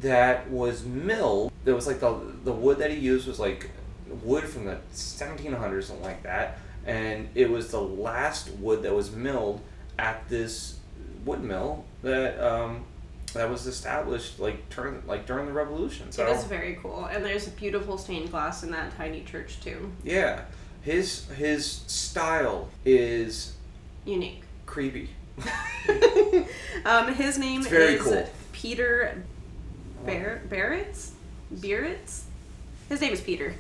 that 0.01 0.51
was 0.51 0.85
milled. 0.85 1.53
There 1.65 1.75
was 1.75 1.87
like 1.87 2.01
the 2.01 2.19
the 2.45 2.53
wood 2.53 2.79
that 2.79 2.91
he 2.91 2.97
used 2.97 3.27
was 3.27 3.39
like 3.39 3.71
wood 4.25 4.45
from 4.45 4.65
the 4.65 4.79
1700s, 4.93 5.85
something 5.85 6.05
like 6.05 6.23
that, 6.23 6.59
and 6.87 7.29
it 7.35 7.51
was 7.51 7.71
the 7.71 7.81
last 7.81 8.51
wood 8.55 8.83
that 8.83 8.95
was 8.95 9.11
milled 9.11 9.61
at 9.99 10.29
this 10.29 10.79
wood 11.25 11.43
mill 11.43 11.85
that 12.03 12.41
um, 12.41 12.85
that 13.33 13.49
was 13.49 13.67
established 13.67 14.39
like 14.41 14.69
turn 14.71 15.03
like 15.07 15.27
during 15.27 15.47
the 15.47 15.53
Revolution. 15.53 16.11
So 16.13 16.27
It 16.27 16.37
is 16.37 16.45
very 16.45 16.79
cool, 16.83 17.05
and 17.07 17.25
there's 17.25 17.47
a 17.47 17.51
beautiful 17.51 17.97
stained 17.99 18.31
glass 18.31 18.63
in 18.63 18.71
that 18.73 18.97
tiny 18.97 19.23
church 19.23 19.61
too. 19.61 19.91
yeah, 20.05 20.43
his 20.83 21.29
his 21.31 21.67
style 21.87 22.69
is 22.85 23.55
Unique. 24.05 24.43
creepy. 24.67 25.11
um, 26.85 27.13
his 27.15 27.39
name 27.39 27.61
is 27.63 28.03
cool. 28.03 28.29
Peter 28.53 29.23
Bar- 30.05 30.43
Barretts? 30.49 31.11
Beerits? 31.55 32.25
His 32.89 33.01
name 33.01 33.13
is 33.13 33.21
Peter. 33.21 33.55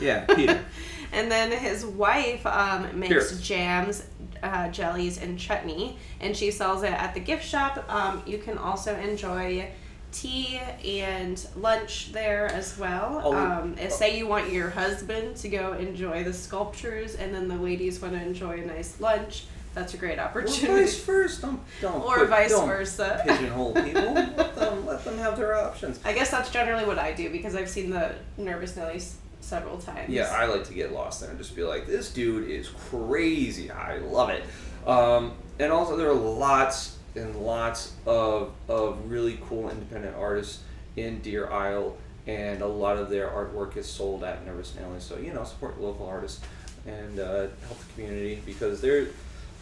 Yeah, 0.00 0.24
Peter. 0.26 0.64
and 1.12 1.30
then 1.30 1.50
his 1.52 1.84
wife 1.84 2.44
um, 2.46 2.98
makes 2.98 3.12
Beerits. 3.32 3.42
jams, 3.42 4.04
uh, 4.42 4.68
jellies, 4.68 5.18
and 5.18 5.38
chutney, 5.38 5.96
and 6.20 6.36
she 6.36 6.50
sells 6.50 6.82
it 6.82 6.92
at 6.92 7.14
the 7.14 7.20
gift 7.20 7.44
shop. 7.44 7.84
Um, 7.92 8.22
you 8.26 8.38
can 8.38 8.58
also 8.58 8.94
enjoy 8.96 9.70
tea 10.10 10.58
and 10.86 11.46
lunch 11.56 12.12
there 12.12 12.46
as 12.46 12.78
well. 12.78 13.20
Oh, 13.24 13.36
um, 13.36 13.76
if 13.78 13.92
say 13.92 14.16
you 14.16 14.26
want 14.26 14.50
your 14.52 14.70
husband 14.70 15.36
to 15.36 15.48
go 15.48 15.74
enjoy 15.74 16.24
the 16.24 16.32
sculptures, 16.32 17.14
and 17.14 17.34
then 17.34 17.48
the 17.48 17.56
ladies 17.56 18.00
want 18.00 18.14
to 18.14 18.22
enjoy 18.22 18.62
a 18.62 18.64
nice 18.66 19.00
lunch, 19.00 19.44
that's 19.74 19.92
a 19.94 19.96
great 19.98 20.18
Or 20.18 20.22
opportunity. 20.22 20.66
vice 20.84 20.98
versa. 21.04 21.40
Don't, 21.42 21.60
don't 21.82 22.00
Or 22.02 22.18
put- 22.20 22.28
vice 22.30 22.50
don't 22.50 22.66
versa. 22.66 23.22
Pigeonhole 23.26 23.74
people. 23.74 24.14
let 24.14 24.56
them 24.56 24.86
let 24.86 25.04
them 25.04 25.18
have 25.18 25.36
their 25.36 25.54
options. 25.56 26.00
I 26.04 26.12
guess 26.14 26.30
that's 26.30 26.50
generally 26.50 26.84
what 26.86 26.98
I 26.98 27.12
do 27.12 27.28
because 27.30 27.54
I've 27.54 27.68
seen 27.68 27.90
the 27.90 28.14
Nervous 28.38 28.72
Nellies 28.72 29.14
several 29.48 29.78
times. 29.78 30.10
Yeah, 30.10 30.30
I 30.30 30.46
like 30.46 30.64
to 30.64 30.74
get 30.74 30.92
lost 30.92 31.20
there 31.20 31.30
and 31.30 31.38
just 31.38 31.56
be 31.56 31.62
like, 31.62 31.86
this 31.86 32.12
dude 32.12 32.48
is 32.48 32.68
crazy. 32.68 33.70
I 33.70 33.98
love 33.98 34.30
it. 34.30 34.44
Um, 34.86 35.32
and 35.58 35.72
also, 35.72 35.96
there 35.96 36.08
are 36.10 36.14
lots 36.14 36.98
and 37.14 37.34
lots 37.36 37.92
of, 38.06 38.52
of 38.68 39.10
really 39.10 39.38
cool 39.48 39.70
independent 39.70 40.14
artists 40.16 40.62
in 40.96 41.20
Deer 41.20 41.50
Isle, 41.50 41.96
and 42.26 42.62
a 42.62 42.66
lot 42.66 42.98
of 42.98 43.08
their 43.08 43.28
artwork 43.28 43.76
is 43.76 43.86
sold 43.86 44.22
at 44.22 44.44
Nervous 44.46 44.74
Nelly. 44.74 45.00
So, 45.00 45.16
you 45.18 45.32
know, 45.32 45.44
support 45.44 45.80
local 45.80 46.06
artists 46.06 46.40
and 46.86 47.18
uh, 47.18 47.48
help 47.66 47.78
the 47.78 47.92
community 47.94 48.42
because 48.44 48.80
they're 48.80 49.08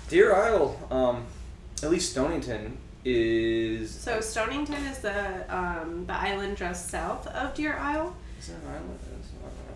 Deer 0.09 0.35
Isle, 0.35 0.79
um, 0.91 1.25
at 1.83 1.91
least 1.91 2.13
Stonington, 2.13 2.79
is. 3.05 3.91
So 3.91 4.21
Stonington 4.21 4.85
is 4.87 4.99
the 4.99 5.45
um, 5.55 6.07
the 6.07 6.15
island 6.15 6.57
just 6.57 6.91
south 6.91 7.27
of 7.29 7.55
Deer 7.55 7.77
Isle. 7.77 8.15
Is 8.39 8.49
there 8.49 8.57
an 8.57 8.69
island? 8.69 8.99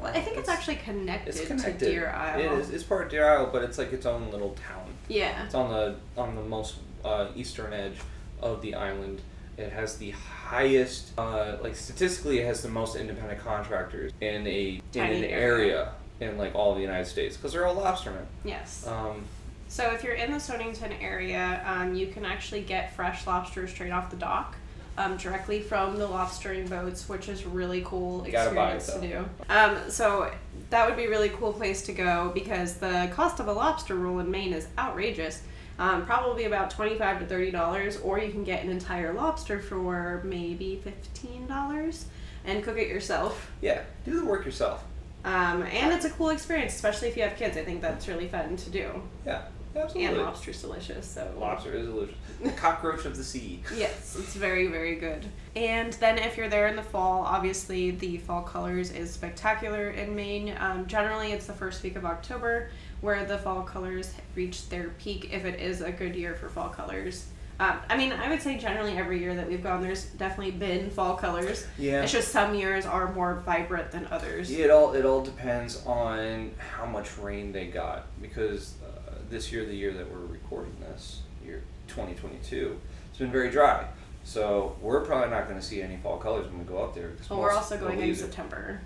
It's 0.01 0.05
Well, 0.05 0.17
I 0.17 0.21
think 0.25 0.39
it's, 0.39 0.49
actually 0.49 0.77
connected, 0.77 1.29
It's 1.31 1.47
connected. 1.47 1.79
to 1.79 1.85
Deer 1.85 2.09
Isle. 2.09 2.41
It 2.41 2.53
is. 2.61 2.71
It's 2.71 2.83
part 2.85 3.05
of 3.05 3.11
Deer 3.11 3.29
Isle, 3.29 3.51
but 3.53 3.63
it's 3.63 3.79
like 3.79 3.93
its 3.93 4.07
own 4.07 4.31
little 4.31 4.57
town. 4.69 4.87
Yeah. 5.09 5.45
It's 5.45 5.55
on 5.55 5.71
the 5.71 5.97
on 6.21 6.35
the 6.37 6.43
most 6.43 6.77
uh, 7.05 7.29
eastern 7.35 7.73
edge 7.73 7.97
of 8.41 8.63
the 8.63 8.75
island. 8.75 9.21
It 9.57 9.73
has 9.73 9.99
the 9.99 10.13
highest, 10.13 11.13
uh, 11.19 11.59
like 11.63 11.77
statistically, 11.77 12.39
it 12.39 12.47
has 12.47 12.63
the 12.63 12.69
most 12.71 12.97
independent 12.97 13.41
contractors 13.41 14.13
in 14.21 14.47
a 14.47 14.81
in 14.95 15.01
an 15.01 15.25
area. 15.25 15.29
area 15.31 15.93
in 16.21 16.39
like 16.39 16.55
all 16.55 16.71
of 16.71 16.77
the 16.77 16.83
United 16.83 17.07
States 17.07 17.37
because 17.37 17.53
they're 17.53 17.67
all 17.67 17.77
lobstermen. 17.77 18.25
Yes. 18.45 18.87
Um, 18.87 19.25
So 19.69 19.93
if 19.93 20.03
you're 20.03 20.15
in 20.15 20.33
the 20.33 20.41
Stonington 20.41 20.93
area, 21.01 21.63
um, 21.65 21.95
you 21.95 22.09
can 22.09 22.25
actually 22.25 22.63
get 22.63 22.95
fresh 22.95 23.27
lobster 23.27 23.67
straight 23.69 23.93
off 23.93 24.11
the 24.11 24.17
dock. 24.17 24.57
Um, 24.99 25.17
directly 25.17 25.63
from 25.63 25.97
the 25.97 26.07
lobstering 26.07 26.69
boats, 26.69 27.09
which 27.09 27.29
is 27.29 27.47
really 27.47 27.83
cool 27.87 28.21
buy 28.21 28.73
it, 28.73 28.77
experience 28.77 28.93
to 28.93 29.01
do. 29.01 29.25
Um, 29.49 29.79
so 29.89 30.31
that 30.69 30.87
would 30.87 30.97
be 30.97 31.05
a 31.05 31.09
really 31.09 31.31
cool 31.31 31.55
place 31.55 31.81
to 31.83 31.93
go 31.93 32.31
because 32.35 32.75
the 32.75 33.11
cost 33.15 33.41
of 33.41 33.49
a 33.49 33.53
lobster 33.53 33.95
roll 33.95 34.19
in 34.19 34.31
Maine 34.31 34.53
is 34.53 34.69
outrageous. 34.77 35.43
Um, 35.79 36.05
probably 36.05 36.45
about 36.45 36.71
twenty-five 36.71 37.19
to 37.21 37.25
thirty 37.27 37.51
dollars, 37.51 37.97
or 37.99 38.19
you 38.19 38.31
can 38.31 38.45
get 38.45 38.63
an 38.63 38.71
entire 38.71 39.15
lobster 39.15 39.59
for 39.61 40.21
maybe 40.25 40.79
fifteen 40.85 41.47
dollars 41.47 42.05
and 42.45 42.63
cook 42.63 42.77
it 42.77 42.89
yourself. 42.89 43.51
yeah, 43.63 43.81
do 44.05 44.21
the 44.21 44.27
work 44.27 44.45
yourself. 44.45 44.85
Um, 45.25 45.63
and 45.63 45.93
it's 45.93 46.05
a 46.05 46.11
cool 46.11 46.31
experience, 46.31 46.75
especially 46.75 47.09
if 47.09 47.17
you 47.17 47.23
have 47.23 47.37
kids. 47.37 47.57
I 47.57 47.65
think 47.65 47.81
that's 47.81 48.09
really 48.09 48.29
fun 48.29 48.57
to 48.59 48.71
do. 48.71 49.03
Yeah, 49.25 49.43
absolutely. 49.77 50.05
And 50.07 50.19
lobster's 50.19 50.61
delicious, 50.61 51.07
so 51.07 51.33
Lobster 51.39 51.75
is 51.75 51.87
delicious. 51.87 52.17
The 52.43 52.51
cockroach 52.57 53.05
of 53.05 53.17
the 53.17 53.25
sea. 53.25 53.63
Yes, 53.77 54.17
it's 54.19 54.35
very, 54.35 54.67
very 54.67 54.97
good. 54.97 55.27
And 55.55 55.93
then 55.95 56.19
if 56.19 56.37
you're 56.37 56.49
there 56.49 56.69
in 56.69 56.77
the 56.77 56.83
fall, 56.83 57.23
obviously 57.23 57.91
the 57.93 58.19
fall 58.19 58.43
colors 58.43 58.91
is 58.91 59.11
spectacular 59.11 59.91
in 59.91 60.15
Maine. 60.15 60.55
Um, 60.59 60.87
generally, 60.87 61.33
it's 61.33 61.47
the 61.47 61.53
first 61.53 61.83
week 61.83 61.97
of 61.97 62.05
October 62.05 62.71
where 63.01 63.25
the 63.25 63.39
fall 63.39 63.63
colors 63.63 64.13
reach 64.35 64.69
their 64.69 64.91
peak 64.99 65.31
if 65.33 65.45
it 65.45 65.59
is 65.61 65.81
a 65.81 65.91
good 65.91 66.15
year 66.15 66.35
for 66.35 66.49
fall 66.49 66.69
colors. 66.69 67.27
Um, 67.61 67.79
I 67.91 67.97
mean, 67.99 68.11
I 68.13 68.31
would 68.31 68.41
say 68.41 68.57
generally 68.57 68.97
every 68.97 69.21
year 69.21 69.35
that 69.35 69.47
we've 69.47 69.63
gone, 69.63 69.83
there's 69.83 70.07
definitely 70.07 70.53
been 70.53 70.89
fall 70.89 71.15
colors. 71.15 71.67
Yeah. 71.79 72.03
It's 72.03 72.11
just 72.11 72.29
some 72.29 72.55
years 72.55 72.87
are 72.87 73.13
more 73.13 73.43
vibrant 73.45 73.91
than 73.91 74.07
others. 74.11 74.51
Yeah, 74.51 74.65
it 74.65 74.71
all 74.71 74.95
it 74.95 75.05
all 75.05 75.23
depends 75.23 75.85
on 75.85 76.53
how 76.57 76.87
much 76.87 77.19
rain 77.19 77.53
they 77.53 77.67
got 77.67 78.07
because 78.23 78.77
this 79.31 79.53
year, 79.53 79.65
the 79.65 79.75
year 79.75 79.93
that 79.95 80.11
we're 80.11 80.27
recording 80.27 80.75
this, 80.81 81.23
year 81.45 81.63
2022, 81.89 82.79
it's 83.09 83.19
been 83.19 83.31
very 83.31 83.51
dry. 83.51 83.87
So 84.25 84.77
we're 84.83 85.01
probably 85.01 85.31
not 85.31 85.49
going 85.49 85.59
to 85.59 85.65
see 85.65 85.81
any 85.81 85.97
fall 85.97 86.19
colors 86.19 86.47
when 86.49 86.59
we 86.59 86.65
go 86.65 86.79
up 86.83 86.95
there. 86.95 87.13
But 87.29 87.39
we're 87.39 87.53
also 87.53 87.79
going 87.79 87.99
in 88.01 88.07
leaves 88.07 88.21
are- 88.21 88.27
September, 88.27 88.81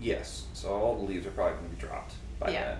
yes, 0.00 0.44
so 0.52 0.68
all 0.74 0.96
the 0.96 1.04
leaves 1.04 1.26
are 1.26 1.30
probably 1.30 1.54
going 1.58 1.70
to 1.70 1.74
be 1.76 1.80
dropped 1.80 2.14
by 2.38 2.50
Yeah. 2.52 2.64
then. 2.74 2.78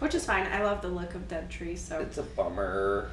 which 0.00 0.14
is 0.16 0.26
fine. 0.26 0.46
I 0.48 0.64
love 0.64 0.82
the 0.82 0.88
look 0.88 1.14
of 1.14 1.28
dead 1.28 1.48
trees, 1.48 1.80
so 1.80 2.00
It's 2.00 2.18
a 2.18 2.22
bummer. 2.24 3.10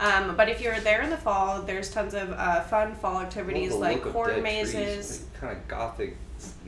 Um, 0.00 0.34
but 0.36 0.48
if 0.48 0.60
you're 0.60 0.80
there 0.80 1.02
in 1.02 1.10
the 1.10 1.16
fall, 1.16 1.62
there's 1.62 1.92
tons 1.92 2.12
of 2.14 2.32
uh, 2.32 2.62
fun 2.62 2.96
fall 2.96 3.20
activities 3.20 3.70
Well, 3.70 3.78
like 3.80 4.02
corn 4.02 4.42
mazes. 4.42 5.24
kind 5.40 5.56
of 5.56 5.68
gothic. 5.68 6.16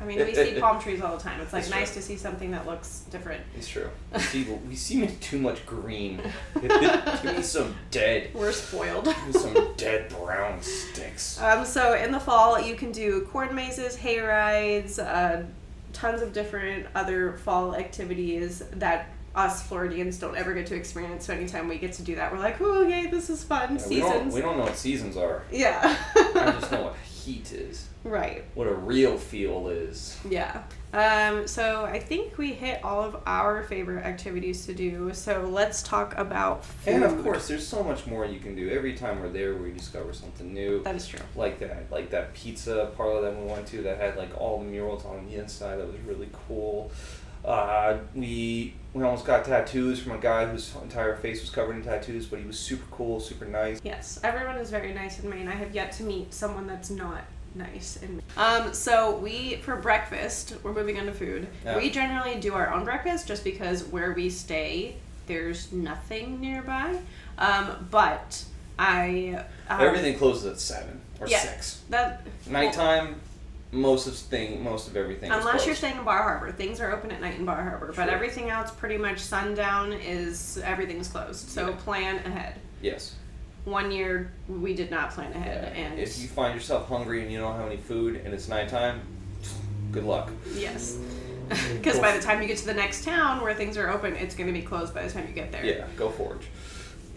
I 0.00 0.04
mean, 0.04 0.18
we 0.18 0.34
see 0.34 0.58
palm 0.60 0.80
trees 0.80 1.00
all 1.00 1.16
the 1.16 1.22
time. 1.22 1.40
It's 1.40 1.52
like 1.52 1.62
It's 1.62 1.70
nice 1.70 1.92
true. 1.92 2.00
to 2.02 2.06
see 2.06 2.16
something 2.16 2.50
that 2.52 2.66
looks 2.66 3.04
different. 3.10 3.42
It's 3.56 3.68
true. 3.68 3.88
We 4.12 4.20
see, 4.20 4.44
we 4.68 4.76
see 4.76 5.06
too 5.20 5.38
much 5.38 5.64
green. 5.66 6.20
Give 6.60 7.24
me 7.24 7.42
some 7.42 7.74
dead, 7.90 8.30
We're 8.34 8.52
spoiled. 8.52 9.04
give 9.06 9.26
me 9.26 9.32
some 9.32 9.72
dead 9.76 10.08
brown 10.10 10.62
sticks. 10.62 11.40
Um, 11.40 11.64
so 11.64 11.94
in 11.94 12.12
the 12.12 12.20
fall, 12.20 12.60
you 12.60 12.74
can 12.76 12.92
do 12.92 13.22
corn 13.32 13.54
mazes, 13.54 13.96
hay 13.96 14.20
rides, 14.20 14.98
uh, 14.98 15.44
tons 15.92 16.22
of 16.22 16.32
different 16.32 16.86
other 16.94 17.32
fall 17.38 17.74
activities 17.74 18.62
that 18.72 19.08
us 19.34 19.62
Floridians 19.62 20.18
don't 20.18 20.36
ever 20.36 20.54
get 20.54 20.66
to 20.66 20.74
experience. 20.74 21.26
So 21.26 21.34
anytime 21.34 21.68
we 21.68 21.76
get 21.78 21.92
to 21.94 22.02
do 22.02 22.14
that, 22.14 22.32
we're 22.32 22.38
like, 22.38 22.56
"Oh, 22.60 22.82
yay! 22.82 23.06
This 23.06 23.28
is 23.28 23.44
fun." 23.44 23.76
Yeah, 23.76 23.86
we 23.88 24.00
don't 24.00 24.10
Seasons. 24.12 24.34
we 24.34 24.40
don't 24.40 24.56
know 24.56 24.64
what 24.64 24.76
seasons 24.76 25.16
are. 25.18 25.42
Yeah. 25.52 25.94
I 26.16 26.56
just 26.58 26.72
know 26.72 26.84
what 26.84 26.96
heat 27.26 27.52
is. 27.52 27.88
right. 28.04 28.44
What 28.54 28.68
a 28.68 28.74
real 28.74 29.18
feel 29.18 29.68
is. 29.68 30.16
Yeah. 30.28 30.62
Um, 30.92 31.46
so 31.48 31.84
I 31.84 31.98
think 31.98 32.38
we 32.38 32.52
hit 32.52 32.82
all 32.84 33.02
of 33.02 33.20
our 33.26 33.64
favorite 33.64 34.04
activities 34.04 34.64
to 34.66 34.74
do. 34.74 35.12
So 35.12 35.48
let's 35.50 35.82
talk 35.82 36.16
about 36.16 36.64
food. 36.64 36.94
And 36.94 37.04
of 37.04 37.22
course, 37.22 37.48
there's 37.48 37.66
so 37.66 37.82
much 37.82 38.06
more 38.06 38.24
you 38.24 38.38
can 38.38 38.54
do. 38.54 38.70
Every 38.70 38.94
time 38.94 39.20
we're 39.20 39.28
there, 39.28 39.56
we 39.56 39.72
discover 39.72 40.12
something 40.12 40.54
new. 40.54 40.82
that 40.84 40.94
is 40.94 41.06
true. 41.08 41.20
Like 41.34 41.58
that, 41.58 41.90
like 41.90 42.10
that 42.10 42.32
pizza 42.32 42.92
parlor 42.96 43.22
that 43.22 43.36
we 43.38 43.44
went 43.50 43.66
to 43.68 43.82
that 43.82 43.98
had 43.98 44.16
like 44.16 44.30
all 44.40 44.58
the 44.60 44.64
murals 44.64 45.04
on 45.04 45.26
the 45.26 45.34
inside. 45.34 45.76
That 45.76 45.88
was 45.88 46.00
really 46.06 46.28
cool. 46.46 46.92
Uh, 47.46 47.98
we 48.14 48.74
we 48.92 49.04
almost 49.04 49.24
got 49.24 49.44
tattoos 49.44 50.00
from 50.00 50.12
a 50.12 50.18
guy 50.18 50.46
whose 50.46 50.74
entire 50.82 51.16
face 51.16 51.40
was 51.40 51.50
covered 51.50 51.76
in 51.76 51.82
tattoos, 51.82 52.26
but 52.26 52.40
he 52.40 52.44
was 52.44 52.58
super 52.58 52.84
cool, 52.90 53.20
super 53.20 53.44
nice. 53.44 53.80
Yes, 53.84 54.18
everyone 54.24 54.56
is 54.56 54.70
very 54.70 54.92
nice 54.92 55.20
in 55.20 55.30
Maine. 55.30 55.46
I 55.46 55.54
have 55.54 55.74
yet 55.74 55.92
to 55.92 56.02
meet 56.02 56.34
someone 56.34 56.66
that's 56.66 56.90
not 56.90 57.22
nice 57.54 57.98
in 58.02 58.16
Maine. 58.16 58.22
Um, 58.36 58.72
so 58.74 59.16
we 59.18 59.56
for 59.56 59.76
breakfast, 59.76 60.54
we're 60.62 60.72
moving 60.72 60.98
on 60.98 61.06
to 61.06 61.12
food. 61.12 61.46
Yeah. 61.64 61.76
We 61.76 61.90
generally 61.90 62.40
do 62.40 62.54
our 62.54 62.72
own 62.72 62.84
breakfast 62.84 63.28
just 63.28 63.44
because 63.44 63.84
where 63.84 64.12
we 64.12 64.28
stay, 64.28 64.96
there's 65.26 65.70
nothing 65.72 66.40
nearby. 66.40 66.98
Um, 67.38 67.86
but 67.90 68.44
I 68.78 69.44
um, 69.68 69.80
Everything 69.80 70.18
closes 70.18 70.46
at 70.46 70.58
seven 70.58 71.00
or 71.20 71.28
yeah. 71.28 71.38
six. 71.40 71.82
that 71.90 72.22
Nighttime, 72.48 73.20
most 73.76 74.06
of 74.06 74.14
thing, 74.16 74.62
most 74.64 74.88
of 74.88 74.96
everything. 74.96 75.30
Unless 75.30 75.66
you're 75.66 75.74
staying 75.74 75.98
in 75.98 76.04
Bar 76.04 76.22
Harbor, 76.22 76.50
things 76.50 76.80
are 76.80 76.90
open 76.92 77.12
at 77.12 77.20
night 77.20 77.38
in 77.38 77.44
Bar 77.44 77.62
Harbor. 77.62 77.92
But 77.94 78.08
everything 78.08 78.50
else, 78.50 78.70
pretty 78.70 78.96
much 78.96 79.18
sundown, 79.20 79.92
is 79.92 80.58
everything's 80.64 81.08
closed. 81.08 81.48
So 81.48 81.68
Yeah. 81.68 81.76
plan 81.76 82.16
ahead. 82.24 82.54
Yes. 82.80 83.14
One 83.64 83.90
year 83.90 84.32
we 84.48 84.74
did 84.74 84.90
not 84.90 85.10
plan 85.10 85.32
ahead, 85.32 85.72
Yeah. 85.74 85.82
and 85.82 85.98
if 85.98 86.18
you 86.20 86.28
find 86.28 86.54
yourself 86.54 86.88
hungry 86.88 87.22
and 87.22 87.32
you 87.32 87.38
don't 87.38 87.56
have 87.56 87.66
any 87.66 87.76
food 87.76 88.20
and 88.24 88.32
it's 88.32 88.48
nighttime, 88.48 89.00
good 89.92 90.04
luck. 90.04 90.30
yes, 90.54 90.96
because 91.48 91.98
by 91.98 92.16
the 92.16 92.22
time 92.22 92.40
you 92.42 92.48
get 92.48 92.58
to 92.58 92.66
the 92.66 92.74
next 92.74 93.04
town 93.04 93.40
where 93.40 93.54
things 93.54 93.76
are 93.76 93.88
open, 93.90 94.14
it's 94.16 94.34
going 94.36 94.46
to 94.46 94.52
be 94.52 94.62
closed 94.62 94.94
by 94.94 95.02
the 95.02 95.10
time 95.12 95.26
you 95.28 95.34
get 95.34 95.50
there. 95.52 95.64
Yeah, 95.64 95.84
go 95.96 96.10
forage. 96.10 96.46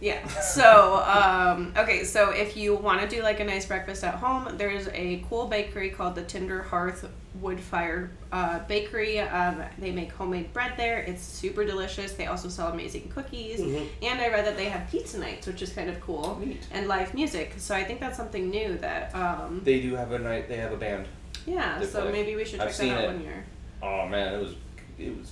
Yeah. 0.02 0.26
So, 0.41 0.95
um, 1.06 1.74
okay, 1.78 2.04
so 2.04 2.32
if 2.32 2.58
you 2.58 2.76
want 2.76 3.02
to 3.02 3.08
do 3.08 3.22
like 3.22 3.39
a 3.39 3.43
nice 3.43 3.66
breakfast 3.66 4.04
at 4.04 4.16
home, 4.16 4.58
there's 4.58 4.88
a 4.89 5.24
cool 5.30 5.47
bakery 5.47 5.89
called 5.89 6.16
the 6.16 6.24
Tinder 6.24 6.64
Hearth 6.64 7.08
Wood 7.39 7.60
Fired 7.60 8.10
uh, 8.32 8.60
Bakery. 8.68 9.20
Um, 9.20 9.62
they 9.78 9.91
make 9.91 10.12
homemade 10.12 10.52
bread 10.54 10.74
there. 10.78 11.00
It's 11.00 11.22
super 11.22 11.64
delicious. 11.66 12.14
They 12.14 12.26
also 12.26 12.50
sell 12.50 12.70
amazing 12.72 13.10
cookies. 13.14 13.60
And 13.60 14.20
I 14.22 14.30
read 14.30 14.45
that 14.45 14.58
they 14.58 14.66
have 14.66 14.89
pizza 14.89 15.20
nights, 15.20 15.45
which 15.47 15.62
is 15.62 15.72
kind 15.72 15.89
of 15.89 16.00
cool, 16.02 16.38
Neat. 16.43 16.66
and 16.72 16.88
live 16.88 17.14
music. 17.14 17.54
So 17.58 17.76
I 17.76 17.84
think 17.84 18.00
that's 18.00 18.18
something 18.18 18.50
new 18.50 18.78
that, 18.80 19.14
um, 19.16 19.62
They 19.64 19.80
do 19.82 19.95
have 19.95 20.12
a 20.12 20.20
night. 20.20 20.50
They 20.50 20.58
have 20.58 20.72
a 20.74 20.78
band. 20.78 21.06
yeah, 21.45 21.82
so 21.84 22.02
play. 22.04 22.12
maybe 22.12 22.36
we 22.36 22.43
should 22.45 22.60
I've 22.60 22.70
check 22.76 22.88
that 22.88 22.97
out 22.97 23.04
it. 23.04 23.08
one 23.08 23.22
year. 23.24 23.45
Oh 23.82 24.08
man, 24.08 24.34
it 24.34 24.39
was 24.41 24.56
it 24.97 25.16
was 25.18 25.32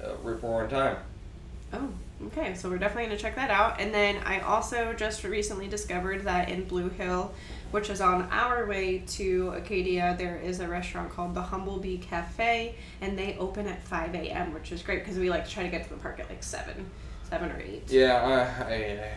a 0.00 0.14
rip 0.22 0.42
roaring 0.42 0.70
time. 0.70 0.96
Oh, 1.72 1.88
okay. 2.26 2.54
So 2.54 2.68
we're 2.68 2.78
definitely 2.78 3.06
going 3.06 3.16
to 3.16 3.22
check 3.22 3.36
that 3.36 3.50
out. 3.50 3.80
And 3.80 3.92
then 3.92 4.16
I 4.24 4.40
also 4.40 4.92
just 4.92 5.24
recently 5.24 5.68
discovered 5.68 6.24
that 6.24 6.48
in 6.48 6.64
Blue 6.64 6.88
Hill, 6.88 7.32
which 7.70 7.90
is 7.90 8.00
on 8.00 8.22
our 8.30 8.66
way 8.66 9.02
to 9.08 9.52
Acadia, 9.56 10.14
there 10.18 10.36
is 10.36 10.60
a 10.60 10.68
restaurant 10.68 11.10
called 11.10 11.34
the 11.34 11.42
Humblebee 11.42 12.02
Cafe, 12.02 12.76
and 13.00 13.18
they 13.18 13.36
open 13.38 13.66
at 13.66 13.82
5 13.82 14.14
a.m., 14.14 14.54
which 14.54 14.70
is 14.72 14.82
great 14.82 15.00
because 15.00 15.18
we 15.18 15.28
like 15.28 15.44
to 15.44 15.50
try 15.50 15.64
to 15.64 15.68
get 15.68 15.84
to 15.84 15.90
the 15.90 15.96
park 15.96 16.20
at 16.20 16.28
like 16.28 16.42
7, 16.42 16.88
7 17.28 17.50
or 17.50 17.60
8. 17.60 17.84
Yeah, 17.88 18.56
I, 18.60 18.72
I 18.72 19.10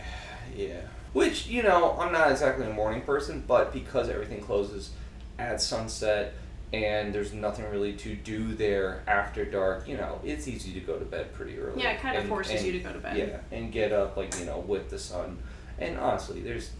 yeah. 0.56 0.80
Which 1.12 1.46
you 1.46 1.62
know, 1.62 1.96
I'm 1.98 2.12
not 2.12 2.30
exactly 2.30 2.66
a 2.66 2.72
morning 2.72 3.02
person, 3.02 3.44
but 3.46 3.72
because 3.72 4.08
everything 4.08 4.40
closes 4.40 4.90
at 5.38 5.62
sunset 5.62 6.34
and 6.72 7.14
there's 7.14 7.32
nothing 7.32 7.64
really 7.70 7.94
to 7.94 8.14
do 8.14 8.54
there 8.54 9.02
after 9.06 9.44
dark, 9.44 9.88
you 9.88 9.96
know, 9.96 10.20
it's 10.24 10.46
easy 10.48 10.72
to 10.74 10.80
go 10.80 10.98
to 10.98 11.04
bed 11.04 11.32
pretty 11.32 11.58
early. 11.58 11.82
Yeah, 11.82 11.92
it 11.92 12.00
kind 12.00 12.16
of 12.16 12.22
And- 12.22 12.28
forces 12.28 12.56
and- 12.56 12.66
you 12.66 12.72
to 12.72 12.78
go 12.80 12.92
to 12.92 12.98
bed. 12.98 13.16
Yeah, 13.16 13.56
and 13.56 13.72
get 13.72 13.92
up 13.92 14.16
like 14.16 14.38
you 14.38 14.44
know 14.46 14.58
with 14.58 14.90
the 14.90 14.98
sun. 14.98 15.38
And 15.78 15.98
honestly, 15.98 16.40
there's 16.40 16.70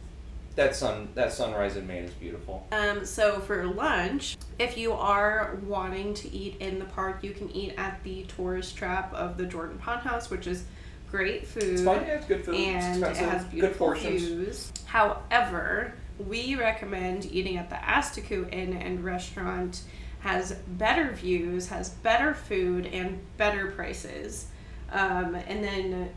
that 0.56 0.74
sun 0.74 1.08
that 1.14 1.32
sunrise 1.32 1.76
in 1.76 1.86
Maine 1.86 2.04
is 2.04 2.10
beautiful. 2.14 2.66
Um, 2.72 3.04
so 3.06 3.38
for 3.40 3.64
lunch, 3.66 4.36
if 4.58 4.76
you 4.76 4.92
are 4.92 5.56
wanting 5.66 6.14
to 6.14 6.30
eat 6.34 6.56
in 6.60 6.78
the 6.80 6.84
park, 6.84 7.22
you 7.22 7.30
can 7.30 7.48
eat 7.52 7.74
at 7.78 8.02
the 8.02 8.24
tourist 8.24 8.76
trap 8.76 9.14
of 9.14 9.36
the 9.38 9.46
Jordan 9.46 9.78
Pond 9.78 10.00
House, 10.00 10.30
which 10.30 10.46
is 10.48 10.64
great 11.10 11.46
food. 11.46 11.62
It's 11.62 11.82
fun. 11.82 12.04
Yeah, 12.04 12.14
it's 12.14 12.26
good 12.26 12.44
food. 12.44 12.56
and 12.56 13.02
it 13.04 13.16
has 13.16 13.42
good 13.44 13.50
beautiful 13.52 13.86
portions. 13.86 14.22
views. 14.22 14.72
However, 14.86 15.94
we 16.18 16.54
recommend 16.56 17.26
eating 17.26 17.56
at 17.56 17.70
the 17.70 17.76
Asticou 17.76 18.52
Inn 18.52 18.72
and 18.74 19.04
Restaurant. 19.04 19.82
Has 20.20 20.52
better 20.66 21.12
views, 21.12 21.68
has 21.68 21.90
better 21.90 22.34
food, 22.34 22.86
and 22.86 23.20
better 23.36 23.68
prices. 23.70 24.46
Um, 24.90 25.36
and 25.36 25.62
then, 25.62 26.10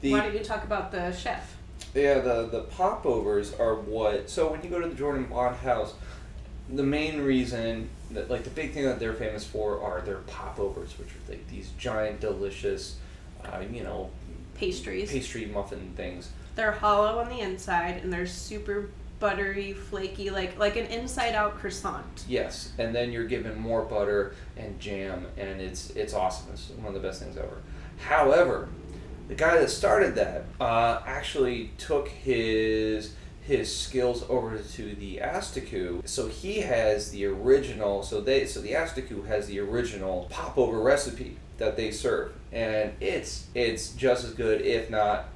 The 0.00 0.12
why 0.12 0.20
don't 0.20 0.34
you 0.34 0.44
talk 0.44 0.62
about 0.62 0.92
the 0.92 1.10
chef? 1.12 1.56
Yeah, 1.92 2.20
the 2.20 2.46
the 2.46 2.60
popovers 2.62 3.52
are 3.54 3.74
what. 3.74 4.30
So 4.30 4.48
when 4.50 4.62
you 4.62 4.70
go 4.70 4.80
to 4.80 4.86
the 4.88 4.94
Jordan 4.94 5.24
Pond 5.24 5.56
House, 5.56 5.94
the 6.72 6.84
main 6.84 7.20
reason 7.20 7.90
that 8.12 8.30
like 8.30 8.44
the 8.44 8.50
big 8.50 8.72
thing 8.74 8.84
that 8.84 9.00
they're 9.00 9.12
famous 9.12 9.44
for 9.44 9.82
are 9.82 10.00
their 10.02 10.18
popovers, 10.18 10.96
which 10.96 11.08
are 11.08 11.30
like 11.32 11.48
these 11.48 11.70
giant, 11.76 12.20
delicious, 12.20 12.96
uh, 13.44 13.60
you 13.72 13.82
know, 13.82 14.08
Pastries. 14.54 15.10
pastry 15.10 15.46
muffin 15.46 15.92
things. 15.96 16.30
They're 16.54 16.70
hollow 16.72 17.18
on 17.18 17.28
the 17.28 17.40
inside, 17.40 18.00
and 18.04 18.12
they're 18.12 18.24
super 18.26 18.90
buttery, 19.22 19.72
flaky, 19.72 20.30
like 20.30 20.58
like 20.58 20.76
an 20.76 20.86
inside-out 20.86 21.56
croissant. 21.56 22.24
Yes, 22.28 22.72
and 22.76 22.92
then 22.94 23.12
you're 23.12 23.28
given 23.28 23.56
more 23.56 23.82
butter 23.82 24.34
and 24.56 24.78
jam, 24.80 25.26
and 25.38 25.60
it's 25.60 25.90
it's 25.90 26.12
awesome. 26.12 26.52
It's 26.52 26.70
one 26.70 26.88
of 26.88 26.94
the 26.94 27.08
best 27.08 27.22
things 27.22 27.36
ever. 27.36 27.62
However, 27.98 28.68
the 29.28 29.36
guy 29.36 29.58
that 29.58 29.70
started 29.70 30.16
that 30.16 30.44
uh, 30.60 31.00
actually 31.06 31.70
took 31.78 32.08
his 32.08 33.14
his 33.42 33.74
skills 33.74 34.24
over 34.28 34.58
to 34.58 34.94
the 34.96 35.18
Asticou. 35.18 36.06
So 36.06 36.28
he 36.28 36.60
has 36.60 37.12
the 37.12 37.24
original. 37.26 38.02
So 38.02 38.20
they 38.20 38.44
so 38.46 38.60
the 38.60 38.72
Asticou 38.72 39.26
has 39.28 39.46
the 39.46 39.60
original 39.60 40.26
popover 40.30 40.80
recipe 40.80 41.38
that 41.58 41.76
they 41.76 41.92
serve, 41.92 42.32
and 42.50 42.92
it's 43.00 43.46
it's 43.54 43.92
just 43.92 44.24
as 44.24 44.34
good, 44.34 44.62
if 44.62 44.90
not 44.90 45.28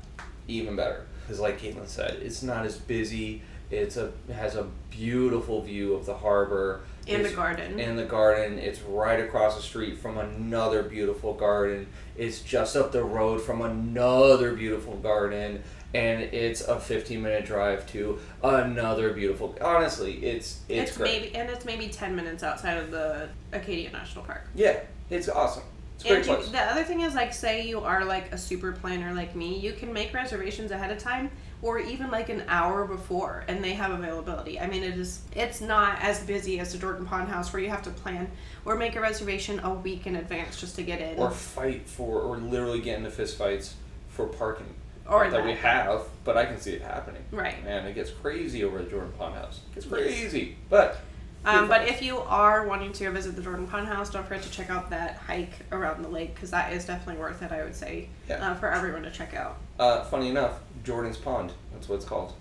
even 0.48 0.74
better. 0.74 1.06
Because 1.22 1.38
like 1.40 1.60
Kaitlin 1.60 1.86
said, 1.86 2.18
it's 2.20 2.42
not 2.42 2.66
as 2.66 2.78
busy. 2.78 3.42
It's 3.70 3.96
a 3.96 4.12
has 4.32 4.54
a 4.54 4.68
beautiful 4.90 5.62
view 5.62 5.94
of 5.94 6.06
the 6.06 6.14
harbor 6.14 6.82
And 7.08 7.24
the 7.24 7.30
garden. 7.30 7.80
And 7.80 7.98
the 7.98 8.04
garden. 8.04 8.58
It's 8.58 8.80
right 8.82 9.20
across 9.20 9.56
the 9.56 9.62
street 9.62 9.98
from 9.98 10.18
another 10.18 10.82
beautiful 10.82 11.34
garden. 11.34 11.86
It's 12.16 12.40
just 12.40 12.76
up 12.76 12.92
the 12.92 13.04
road 13.04 13.40
from 13.42 13.62
another 13.62 14.54
beautiful 14.54 14.96
garden. 14.96 15.62
And 15.94 16.22
it's 16.22 16.60
a 16.62 16.78
15 16.78 17.22
minute 17.22 17.44
drive 17.46 17.90
to 17.92 18.18
another 18.42 19.12
beautiful. 19.12 19.56
Honestly, 19.60 20.14
it's 20.24 20.60
it's, 20.68 20.90
It's, 20.90 20.96
great. 20.98 21.22
maybe 21.22 21.34
and 21.36 21.48
it's 21.50 21.64
maybe 21.64 21.88
ten 21.88 22.14
minutes 22.14 22.42
outside 22.42 22.76
of 22.78 22.90
the 22.90 23.28
Acadia 23.52 23.90
National 23.90 24.24
Park. 24.24 24.48
yeah, 24.54 24.80
it's 25.10 25.28
awesome. 25.28 25.62
It's 26.04 26.28
And 26.28 26.44
you, 26.44 26.52
the 26.52 26.60
other 26.60 26.84
thing 26.84 27.00
is, 27.00 27.14
like, 27.14 27.32
say 27.32 27.66
you 27.66 27.80
are 27.80 28.04
like 28.04 28.30
a 28.30 28.36
super 28.36 28.72
planner 28.72 29.14
like 29.14 29.34
me, 29.34 29.58
you 29.58 29.72
can 29.72 29.92
make 29.92 30.12
reservations 30.12 30.70
ahead 30.70 30.90
of 30.90 30.98
time, 30.98 31.30
or 31.62 31.78
even 31.78 32.10
like 32.10 32.28
an 32.28 32.44
hour 32.48 32.84
before, 32.84 33.44
and 33.48 33.62
they 33.64 33.72
have 33.72 33.90
availability. 33.92 34.60
I 34.60 34.66
mean, 34.66 34.82
it 34.84 34.98
is 34.98 35.20
it's 35.34 35.60
not 35.60 35.98
as 36.02 36.20
busy 36.24 36.60
as 36.60 36.72
the 36.72 36.78
Jordan 36.78 37.06
Pond 37.06 37.28
House 37.28 37.52
where 37.52 37.62
you 37.62 37.70
have 37.70 37.82
to 37.84 37.90
plan 37.90 38.30
or 38.64 38.76
make 38.76 38.94
a 38.96 39.00
reservation 39.00 39.58
a 39.60 39.72
week 39.72 40.06
in 40.06 40.16
advance 40.16 40.60
just 40.60 40.76
to 40.76 40.82
get 40.82 41.00
in. 41.00 41.16
or 41.18 41.30
fight 41.30 41.88
for, 41.88 42.20
or 42.20 42.36
literally 42.36 42.80
get 42.80 42.98
into 42.98 43.10
fist 43.10 43.38
fights 43.38 43.74
for 44.10 44.26
parking. 44.26 44.66
Or 45.08 45.22
Not 45.24 45.32
that 45.34 45.44
we 45.44 45.52
have, 45.52 46.02
but 46.24 46.36
I 46.36 46.46
can 46.46 46.60
see 46.60 46.72
it 46.72 46.82
happening. 46.82 47.22
Right. 47.30 47.62
Man, 47.64 47.86
it 47.86 47.94
gets 47.94 48.10
crazy 48.10 48.64
over 48.64 48.80
at 48.80 48.90
Jordan 48.90 49.12
Pond 49.16 49.34
House. 49.36 49.60
It 49.70 49.74
gets 49.76 49.86
crazy. 49.86 50.56
But 50.68 50.98
Um, 51.44 51.68
but 51.68 51.86
if 51.86 52.02
you 52.02 52.18
are 52.18 52.66
wanting 52.66 52.92
to 52.94 53.08
visit 53.12 53.36
the 53.36 53.42
Jordan 53.42 53.68
Pond 53.68 53.86
House, 53.86 54.10
don't 54.10 54.26
forget 54.26 54.42
to 54.42 54.50
check 54.50 54.68
out 54.68 54.90
that 54.90 55.14
hike 55.18 55.52
around 55.70 56.02
the 56.02 56.08
lake 56.08 56.34
because 56.34 56.50
that 56.50 56.72
is 56.72 56.84
definitely 56.86 57.20
worth 57.20 57.40
it. 57.40 57.52
I 57.52 57.62
would 57.62 57.76
say 57.76 58.08
Yeah. 58.28 58.50
uh, 58.50 58.54
for 58.56 58.68
everyone 58.68 59.04
to 59.04 59.10
check 59.12 59.32
out. 59.34 59.58
uh, 59.78 60.02
funny 60.04 60.28
enough, 60.28 60.58
Jordan's 60.86 61.16
Pond. 61.16 61.52
That's 61.72 61.88
what 61.88 61.96
it's 61.96 62.04
called. 62.04 62.32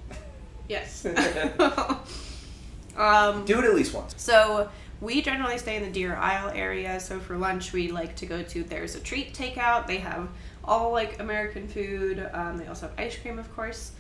Yes. 0.70 1.06
um, 2.96 3.44
Do 3.46 3.58
it 3.60 3.66
at 3.66 3.74
least 3.74 3.94
once. 3.94 4.14
So 4.18 4.70
we 5.02 5.22
generally 5.24 5.58
stay 5.58 5.76
in 5.78 5.84
the 5.84 5.90
Deer 5.90 6.16
Isle 6.16 6.52
area, 6.54 7.00
so 7.00 7.20
for 7.20 7.38
lunch 7.38 7.74
we 7.74 7.92
like 7.92 8.16
to 8.18 8.26
go 8.28 8.44
to 8.44 8.64
There's 8.64 8.96
a 8.96 9.00
Treat 9.00 9.34
Takeout. 9.34 9.88
They 9.88 9.98
have 9.98 10.30
all 10.64 10.92
like 10.92 11.20
American 11.20 11.68
food. 11.68 12.30
Um, 12.34 12.58
they 12.58 12.68
also 12.68 12.88
have 12.88 13.00
ice 13.00 13.18
cream, 13.18 13.40
of 13.40 13.54
course. 13.56 13.92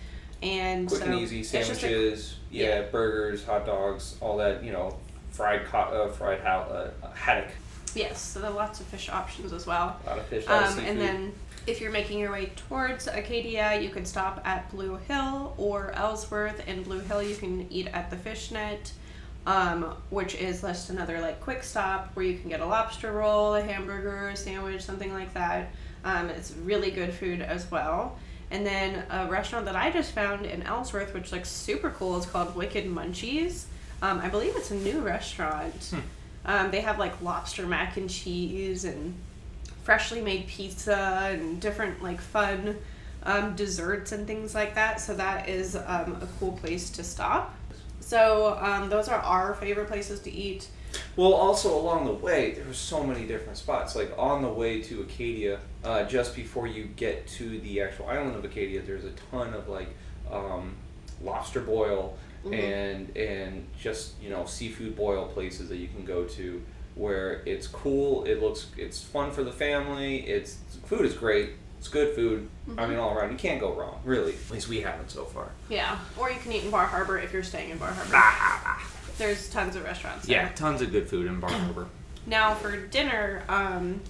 And 0.44 0.88
Quick 0.88 1.02
so 1.02 1.06
and 1.08 1.16
easy 1.20 1.40
it's 1.40 1.52
just 1.52 1.72
a- 1.72 1.76
sandwiches, 1.76 2.36
yeah, 2.52 2.68
yeah. 2.68 2.82
burgers, 2.84 3.44
hot 3.44 3.66
dogs, 3.66 4.16
all 4.22 4.38
that. 4.38 4.64
You 4.64 4.74
know, 4.74 4.96
fried 5.32 5.66
co- 5.66 5.80
uh, 5.80 6.10
fried 6.12 6.42
uh, 6.42 6.90
haddock, 7.16 7.50
yes, 7.96 8.22
so 8.22 8.42
there 8.42 8.52
are 8.52 8.54
lots 8.54 8.80
of 8.80 8.86
fish 8.88 9.10
options 9.10 9.54
as 9.54 9.66
well. 9.66 9.98
a 10.06 10.10
lot 10.10 10.20
of 10.20 10.26
fish, 10.28 10.46
Um, 10.48 10.78
and 10.80 11.00
then 11.02 11.34
if 11.68 11.82
you're 11.82 11.92
making 11.92 12.20
your 12.20 12.32
way 12.32 12.52
towards 12.68 13.08
Acadia, 13.08 13.80
you 13.82 13.90
can 13.90 14.06
stop 14.06 14.42
at 14.46 14.70
Blue 14.72 14.98
Hill 15.08 15.54
or 15.58 15.92
Ellsworth. 15.94 16.68
In 16.68 16.84
Blue 16.84 17.00
Hill, 17.00 17.24
you 17.24 17.36
can 17.36 17.68
eat 17.72 17.88
at 17.88 18.10
the 18.10 18.18
Fishnet, 18.18 18.92
um, 19.46 19.96
which 20.10 20.36
is 20.36 20.62
just 20.62 20.90
another 20.90 21.20
like 21.22 21.42
quick 21.42 21.64
stop 21.64 22.12
where 22.14 22.26
you 22.26 22.38
can 22.38 22.50
get 22.50 22.60
a 22.60 22.66
lobster 22.66 23.12
roll, 23.12 23.56
a 23.56 23.62
hamburger, 23.62 24.30
a 24.30 24.36
sandwich, 24.36 24.84
something 24.84 25.12
like 25.14 25.34
that. 25.34 25.72
Um, 26.04 26.30
it's 26.30 26.52
really 26.64 26.92
good 26.92 27.14
food 27.14 27.42
as 27.42 27.70
well. 27.72 28.18
And 28.52 28.64
then 28.66 29.04
a 29.10 29.28
restaurant 29.28 29.66
that 29.66 29.76
I 29.76 29.90
just 29.90 30.12
found 30.12 30.46
in 30.46 30.62
Ellsworth, 30.62 31.16
which 31.16 31.32
looks 31.32 31.50
super 31.50 31.90
cool, 31.90 32.18
is 32.18 32.28
called 32.28 32.56
Wicked 32.56 32.86
Munchies. 32.86 33.66
Um, 34.04 34.20
I 34.20 34.30
believe 34.30 34.56
it's 34.56 34.70
a 34.70 34.76
new 34.76 35.00
restaurant. 35.00 35.94
Um, 36.46 36.70
they 36.70 36.82
have 36.82 37.00
like 37.00 37.20
lobster 37.24 37.66
mac 37.66 37.98
and 37.98 38.08
cheese 38.08 38.86
and 38.86 39.16
freshly 39.86 40.20
made 40.20 40.48
pizza 40.48 41.30
and 41.32 41.62
different 41.62 42.02
like 42.04 42.20
fun 42.20 42.76
um, 43.24 43.56
desserts 43.56 44.12
and 44.12 44.28
things 44.28 44.54
like 44.54 44.76
that. 44.76 45.00
So 45.00 45.14
that 45.16 45.48
is 45.48 45.76
um, 45.76 46.18
a 46.22 46.28
cool 46.40 46.52
place 46.54 46.90
to 46.92 47.04
stop. 47.04 47.56
So 48.00 48.58
um, 48.60 48.90
those 48.90 49.08
are 49.08 49.20
our 49.22 49.54
favorite 49.54 49.88
places 49.88 50.20
to 50.22 50.32
eat. 50.32 50.68
Well, 51.16 51.34
also 51.34 51.76
along 51.78 52.06
the 52.06 52.14
way, 52.14 52.52
there 52.54 52.66
were 52.66 52.74
so 52.74 53.04
many 53.04 53.26
different 53.26 53.58
spots. 53.58 53.96
Like 53.96 54.12
on 54.18 54.42
the 54.42 54.50
way 54.50 54.82
to 54.82 55.02
Acadia, 55.02 55.60
uh, 55.84 56.04
just 56.06 56.36
before 56.36 56.68
you 56.68 56.86
get 56.96 57.28
to 57.30 57.60
the 57.60 57.82
actual 57.82 58.08
island 58.08 58.36
of 58.36 58.44
Acadia, 58.44 58.82
there's 58.82 59.06
a 59.06 59.12
ton 59.32 59.54
of 59.54 59.68
like 59.70 59.90
um, 60.32 60.76
lobster 61.24 61.62
boil 61.62 62.18
Mhm. 62.46 62.54
and 62.54 63.18
and 63.18 63.68
just 63.82 64.12
you 64.22 64.30
know 64.30 64.46
seafood 64.46 64.96
boil 64.96 65.26
places 65.26 65.68
that 65.70 65.78
you 65.78 65.88
can 65.88 66.06
go 66.06 66.26
to 66.26 66.62
where 66.96 67.42
it's 67.46 67.68
cool. 67.68 68.24
It 68.26 68.42
looks 68.42 68.68
it's 68.78 69.02
fun 69.02 69.32
for 69.32 69.44
the 69.44 69.52
family. 69.52 70.20
It's 70.22 70.58
food 70.86 71.02
is 71.06 71.14
great. 71.14 71.52
It's 71.78 71.88
good 71.88 72.16
food. 72.16 72.50
I 72.78 72.88
mean, 72.88 72.98
all 72.98 73.14
around, 73.14 73.32
you 73.32 73.38
can't 73.38 73.60
go 73.60 73.74
wrong. 73.74 74.00
Really, 74.04 74.34
at 74.34 74.52
least 74.52 74.68
we 74.68 74.82
haven't 74.82 75.12
so 75.12 75.26
far. 75.26 75.52
Yeah, 75.70 76.00
or 76.18 76.32
you 76.32 76.40
can 76.40 76.52
eat 76.52 76.64
in 76.64 76.72
Bar 76.72 76.88
Harbor 76.88 77.20
if 77.20 77.32
you're 77.32 77.44
staying 77.44 77.70
in 77.70 77.78
Bar 77.78 77.92
Harbor. 77.92 78.82
There's 79.18 79.50
tons 79.50 79.76
of 79.76 79.84
restaurants. 79.84 80.26
there. 80.26 80.44
Yeah, 80.44 80.50
tons 80.54 80.82
of 80.82 80.92
good 80.92 81.08
food 81.08 81.28
in 81.28 81.40
Bar 81.40 81.52
Harbor. 81.52 81.88
Now 82.26 82.56
for 82.56 82.76
dinner, 82.76 83.44
um, 83.48 84.02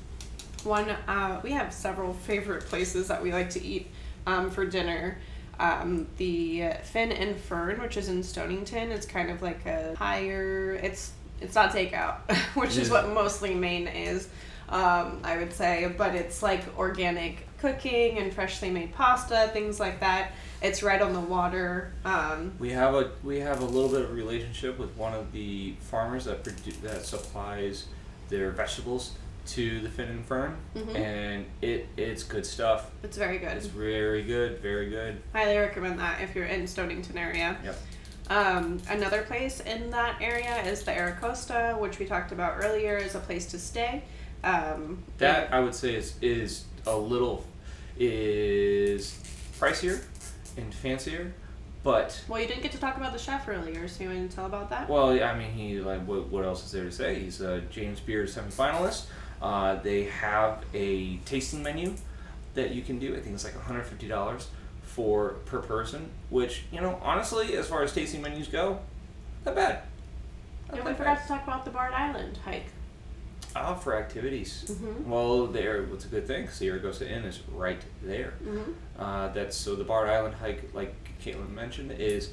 one 0.63 0.89
uh, 0.89 1.41
we 1.43 1.51
have 1.51 1.73
several 1.73 2.13
favorite 2.13 2.65
places 2.65 3.07
that 3.09 3.21
we 3.21 3.33
like 3.33 3.49
to 3.51 3.63
eat 3.63 3.87
um, 4.25 4.49
for 4.49 4.65
dinner. 4.65 5.17
Um, 5.59 6.07
the 6.17 6.71
Fin 6.83 7.11
and 7.11 7.35
Fern, 7.37 7.81
which 7.81 7.97
is 7.97 8.09
in 8.09 8.23
Stonington, 8.23 8.91
it's 8.91 9.05
kind 9.05 9.29
of 9.29 9.41
like 9.41 9.65
a 9.65 9.95
higher. 9.95 10.73
It's 10.81 11.11
it's 11.41 11.55
not 11.55 11.71
takeout, 11.71 12.17
which 12.55 12.77
is 12.77 12.89
what 12.89 13.09
mostly 13.09 13.53
Maine 13.53 13.87
is. 13.87 14.27
Um, 14.67 15.19
I 15.23 15.37
would 15.37 15.53
say, 15.53 15.93
but 15.95 16.15
it's 16.15 16.41
like 16.41 16.63
organic 16.77 17.47
cooking 17.59 18.17
and 18.17 18.33
freshly 18.33 18.71
made 18.71 18.93
pasta, 18.93 19.49
things 19.53 19.79
like 19.79 19.99
that. 19.99 20.31
It's 20.61 20.81
right 20.81 21.01
on 21.01 21.13
the 21.13 21.19
water. 21.19 21.93
Um, 22.03 22.53
We 22.57 22.71
have 22.71 22.95
a 22.95 23.11
we 23.23 23.39
have 23.41 23.61
a 23.61 23.65
little 23.65 23.89
bit 23.89 24.01
of 24.01 24.13
relationship 24.15 24.79
with 24.79 24.95
one 24.97 25.13
of 25.13 25.31
the 25.31 25.75
farmers 25.81 26.25
that 26.25 26.43
produ- 26.43 26.81
that 26.81 27.05
supplies 27.05 27.85
their 28.29 28.49
vegetables 28.51 29.11
to 29.47 29.79
the 29.81 29.89
Fin 29.89 30.09
and 30.09 30.25
Fern, 30.25 30.57
Mhm. 30.75 30.95
and 30.95 31.45
it 31.61 31.87
it's 31.95 32.23
good 32.23 32.45
stuff. 32.47 32.89
it's 33.03 33.17
very 33.17 33.37
good. 33.37 33.55
It's 33.55 33.67
very 33.67 34.23
good, 34.23 34.59
very 34.61 34.89
good. 34.89 35.21
Highly 35.33 35.57
recommend 35.57 35.99
that 35.99 36.21
if 36.21 36.33
you're 36.33 36.45
in 36.45 36.65
Stonington 36.65 37.15
area. 37.19 37.55
Yep. 37.63 37.77
Um, 38.29 38.81
another 38.89 39.21
place 39.23 39.59
in 39.59 39.91
that 39.91 40.21
area 40.21 40.63
is 40.63 40.83
the 40.83 40.91
Aragosta, 40.91 41.77
which 41.79 41.99
we 41.99 42.05
talked 42.05 42.31
about 42.31 42.63
earlier, 42.63 42.97
is 42.97 43.15
a 43.15 43.19
place 43.19 43.45
to 43.47 43.59
stay. 43.59 44.03
Um, 44.43 45.03
That 45.17 45.53
I 45.53 45.59
would 45.59 45.75
say 45.75 45.95
is 45.95 46.15
is 46.21 46.65
a 46.85 46.95
little 46.95 47.45
is 47.97 49.13
pricier 49.59 50.03
and 50.57 50.73
fancier, 50.73 51.33
but 51.83 52.23
well, 52.27 52.41
you 52.41 52.47
didn't 52.47 52.63
get 52.63 52.71
to 52.73 52.79
talk 52.79 52.97
about 52.97 53.13
the 53.13 53.19
chef 53.19 53.47
earlier, 53.47 53.87
so 53.87 54.03
you 54.03 54.09
want 54.09 54.29
to 54.29 54.35
tell 54.35 54.45
about 54.45 54.69
that? 54.69 54.89
Well, 54.89 55.15
yeah, 55.15 55.31
I 55.31 55.37
mean, 55.37 55.51
he 55.51 55.79
like 55.79 56.05
what, 56.05 56.27
what 56.29 56.45
else 56.45 56.65
is 56.65 56.71
there 56.71 56.83
to 56.83 56.91
say? 56.91 57.19
He's 57.19 57.41
a 57.41 57.61
James 57.71 57.99
Beard 57.99 58.27
semifinalist. 58.27 59.05
Uh, 59.41 59.75
they 59.75 60.03
have 60.05 60.63
a 60.73 61.17
tasting 61.17 61.61
menu 61.61 61.93
that 62.55 62.71
you 62.71 62.81
can 62.81 62.99
do. 62.99 63.15
I 63.15 63.19
think 63.19 63.35
it's 63.35 63.43
like 63.43 63.55
one 63.55 63.65
hundred 63.65 63.83
fifty 63.85 64.07
dollars 64.07 64.47
for 64.95 65.31
per 65.45 65.59
person. 65.59 66.09
Which 66.29 66.63
you 66.71 66.79
know, 66.79 66.97
honestly, 67.03 67.57
as 67.57 67.67
far 67.67 67.83
as 67.83 67.93
tasting 67.93 68.21
menus 68.21 68.47
go, 68.47 68.79
not 69.45 69.55
bad. 69.55 69.81
Not 70.69 70.77
and 70.79 70.87
we 70.87 70.93
forgot 70.93 71.17
bad. 71.17 71.21
to 71.23 71.27
talk 71.27 71.43
about 71.43 71.65
the 71.65 71.71
Barred 71.71 71.93
Island 71.93 72.39
hike. 72.45 72.67
Ah, 73.57 73.75
for 73.75 73.95
activities. 73.95 74.65
Mhm. 74.67 75.05
Well, 75.05 75.47
there. 75.47 75.83
What's 75.83 76.05
a 76.05 76.07
good 76.07 76.25
thing? 76.25 76.47
The 76.59 76.67
Aragosta 76.69 77.09
Inn 77.09 77.23
is 77.23 77.41
right 77.53 77.81
there. 78.01 78.33
Mm-hmm. 78.43 78.71
Uh, 78.97 79.27
that's 79.29 79.55
so 79.57 79.75
the 79.75 79.83
Barred 79.83 80.09
Island 80.09 80.35
hike, 80.35 80.73
like 80.73 80.93
Kaitlin 81.23 81.51
mentioned, 81.51 81.91
is 81.91 82.31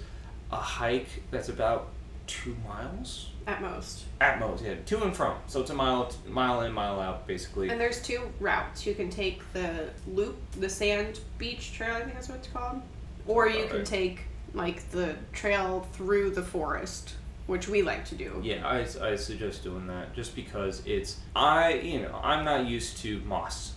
a 0.53 0.57
hike 0.57 1.09
that's 1.33 1.49
about 1.49 1.89
two 2.29 2.57
miles 2.67 3.31
At 3.47 3.61
most. 3.61 4.05
At 4.21 4.39
most, 4.39 4.63
yeah, 4.65 4.75
to 4.87 5.03
and 5.03 5.15
from. 5.17 5.37
So 5.49 5.61
it's 5.61 5.71
a 5.71 5.75
mile, 5.75 6.13
mile 6.29 6.61
in, 6.63 6.73
mile 6.73 7.01
out, 7.01 7.27
basically. 7.27 7.71
And 7.71 7.81
there's 7.81 8.01
two 8.03 8.21
routes. 8.41 8.87
You 8.87 8.95
can 8.95 9.11
take 9.11 9.41
the 9.53 9.91
loop, 10.07 10.37
the 10.61 10.69
sand 10.69 11.21
beach 11.39 11.73
trail, 11.73 11.97
I 11.97 12.01
think 12.03 12.15
that's 12.15 12.29
what 12.29 12.39
it's 12.39 12.49
called. 12.49 12.81
Or 13.27 13.49
you 13.49 13.67
can 13.67 13.85
take 13.85 14.21
like 14.55 14.89
the 14.91 15.17
trail 15.33 15.87
through 15.93 16.31
the 16.31 16.43
forest, 16.43 17.15
which 17.47 17.69
we 17.69 17.83
like 17.83 18.05
to 18.07 18.15
do. 18.15 18.41
yeah, 18.45 18.67
I, 18.67 18.81
I 19.05 19.17
suggest 19.17 19.65
doing 19.65 19.87
that 19.89 20.15
just 20.15 20.35
because 20.37 20.83
it's 20.87 21.19
I 21.35 21.75
you 21.75 22.03
know 22.03 22.21
I'm 22.23 22.45
not 22.45 22.67
used 22.67 22.99
to 22.99 23.21
moss 23.23 23.73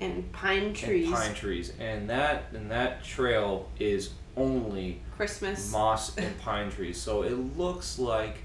And 0.00 0.30
pine 0.32 0.74
trees. 0.74 1.06
and 1.06 1.14
pine 1.14 1.34
trees, 1.34 1.72
and 1.80 2.10
that 2.10 2.44
and 2.52 2.70
that 2.70 3.02
trail 3.04 3.68
is 3.80 4.10
only 4.36 5.00
Christmas. 5.16 5.72
moss 5.72 6.16
and 6.18 6.38
pine 6.40 6.70
trees. 6.70 7.00
So 7.00 7.22
it 7.22 7.56
looks 7.56 7.98
like 7.98 8.36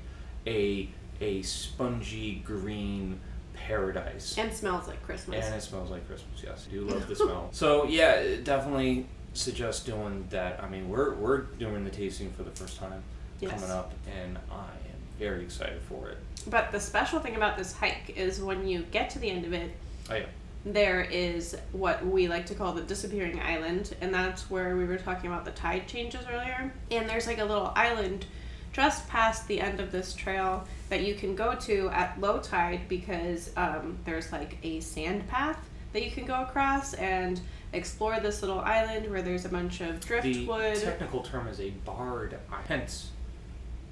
a 0.47 0.89
a 1.21 1.41
spongy 1.43 2.35
green 2.45 3.19
paradise. 3.53 4.37
and 4.37 4.51
smells 4.51 4.87
like 4.87 5.01
Christmas. 5.03 5.45
And 5.45 5.55
it 5.55 5.61
smells 5.61 5.89
like 5.89 6.05
Christmas. 6.07 6.41
Yes, 6.43 6.67
I 6.69 6.73
do 6.73 6.81
love 6.81 7.07
the 7.07 7.15
smell. 7.15 7.49
So 7.51 7.85
yeah, 7.85 8.35
definitely 8.43 9.05
suggest 9.33 9.85
doing 9.85 10.25
that. 10.29 10.61
I 10.61 10.67
mean, 10.69 10.89
we're 10.89 11.13
we're 11.15 11.41
doing 11.41 11.83
the 11.83 11.89
tasting 11.91 12.31
for 12.33 12.43
the 12.43 12.51
first 12.51 12.77
time 12.77 13.03
Yes. 13.39 13.51
coming 13.51 13.71
up, 13.71 13.91
and 14.21 14.37
I 14.51 14.63
am 14.63 14.99
very 15.19 15.43
excited 15.43 15.81
for 15.89 16.09
it. 16.09 16.17
But 16.49 16.71
the 16.71 16.79
special 16.79 17.19
thing 17.19 17.35
about 17.35 17.57
this 17.57 17.73
hike 17.73 18.13
is 18.15 18.41
when 18.41 18.67
you 18.67 18.83
get 18.91 19.09
to 19.11 19.19
the 19.19 19.29
end 19.29 19.45
of 19.45 19.53
it, 19.53 19.71
Oh 20.09 20.15
yeah, 20.15 20.25
there 20.65 21.01
is 21.01 21.55
what 21.71 22.05
we 22.05 22.27
like 22.27 22.45
to 22.47 22.55
call 22.55 22.73
the 22.73 22.81
disappearing 22.81 23.39
island, 23.41 23.95
and 24.01 24.13
that's 24.13 24.49
where 24.49 24.75
we 24.77 24.85
were 24.85 24.97
talking 24.97 25.29
about 25.31 25.45
the 25.45 25.51
tide 25.51 25.87
changes 25.87 26.21
earlier. 26.31 26.73
And 26.91 27.09
there's 27.09 27.27
like 27.27 27.39
a 27.39 27.45
little 27.45 27.71
island 27.75 28.25
just 28.73 29.07
past 29.07 29.47
the 29.47 29.61
end 29.61 29.79
of 29.79 29.91
this 29.91 30.13
trail 30.13 30.67
that 30.89 31.03
you 31.03 31.13
can 31.15 31.35
go 31.35 31.55
to 31.55 31.89
at 31.89 32.19
low 32.19 32.39
tide 32.39 32.81
because 32.89 33.51
um, 33.55 33.97
there's 34.03 34.31
like 34.31 34.57
a 34.63 34.79
sand 34.79 35.27
path 35.29 35.69
that 35.93 36.03
you 36.03 36.11
can 36.11 36.25
go 36.25 36.41
across 36.41 36.95
and 36.95 37.39
explore 37.71 38.19
this 38.19 38.41
little 38.41 38.59
island 38.59 39.09
where 39.09 39.21
there's 39.21 39.45
a 39.45 39.49
bunch 39.49 39.81
of 39.81 39.99
driftwood. 40.01 40.75
the 40.75 40.81
technical 40.81 41.21
term 41.21 41.47
is 41.47 41.59
a 41.59 41.69
barred. 41.69 42.37
island. 42.51 42.65
Hence, 42.67 43.11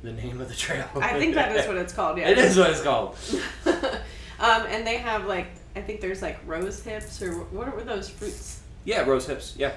the 0.01 0.11
name 0.11 0.41
of 0.41 0.49
the 0.49 0.55
trail. 0.55 0.87
I 0.95 1.17
think 1.19 1.35
that 1.35 1.55
is 1.55 1.67
what 1.67 1.77
it's 1.77 1.93
called. 1.93 2.17
Yeah. 2.17 2.29
It 2.31 2.37
is 2.39 2.57
what 2.57 2.71
it's 2.71 2.81
called. 2.81 3.15
um, 3.65 4.65
and 4.67 4.85
they 4.85 4.97
have 4.97 5.25
like 5.25 5.47
I 5.75 5.81
think 5.81 6.01
there's 6.01 6.21
like 6.21 6.39
rose 6.45 6.81
hips 6.83 7.21
or 7.21 7.33
what 7.33 7.73
were 7.75 7.83
those 7.83 8.09
fruits? 8.09 8.61
Yeah, 8.83 9.01
rose 9.01 9.27
hips. 9.27 9.55
Yeah, 9.57 9.73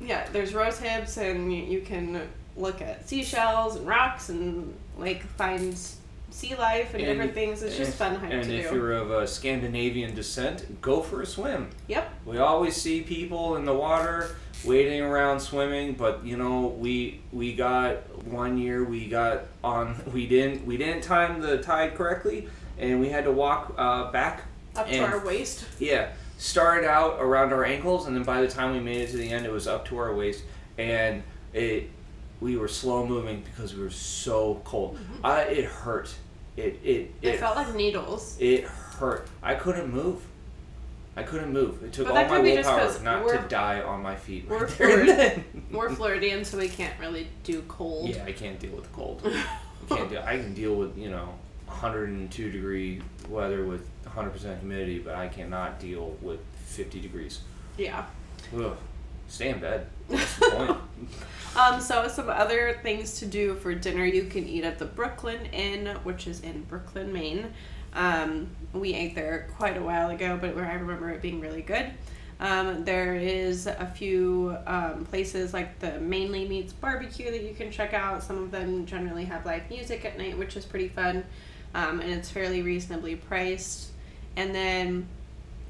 Yeah, 0.00 0.28
there's 0.32 0.52
rose 0.52 0.78
hips, 0.78 1.16
and 1.16 1.52
you 1.52 1.80
can 1.80 2.28
look 2.56 2.80
at 2.82 3.08
seashells 3.08 3.76
and 3.76 3.86
rocks 3.86 4.28
and 4.28 4.74
like 4.98 5.22
find 5.22 5.76
sea 6.30 6.54
life 6.56 6.94
and, 6.94 7.02
And- 7.02 7.12
different 7.12 7.34
things. 7.34 7.62
It's 7.62 7.76
just 7.76 7.90
and, 7.90 7.94
fun 7.94 8.14
hike 8.16 8.32
And 8.32 8.44
to 8.44 8.54
if 8.54 8.70
do. 8.70 8.76
you're 8.76 8.92
of 8.92 9.10
a 9.10 9.26
Scandinavian 9.26 10.14
descent, 10.14 10.80
go 10.80 11.00
for 11.00 11.22
a 11.22 11.26
swim. 11.26 11.70
Yep. 11.88 12.10
We 12.24 12.38
always 12.38 12.76
see 12.76 13.02
people 13.02 13.56
in 13.56 13.64
the 13.64 13.74
water 13.74 14.36
waiting 14.64 15.00
around 15.02 15.40
swimming, 15.40 15.94
but 15.94 16.24
you 16.24 16.36
know, 16.36 16.68
we 16.78 17.20
we 17.32 17.54
got 17.54 17.96
one 18.26 18.56
year 18.58 18.84
we 18.84 19.06
got 19.08 19.44
on 19.62 20.00
we 20.12 20.26
didn't 20.26 20.66
we 20.66 20.76
didn't 20.76 21.02
time 21.02 21.40
the 21.40 21.58
tide 21.58 21.94
correctly 21.94 22.48
and 22.78 23.00
we 23.00 23.08
had 23.08 23.24
to 23.24 23.32
walk 23.32 23.74
uh, 23.76 24.10
back. 24.10 24.44
Up 24.74 24.88
to 24.88 24.98
our 25.00 25.22
waist. 25.24 25.66
Yeah, 25.78 26.12
started 26.38 26.88
out 26.88 27.18
around 27.20 27.52
our 27.52 27.64
ankles 27.64 28.06
and 28.06 28.16
then 28.16 28.22
by 28.22 28.40
the 28.40 28.48
time 28.48 28.72
we 28.72 28.80
made 28.80 29.02
it 29.02 29.10
to 29.10 29.16
the 29.18 29.28
end 29.28 29.44
it 29.44 29.52
was 29.52 29.66
up 29.66 29.84
to 29.88 29.98
our 29.98 30.14
waist 30.14 30.42
and 30.78 31.22
it 31.52 31.90
we 32.42 32.56
were 32.56 32.68
slow 32.68 33.06
moving 33.06 33.42
because 33.42 33.74
we 33.74 33.82
were 33.82 33.90
so 33.90 34.60
cold. 34.64 34.96
Mm-hmm. 34.96 35.26
I, 35.26 35.40
it 35.42 35.64
hurt. 35.64 36.12
It 36.56 36.80
it 36.82 37.14
It 37.22 37.38
felt 37.38 37.56
like 37.56 37.74
needles. 37.74 38.36
it 38.40 38.64
hurt. 38.64 39.28
I 39.42 39.54
couldn't 39.54 39.90
move. 39.92 40.20
I 41.16 41.22
couldn't 41.22 41.52
move. 41.52 41.82
It 41.82 41.92
took 41.92 42.06
But 42.08 42.16
all 42.16 42.22
my 42.22 42.28
could 42.28 42.42
be 42.44 42.54
just 42.54 42.68
willpower 43.02 43.34
not 43.34 43.42
to 43.42 43.48
die 43.48 43.80
on 43.82 44.02
my 44.02 44.16
feet. 44.16 44.48
we're 44.48 44.66
Right 44.66 44.78
there 44.78 45.00
and 45.00 45.08
Florida-. 45.10 45.42
We're 45.70 45.94
Floridian, 45.94 46.44
so 46.44 46.58
we 46.58 46.68
can't 46.68 46.98
really 46.98 47.28
do 47.44 47.62
cold. 47.68 48.08
Yeah, 48.10 48.24
I 48.24 48.32
can't 48.32 48.58
deal 48.58 48.72
with 48.72 48.84
the 48.84 48.90
cold. 48.94 49.22
I 49.24 49.44
can't 49.94 50.10
deal. 50.10 50.22
I 50.26 50.36
can 50.38 50.52
deal 50.52 50.74
with 50.74 50.98
you 50.98 51.10
know 51.10 51.34
102 51.66 52.50
degree 52.50 53.00
weather 53.28 53.64
with 53.64 53.88
100% 54.06 54.58
humidity, 54.58 54.98
but 54.98 55.14
I 55.14 55.28
cannot 55.28 55.78
deal 55.80 56.16
with 56.20 56.40
50 56.66 57.00
degrees. 57.00 57.40
Yeah. 57.78 58.04
Ugh. 58.56 58.76
Stay 59.32 59.48
in 59.48 59.60
bed. 59.60 59.86
What's 60.08 60.36
the 60.36 60.50
point? 60.50 60.78
Um, 61.56 61.80
so 61.80 62.06
some 62.06 62.28
other 62.28 62.78
things 62.82 63.18
to 63.20 63.26
do 63.26 63.54
for 63.54 63.74
dinner 63.74 64.04
you 64.04 64.24
can 64.24 64.46
eat 64.46 64.62
at 64.62 64.78
the 64.78 64.84
Brooklin 64.84 65.46
Inn, 65.46 65.86
which 66.04 66.26
is 66.26 66.40
in 66.40 66.64
Brooklin, 66.64 67.14
Maine. 67.14 67.54
Um, 67.94 68.48
we 68.74 68.92
ate 68.92 69.14
there 69.14 69.48
quite 69.56 69.78
a 69.78 69.82
while 69.82 70.10
ago, 70.10 70.36
but 70.38 70.54
I 70.58 70.74
remember 70.74 71.08
it 71.08 71.22
being 71.22 71.40
really 71.40 71.62
good. 71.62 71.90
Um, 72.40 72.84
there 72.84 73.14
is 73.14 73.66
a 73.66 73.90
few 73.96 74.54
um, 74.66 75.06
places 75.06 75.54
like 75.54 75.78
the 75.78 75.98
Mainly 75.98 76.46
Meats 76.46 76.74
Barbecue 76.74 77.30
that 77.30 77.42
you 77.42 77.54
can 77.54 77.70
check 77.70 77.94
out. 77.94 78.22
Some 78.22 78.36
of 78.36 78.50
them 78.50 78.84
generally 78.84 79.24
have 79.24 79.46
live 79.46 79.62
music 79.70 80.04
at 80.04 80.18
night, 80.18 80.36
which 80.36 80.58
is 80.58 80.66
pretty 80.66 80.88
fun, 80.88 81.24
um, 81.74 82.00
and 82.00 82.10
it's 82.10 82.28
fairly 82.28 82.60
reasonably 82.60 83.16
priced. 83.16 83.92
And 84.36 84.54
then 84.54 85.08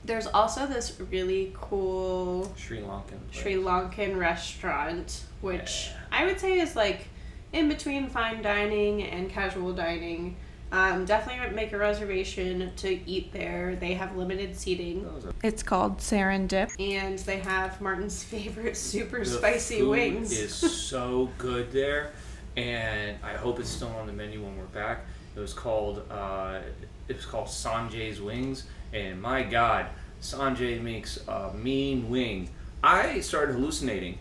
there's 0.05 0.27
also 0.27 0.67
this 0.67 0.99
really 1.11 1.53
cool 1.61 2.53
Sri 2.57 2.79
Lankan. 2.79 3.09
place. 3.31 3.43
Sri 3.43 3.55
Lankan 3.55 4.19
restaurant, 4.19 5.25
which 5.41 5.89
Yeah. 5.91 5.99
I 6.11 6.25
would 6.27 6.41
say 6.41 6.59
is 6.61 6.75
like 6.77 7.07
in 7.53 7.69
between 7.69 8.09
fine 8.09 8.43
dining 8.43 9.03
and 9.03 9.31
casual 9.31 9.73
dining. 9.73 10.37
Um, 10.73 11.05
definitely 11.05 11.55
make 11.55 11.75
a 11.75 11.77
reservation 11.77 12.73
to 12.77 12.89
eat 13.09 13.31
there. 13.35 13.77
They 13.77 13.93
have 13.93 14.17
limited 14.17 14.57
seating. 14.57 15.07
It's 15.43 15.63
called 15.63 15.99
Serendip, 15.99 16.71
and 16.81 17.19
they 17.21 17.41
have 17.41 17.79
Martin's 17.83 18.25
favorite 18.35 18.77
super 18.79 19.19
The 19.19 19.27
spicy 19.27 19.81
food 19.81 19.91
wings. 19.91 20.33
is 20.33 20.55
so 20.55 21.29
good 21.37 21.71
there, 21.73 22.13
and 22.57 23.19
I 23.23 23.35
hope 23.35 23.61
it's 23.61 23.69
still 23.69 23.89
on 24.01 24.07
the 24.07 24.15
menu 24.15 24.43
when 24.43 24.57
we're 24.57 24.65
back. 24.65 25.01
It 25.37 25.41
was 25.41 25.53
called 25.53 26.11
uh, 26.11 26.61
it 27.07 27.17
was 27.17 27.27
called 27.27 27.49
Sanjay's 27.49 28.23
Wings, 28.23 28.65
and 28.93 29.21
my 29.21 29.43
God, 29.43 29.87
Sanjay 30.21 30.81
makes 30.81 31.19
a 31.27 31.53
mean 31.55 32.11
wing. 32.11 32.51
I 32.83 33.21
started 33.21 33.55
hallucinating 33.55 34.19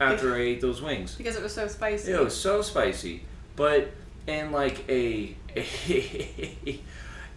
after 0.00 0.34
I 0.34 0.40
ate 0.40 0.60
those 0.60 0.82
wings. 0.82 1.14
because 1.14 1.36
it 1.36 1.42
was 1.42 1.54
so 1.54 1.68
spicy. 1.68 2.12
It 2.12 2.20
was 2.20 2.36
so 2.36 2.62
spicy, 2.62 3.22
but 3.56 3.90
in 4.26 4.52
like 4.52 4.88
a, 4.88 5.36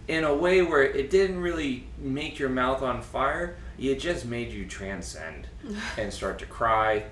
in 0.08 0.24
a 0.24 0.34
way 0.34 0.62
where 0.62 0.82
it 0.82 1.10
didn't 1.10 1.40
really 1.40 1.84
make 1.98 2.38
your 2.38 2.48
mouth 2.48 2.82
on 2.82 3.02
fire. 3.02 3.56
It 3.78 4.00
just 4.00 4.24
made 4.24 4.52
you 4.52 4.66
transcend 4.66 5.46
and 5.96 6.12
start 6.12 6.38
to 6.40 6.46
cry 6.46 7.04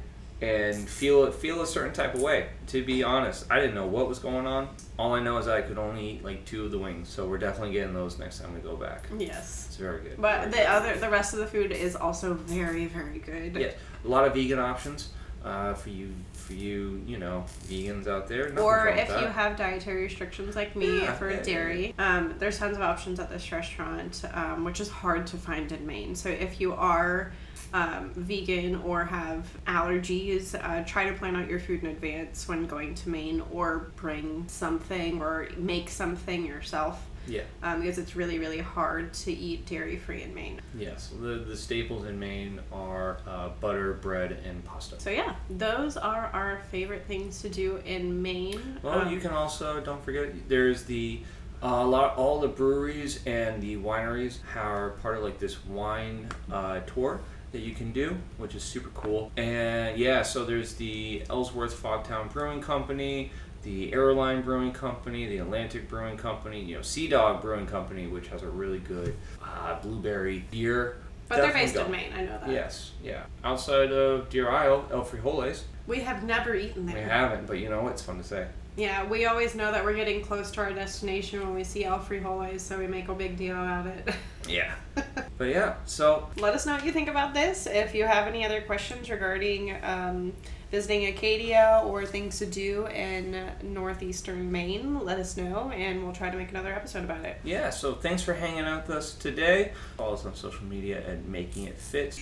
and 0.42 0.88
feel 0.88 1.30
feel 1.30 1.62
a 1.62 1.66
certain 1.66 1.92
type 1.92 2.14
of 2.14 2.20
way. 2.20 2.48
To 2.68 2.84
be 2.84 3.02
honest, 3.02 3.46
I 3.50 3.58
didn't 3.58 3.74
know 3.74 3.86
what 3.86 4.08
was 4.08 4.18
going 4.18 4.46
on. 4.46 4.68
All 4.98 5.14
I 5.14 5.22
know 5.22 5.38
is 5.38 5.48
I 5.48 5.62
could 5.62 5.78
only 5.78 6.10
eat 6.10 6.24
like 6.24 6.44
two 6.44 6.64
of 6.64 6.70
the 6.70 6.78
wings, 6.78 7.08
so 7.08 7.26
we're 7.26 7.38
definitely 7.38 7.72
getting 7.72 7.94
those 7.94 8.18
next 8.18 8.40
time 8.40 8.54
we 8.54 8.60
go 8.60 8.76
back. 8.76 9.06
Yes. 9.16 9.66
It's 9.68 9.76
very 9.76 10.02
good. 10.02 10.20
But 10.20 10.40
Very 10.40 10.50
the 10.50 10.56
good. 10.58 10.66
other, 10.66 10.96
the 10.96 11.10
rest 11.10 11.32
of 11.32 11.38
the 11.40 11.46
food 11.46 11.72
is 11.72 11.96
also 11.96 12.34
very, 12.34 12.86
very 12.86 13.18
good. 13.18 13.56
Yes, 13.56 13.74
a 14.04 14.08
lot 14.08 14.26
of 14.26 14.34
vegan 14.34 14.58
options 14.58 15.10
uh, 15.44 15.74
for 15.74 15.90
you, 15.90 16.12
for 16.32 16.54
you, 16.54 17.02
you 17.06 17.18
know, 17.18 17.44
vegans 17.64 18.06
out 18.06 18.26
there. 18.26 18.58
Or 18.58 18.88
if 18.88 19.08
you 19.08 19.26
have 19.26 19.56
dietary 19.56 20.02
restrictions 20.02 20.56
like 20.56 20.74
me 20.76 21.00
Yeah, 21.00 21.12
for 21.14 21.30
yeah, 21.30 21.36
yeah, 21.36 21.42
dairy, 21.42 21.94
um, 21.98 22.34
there's 22.38 22.58
tons 22.58 22.76
of 22.76 22.82
options 22.82 23.20
at 23.20 23.30
this 23.30 23.50
restaurant, 23.52 24.22
um, 24.32 24.64
which 24.64 24.80
is 24.80 24.88
hard 24.90 25.26
to 25.28 25.36
find 25.36 25.70
in 25.72 25.86
Maine. 25.86 26.14
So 26.14 26.28
if 26.28 26.60
you 26.60 26.74
are 26.74 27.32
um, 27.72 28.10
vegan 28.14 28.76
or 28.76 29.04
have 29.04 29.46
allergies, 29.66 30.54
uh, 30.54 30.84
try 30.84 31.08
to 31.08 31.16
plan 31.16 31.36
out 31.36 31.48
your 31.48 31.60
food 31.60 31.82
in 31.82 31.90
advance 31.90 32.48
when 32.48 32.66
going 32.66 32.94
to 32.94 33.08
Maine, 33.08 33.42
or 33.52 33.90
bring 33.96 34.44
something 34.48 35.20
or 35.20 35.48
make 35.56 35.88
something 35.88 36.46
yourself. 36.46 37.06
Yeah. 37.28 37.42
Um, 37.62 37.80
because 37.80 37.98
it's 37.98 38.14
really, 38.14 38.38
really 38.38 38.60
hard 38.60 39.12
to 39.14 39.32
eat 39.32 39.66
dairy 39.66 39.96
free 39.96 40.22
in 40.22 40.32
Maine. 40.32 40.60
Yes, 40.78 41.12
the 41.20 41.38
the 41.38 41.56
staples 41.56 42.06
in 42.06 42.18
Maine 42.20 42.60
are 42.72 43.18
uh, 43.26 43.48
butter, 43.60 43.94
bread, 43.94 44.38
and 44.44 44.64
pasta. 44.64 45.00
So, 45.00 45.10
yeah, 45.10 45.34
those 45.50 45.96
are 45.96 46.30
our 46.32 46.60
favorite 46.70 47.04
things 47.06 47.42
to 47.42 47.48
do 47.48 47.82
in 47.84 48.22
Maine. 48.22 48.78
Well, 48.82 49.00
Um, 49.00 49.12
you 49.12 49.18
can 49.18 49.32
also 49.32 49.80
don't 49.80 50.04
forget 50.04 50.48
there's 50.48 50.84
the 50.84 51.20
uh, 51.62 51.66
a 51.66 51.84
lot 51.84 52.16
all 52.16 52.38
the 52.38 52.48
breweries 52.48 53.20
and 53.26 53.60
the 53.60 53.76
wineries 53.76 54.38
are 54.54 54.90
part 55.02 55.16
of 55.16 55.24
like 55.24 55.38
this 55.38 55.64
wine 55.66 56.28
uh, 56.52 56.80
tour 56.80 57.20
that 57.52 57.60
you 57.60 57.72
can 57.72 57.92
do, 57.92 58.16
which 58.38 58.54
is 58.54 58.62
super 58.62 58.90
cool. 58.90 59.30
And 59.36 59.98
yeah, 59.98 60.22
so 60.22 60.44
there's 60.44 60.74
the 60.74 61.22
Ellsworth 61.30 61.80
Fogtown 61.80 62.32
Brewing 62.32 62.60
Company, 62.60 63.30
the 63.62 63.92
Airline 63.92 64.42
Brewing 64.42 64.72
Company, 64.72 65.26
the 65.26 65.38
Atlantic 65.38 65.88
Brewing 65.88 66.16
Company, 66.16 66.62
you 66.62 66.76
know, 66.76 66.82
Sea 66.82 67.08
Dog 67.08 67.40
Brewing 67.40 67.66
Company, 67.66 68.06
which 68.06 68.28
has 68.28 68.42
a 68.42 68.48
really 68.48 68.78
good 68.78 69.14
uh, 69.42 69.80
blueberry 69.80 70.44
beer. 70.50 70.98
But 71.28 71.38
they're 71.38 71.52
based 71.52 71.74
go. 71.74 71.84
in 71.86 71.90
Maine, 71.90 72.12
I 72.14 72.20
know 72.20 72.38
that. 72.38 72.48
Yes, 72.48 72.92
yeah. 73.02 73.24
Outside 73.42 73.90
of 73.90 74.28
Deer 74.28 74.48
Isle, 74.48 74.86
El 74.92 75.04
Frijoles, 75.04 75.62
We 75.88 76.00
have 76.00 76.22
never 76.22 76.54
eaten 76.54 76.86
there. 76.86 76.94
we 76.94 77.02
haven't, 77.02 77.46
but 77.46 77.58
you 77.58 77.68
know, 77.68 77.88
it's 77.88 78.02
fun 78.02 78.18
to 78.18 78.24
say. 78.24 78.46
Yeah, 78.76 79.06
we 79.06 79.24
always 79.24 79.54
know 79.54 79.72
that 79.72 79.82
we're 79.84 79.94
getting 79.94 80.22
close 80.22 80.50
to 80.52 80.60
our 80.60 80.70
destination 80.72 81.40
when 81.40 81.54
we 81.54 81.64
see 81.64 81.84
El 81.84 81.98
Frijoles, 81.98 82.60
so 82.60 82.78
we 82.78 82.86
make 82.86 83.08
a 83.08 83.14
big 83.14 83.36
deal 83.36 83.54
about 83.56 83.86
it. 83.86 84.14
Yeah. 84.48 84.76
but 85.38 85.46
yeah, 85.46 85.74
so 85.86 86.28
Let 86.36 86.54
us 86.54 86.66
know 86.66 86.74
what 86.74 86.84
you 86.86 86.92
think 86.92 87.08
about 87.08 87.34
this. 87.34 87.66
If 87.66 87.96
you 87.96 88.04
have 88.04 88.28
any 88.28 88.44
other 88.44 88.60
questions 88.60 89.10
regarding 89.10 89.76
um, 89.82 90.34
visiting 90.70 91.06
Acadia 91.06 91.82
or 91.84 92.06
things 92.06 92.38
to 92.38 92.46
do 92.46 92.86
in 92.86 93.50
northeastern 93.64 94.52
Maine, 94.52 95.00
let 95.04 95.18
us 95.18 95.36
know, 95.36 95.70
and 95.70 96.04
we'll 96.04 96.14
try 96.14 96.30
to 96.30 96.36
make 96.36 96.50
another 96.50 96.72
episode 96.72 97.02
about 97.02 97.24
it. 97.24 97.40
yeah, 97.42 97.70
so 97.70 97.94
thanks 97.94 98.22
for 98.22 98.34
hanging 98.34 98.60
out 98.60 98.86
with 98.86 98.96
us 98.98 99.14
today. 99.14 99.72
Follow 99.96 100.14
us 100.14 100.24
on 100.24 100.36
social 100.36 100.64
media 100.64 101.04
at 101.04 101.24
Making 101.24 101.66
It 101.66 101.78
Fitz. 101.80 102.16